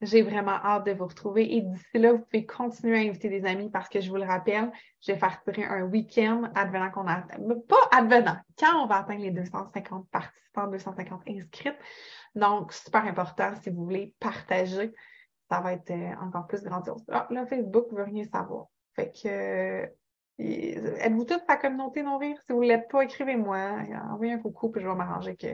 J'ai 0.01 0.21
vraiment 0.21 0.51
hâte 0.51 0.85
de 0.85 0.91
vous 0.91 1.07
retrouver. 1.07 1.55
Et 1.55 1.61
d'ici 1.61 1.97
là, 1.97 2.13
vous 2.13 2.19
pouvez 2.19 2.45
continuer 2.45 2.97
à 2.97 3.01
inviter 3.01 3.29
des 3.29 3.45
amis 3.45 3.69
parce 3.69 3.89
que 3.89 3.99
je 3.99 4.09
vous 4.09 4.17
le 4.17 4.25
rappelle, 4.25 4.71
je 5.01 5.11
vais 5.11 5.17
faire 5.17 5.41
tirer 5.43 5.65
un 5.65 5.83
week-end 5.85 6.51
advenant 6.53 6.91
qu'on 6.91 7.07
a, 7.07 7.21
pas 7.67 7.89
advenant, 7.91 8.37
quand 8.59 8.83
on 8.83 8.85
va 8.85 8.97
atteindre 8.97 9.21
les 9.21 9.31
250 9.31 10.07
participants, 10.09 10.67
250 10.67 11.21
inscrites. 11.27 11.77
Donc, 12.35 12.73
super 12.73 13.05
important 13.05 13.53
si 13.61 13.71
vous 13.71 13.85
voulez 13.85 14.13
partager. 14.19 14.93
Ça 15.49 15.61
va 15.61 15.73
être 15.73 15.91
euh, 15.91 16.13
encore 16.21 16.45
plus 16.45 16.61
grandiose. 16.63 17.03
Ah, 17.09 17.25
là, 17.31 17.45
Facebook 17.47 17.87
veut 17.91 18.03
rien 18.03 18.25
savoir. 18.25 18.67
Fait 18.95 19.11
que, 19.11 19.27
euh, 19.29 20.97
êtes-vous 20.99 21.23
toutes 21.23 21.43
la 21.47 21.55
communauté 21.55 22.03
Nourrir? 22.03 22.37
Si 22.45 22.51
vous 22.51 22.61
ne 22.61 22.67
l'êtes 22.67 22.89
pas, 22.89 23.03
écrivez-moi. 23.03 23.77
Envoyez 24.11 24.33
un 24.33 24.39
coucou, 24.39 24.69
puis 24.69 24.81
je 24.81 24.87
vais 24.87 24.95
m'arranger 24.95 25.35
que 25.35 25.47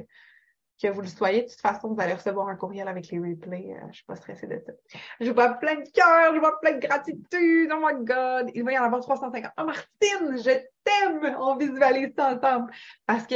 que 0.82 0.88
vous 0.88 1.02
le 1.02 1.08
soyez. 1.08 1.44
De 1.44 1.50
toute 1.50 1.62
façon, 1.62 1.94
vous 1.94 2.02
allez 2.02 2.14
recevoir 2.14 2.48
un 2.48 2.56
courriel 2.56 2.88
avec 2.88 3.10
les 3.10 3.20
replays. 3.20 3.74
Euh, 3.74 3.80
je 3.82 3.88
ne 3.88 3.94
suis 3.94 4.06
pas 4.06 4.16
stressée 4.16 4.48
de 4.48 4.62
ça. 4.66 4.74
Je 5.20 5.32
vois 5.32 5.54
plein 5.54 5.76
de 5.76 5.90
cœur, 5.90 6.34
je 6.34 6.40
vois 6.40 6.60
plein 6.60 6.74
de 6.74 6.86
gratitude. 6.86 7.72
Oh 7.74 7.80
my 7.82 8.06
God! 8.06 8.52
Il 8.54 8.64
va 8.64 8.74
y 8.74 8.78
en 8.78 8.84
avoir 8.84 9.02
350. 9.02 9.52
Oh 9.58 9.64
Martine, 9.64 10.38
je 10.38 10.60
t'aime! 10.84 11.36
On 11.40 11.56
visualise 11.56 12.14
ça 12.16 12.36
ensemble. 12.36 12.72
Parce 13.06 13.26
que 13.28 13.36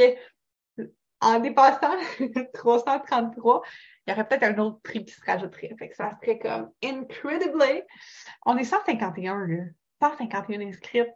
en 1.20 1.40
dépassant 1.40 1.96
333, 2.54 3.62
il 4.06 4.10
y 4.10 4.12
aurait 4.12 4.28
peut-être 4.28 4.44
un 4.44 4.58
autre 4.58 4.80
prix 4.80 5.04
qui 5.04 5.12
se 5.12 5.24
rajouterait. 5.24 5.74
Fait 5.78 5.88
que 5.88 5.96
ça 5.96 6.10
serait 6.22 6.38
comme 6.38 6.70
incredibly. 6.82 7.82
On 8.46 8.56
est 8.56 8.64
151, 8.64 9.46
là. 9.46 9.64
151 10.00 10.60
inscrites. 10.60 11.08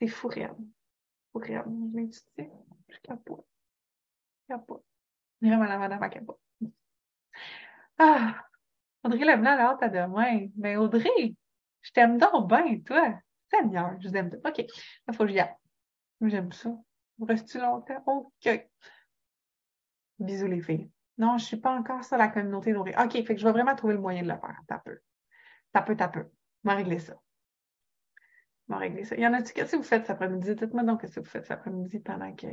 C'est 0.00 0.08
fou, 0.08 0.28
réel. 0.28 0.54
Fou, 1.32 1.38
réel. 1.38 1.64
Je 1.66 2.02
tu 2.02 2.12
sais, 2.12 2.50
je 2.88 2.98
capote. 3.02 3.46
Je 4.42 4.54
capote. 4.54 4.84
Capote. 6.10 6.40
Ah! 7.98 8.44
Audrey 9.04 9.24
Leblanc, 9.24 9.50
a 9.50 9.60
hâte 9.60 9.82
à 9.82 9.88
demain. 9.88 10.48
Mais 10.56 10.76
Audrey, 10.76 11.34
je 11.82 11.92
t'aime 11.92 12.18
donc 12.18 12.48
bien, 12.48 12.80
toi. 12.80 13.18
Seigneur, 13.50 14.00
je 14.00 14.08
t'aime. 14.08 14.30
OK. 14.44 14.58
Il 14.58 15.14
faut 15.14 15.24
que 15.24 15.30
j'y 15.30 15.40
aille. 15.40 15.54
J'aime 16.22 16.52
ça. 16.52 16.70
Reste-tu 17.20 17.58
longtemps? 17.58 18.02
OK. 18.06 18.68
Bisous, 20.18 20.46
les 20.46 20.62
filles. 20.62 20.90
Non, 21.18 21.38
je 21.38 21.44
suis 21.44 21.56
pas 21.56 21.72
encore 21.72 22.02
sur 22.02 22.16
la 22.16 22.28
communauté 22.28 22.72
nourrie. 22.72 22.94
OK, 22.98 23.12
fait 23.12 23.34
que 23.34 23.36
je 23.36 23.44
vais 23.44 23.52
vraiment 23.52 23.76
trouver 23.76 23.94
le 23.94 24.00
moyen 24.00 24.22
de 24.22 24.28
le 24.28 24.36
faire. 24.36 24.58
T'as 24.66 24.78
peu. 24.78 24.98
T'as 25.72 25.82
peu, 25.82 25.96
t'as 25.96 26.08
peu. 26.08 26.30
On 26.64 26.70
va 26.70 26.74
régler 26.74 26.98
ça. 26.98 27.14
On 28.68 28.74
va 28.74 28.78
régler 28.78 29.04
ça. 29.04 29.14
Il 29.14 29.22
y 29.22 29.26
en 29.26 29.34
a-tu, 29.34 29.52
qu'est-ce 29.52 29.72
que 29.72 29.76
vous 29.76 29.82
faites 29.82 30.06
cet 30.06 30.10
après-midi? 30.10 30.54
Dites-moi 30.54 30.82
donc 30.82 31.02
qu'est-ce 31.02 31.16
que 31.16 31.20
vous 31.20 31.26
faites 31.26 31.44
cet 31.44 31.58
après-midi 31.58 32.00
pendant 32.00 32.34
que 32.34 32.46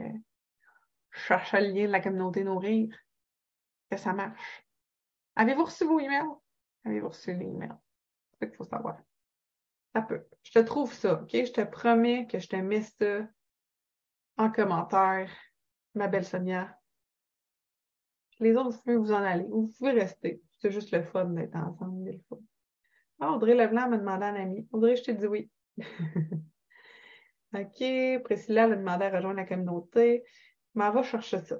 cherche 1.11 1.53
le 1.53 1.67
lien 1.67 1.85
de 1.85 1.91
la 1.91 2.01
communauté 2.01 2.43
nourrir. 2.43 2.95
Que 3.89 3.97
ça 3.97 4.13
marche. 4.13 4.65
Avez-vous 5.35 5.65
reçu 5.65 5.85
vos 5.85 5.99
emails? 5.99 6.29
Avez-vous 6.85 7.09
reçu 7.09 7.33
les 7.33 7.45
emails? 7.45 7.77
C'est 8.31 8.45
ce 8.45 8.49
qu'il 8.49 8.57
faut 8.57 8.63
savoir. 8.63 8.97
Ça 9.93 10.01
peut. 10.01 10.25
Je 10.43 10.51
te 10.51 10.59
trouve 10.59 10.93
ça, 10.93 11.21
OK? 11.21 11.31
Je 11.31 11.51
te 11.51 11.61
promets 11.61 12.27
que 12.27 12.39
je 12.39 12.47
te 12.47 12.55
mets 12.55 12.81
ça 12.81 13.27
en 14.37 14.49
commentaire, 14.51 15.29
ma 15.93 16.07
belle 16.07 16.25
Sonia. 16.25 16.77
Les 18.39 18.55
autres, 18.55 18.71
vous 18.71 18.81
pouvez 18.81 18.95
vous 18.95 19.11
en 19.11 19.23
aller. 19.23 19.45
Vous 19.49 19.71
pouvez 19.77 19.91
rester. 19.91 20.41
C'est 20.59 20.71
juste 20.71 20.91
le 20.91 21.03
fun 21.03 21.25
d'être 21.25 21.55
ensemble 21.55 22.03
mille 22.03 22.21
fois. 22.27 22.39
Ah, 23.19 23.33
Audrey 23.33 23.53
Leblanc 23.53 23.89
m'a 23.89 23.97
demandé 23.97 24.25
un 24.25 24.35
ami. 24.35 24.67
Audrey, 24.71 24.95
je 24.95 25.03
t'ai 25.03 25.13
dit 25.13 25.27
oui. 25.27 25.51
OK. 27.53 28.23
Priscilla 28.23 28.67
m'a 28.67 28.75
demandé 28.75 29.05
à 29.05 29.09
rejoindre 29.11 29.37
la 29.37 29.45
communauté. 29.45 30.23
Mais 30.75 30.85
elle 30.85 30.93
va 30.93 31.03
chercher 31.03 31.39
ça. 31.41 31.57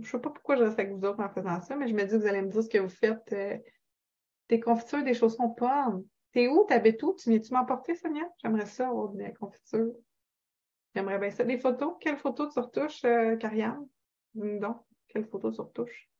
Je 0.00 0.08
sais 0.08 0.18
pas 0.18 0.30
pourquoi 0.30 0.56
je 0.56 0.64
reste 0.64 0.78
avec 0.78 0.92
vous 0.92 1.04
autres 1.04 1.20
en 1.20 1.28
faisant 1.28 1.60
ça, 1.60 1.76
mais 1.76 1.86
je 1.88 1.94
me 1.94 2.04
dis 2.04 2.12
que 2.12 2.16
vous 2.16 2.26
allez 2.26 2.42
me 2.42 2.48
dire 2.48 2.62
ce 2.62 2.68
que 2.68 2.78
vous 2.78 2.88
faites. 2.88 3.32
Euh, 3.32 3.58
des 4.48 4.60
confitures, 4.60 5.02
des 5.02 5.14
chaussons 5.14 5.50
pommes. 5.50 6.04
T'es 6.32 6.48
où? 6.48 6.64
T'habites 6.64 7.02
où? 7.02 7.14
Tu 7.14 7.30
viens-tu 7.30 7.52
m'emporter, 7.52 7.94
Sonia? 7.94 8.24
J'aimerais 8.42 8.66
ça 8.66 8.88
avoir 8.88 9.08
des 9.10 9.32
confitures. 9.34 9.94
J'aimerais 10.94 11.18
bien 11.18 11.30
ça. 11.30 11.44
Des 11.44 11.58
photos? 11.58 11.94
Quelles 12.00 12.16
photos 12.16 12.52
tu 12.52 12.60
retouches, 12.60 13.04
euh, 13.04 13.36
Karianne? 13.36 13.86
Donc, 14.34 14.82
quelles 15.08 15.26
photos 15.26 15.54
tu 15.54 15.60
retouches? 15.60 16.10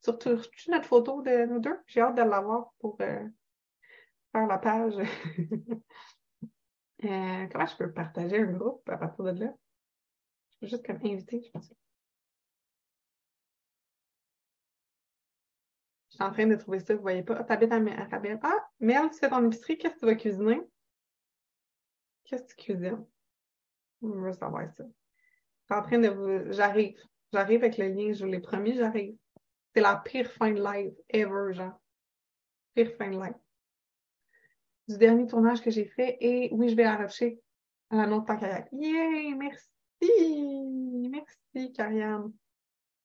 Surtouches-tu 0.00 0.70
notre 0.70 0.86
photo 0.86 1.22
de 1.22 1.46
nous 1.46 1.60
deux? 1.60 1.78
J'ai 1.86 2.00
hâte 2.00 2.16
de 2.16 2.22
l'avoir 2.22 2.72
pour 2.80 2.96
euh, 3.00 3.24
faire 4.32 4.46
la 4.46 4.58
page. 4.58 4.94
euh, 7.04 7.46
comment 7.52 7.66
je 7.66 7.76
peux 7.76 7.92
partager 7.92 8.38
un 8.38 8.52
groupe 8.52 8.88
à 8.88 8.96
partir 8.96 9.24
de 9.24 9.44
là? 9.44 9.54
Juste 10.62 10.86
comme 10.86 11.00
inviter, 11.04 11.42
je 11.44 11.50
pense. 11.50 11.72
Je 16.10 16.16
suis 16.16 16.22
en 16.22 16.30
train 16.30 16.46
de 16.46 16.54
trouver 16.54 16.78
ça, 16.78 16.94
vous 16.94 17.02
voyez 17.02 17.22
pas. 17.22 17.42
T'habites 17.42 17.72
à 17.72 17.78
Rabel. 17.78 18.38
Ah, 18.42 18.68
Mel, 18.80 19.10
tu 19.10 19.18
fais 19.18 19.28
ton 19.28 19.44
épicerie, 19.46 19.78
qu'est-ce 19.78 19.94
que 19.94 20.00
tu 20.00 20.06
vas 20.06 20.14
cuisiner? 20.14 20.60
Qu'est-ce 22.24 22.44
que 22.44 22.48
tu 22.48 22.72
cuisines? 22.72 23.06
Je 24.02 24.08
veux 24.08 24.32
savoir 24.32 24.70
ça. 24.72 24.84
Je 24.84 25.74
suis 25.74 25.80
en 25.80 25.82
train 25.82 25.98
de 25.98 26.08
vous. 26.08 26.52
J'arrive. 26.52 27.00
J'arrive 27.32 27.64
avec 27.64 27.78
le 27.78 27.88
lien, 27.88 28.12
je 28.12 28.24
vous 28.24 28.30
l'ai 28.30 28.40
promis, 28.40 28.76
j'arrive. 28.76 29.16
C'est 29.74 29.80
la 29.80 29.96
pire 29.96 30.30
fin 30.30 30.52
de 30.52 30.62
live 30.62 30.94
ever, 31.08 31.54
genre. 31.54 31.80
Pire 32.74 32.92
fin 32.98 33.10
de 33.10 33.18
live. 33.18 33.34
Du 34.86 34.98
dernier 34.98 35.26
tournage 35.26 35.62
que 35.62 35.70
j'ai 35.70 35.86
fait, 35.86 36.18
et 36.20 36.50
oui, 36.52 36.68
je 36.68 36.76
vais 36.76 36.84
arracher 36.84 37.40
à 37.88 37.96
la 37.96 38.06
note 38.06 38.26
kayak. 38.26 38.68
Yay! 38.72 39.34
Merci! 39.34 39.71
Merci, 40.02 41.72
Karianne. 41.72 42.32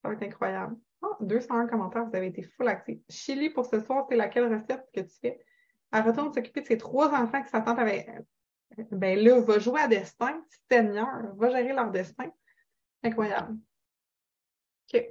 Ça 0.01 0.09
va 0.09 0.13
être 0.13 0.23
incroyable. 0.23 0.77
Oh, 1.01 1.15
201 1.21 1.67
commentaires, 1.67 2.05
vous 2.05 2.15
avez 2.15 2.27
été 2.27 2.43
full 2.43 2.67
actifs. 2.67 2.99
Chili 3.09 3.49
pour 3.49 3.65
ce 3.65 3.79
soir, 3.81 4.05
c'est 4.09 4.15
laquelle 4.15 4.51
recette 4.51 4.87
que 4.93 5.01
tu 5.01 5.15
fais? 5.21 5.39
Elle 5.91 6.03
retourne 6.03 6.33
s'occuper 6.33 6.61
de 6.61 6.65
ses 6.65 6.77
trois 6.77 7.13
enfants 7.13 7.41
qui 7.43 7.49
s'attendent 7.49 7.79
avec. 7.79 8.09
Ben 8.91 9.17
là, 9.19 9.39
va 9.39 9.59
jouer 9.59 9.81
à 9.81 9.87
destin, 9.87 10.43
Seigneur, 10.69 11.35
va 11.35 11.49
gérer 11.49 11.73
leur 11.73 11.91
destin. 11.91 12.29
Incroyable. 13.03 13.57
OK. 14.93 15.05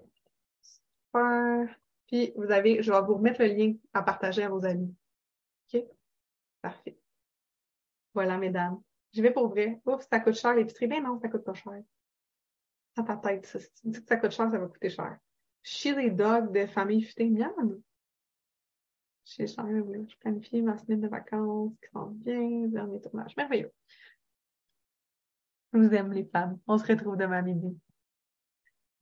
Super. 0.61 1.76
Puis 2.07 2.32
vous 2.37 2.51
avez, 2.51 2.82
je 2.82 2.93
vais 2.93 3.01
vous 3.03 3.14
remettre 3.14 3.43
le 3.43 3.49
lien 3.49 3.74
à 3.95 4.03
partager 4.03 4.43
à 4.43 4.49
vos 4.49 4.64
amis. 4.64 4.95
OK? 5.72 5.82
Parfait. 6.61 6.99
Voilà, 8.12 8.39
mesdames. 8.39 8.80
Je 9.17 9.23
vais 9.23 9.31
pour 9.31 9.49
vrai. 9.49 9.81
Oups, 9.87 10.07
ça 10.11 10.21
coûte 10.21 10.35
cher 10.35 10.55
l'épicerie. 10.55 10.89
Ben 10.89 11.03
non, 11.03 11.19
ça 11.19 11.29
coûte 11.29 11.45
pas 11.45 11.55
cher. 11.55 11.83
À 12.97 13.03
ta 13.03 13.17
tête, 13.17 13.47
ça. 13.47 13.59
Si 13.59 13.73
tu 13.73 13.89
dis 13.89 14.03
que 14.03 14.07
ça 14.07 14.17
coûte 14.19 14.31
cher, 14.31 14.51
ça 14.51 14.59
va 14.59 14.67
coûter 14.67 14.91
cher. 14.91 15.19
Chili 15.62 16.11
dog 16.11 16.53
de 16.53 16.67
famille 16.67 17.03
futée, 17.03 17.31
miam. 17.31 17.81
J'ai 19.25 19.47
je 19.47 20.17
planifie 20.19 20.62
ma 20.62 20.77
semaine 20.77 21.01
de 21.01 21.09
vacances 21.09 21.73
qui 21.83 21.91
s'en 21.91 22.11
vient, 22.25 22.69
dernier 22.69 23.01
tournage. 23.01 23.35
Merveilleux. 23.37 23.73
Je 25.73 25.79
vous 25.79 25.95
aime, 25.95 26.12
les 26.12 26.27
femmes. 26.27 26.61
On 26.67 26.77
se 26.77 26.87
retrouve 26.87 27.17
demain 27.17 27.43
midi. 27.43 27.77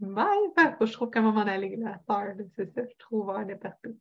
Bye! 0.01 0.53
je 0.81 0.93
trouve 0.93 1.11
comment 1.11 1.33
m'en 1.33 1.43
aller, 1.43 1.77
la 1.77 1.99
sœur, 2.07 2.35
c'est 2.57 2.73
ça, 2.73 2.83
je 2.89 2.97
trouve 2.99 3.33
de 3.47 3.55
partout. 3.55 3.99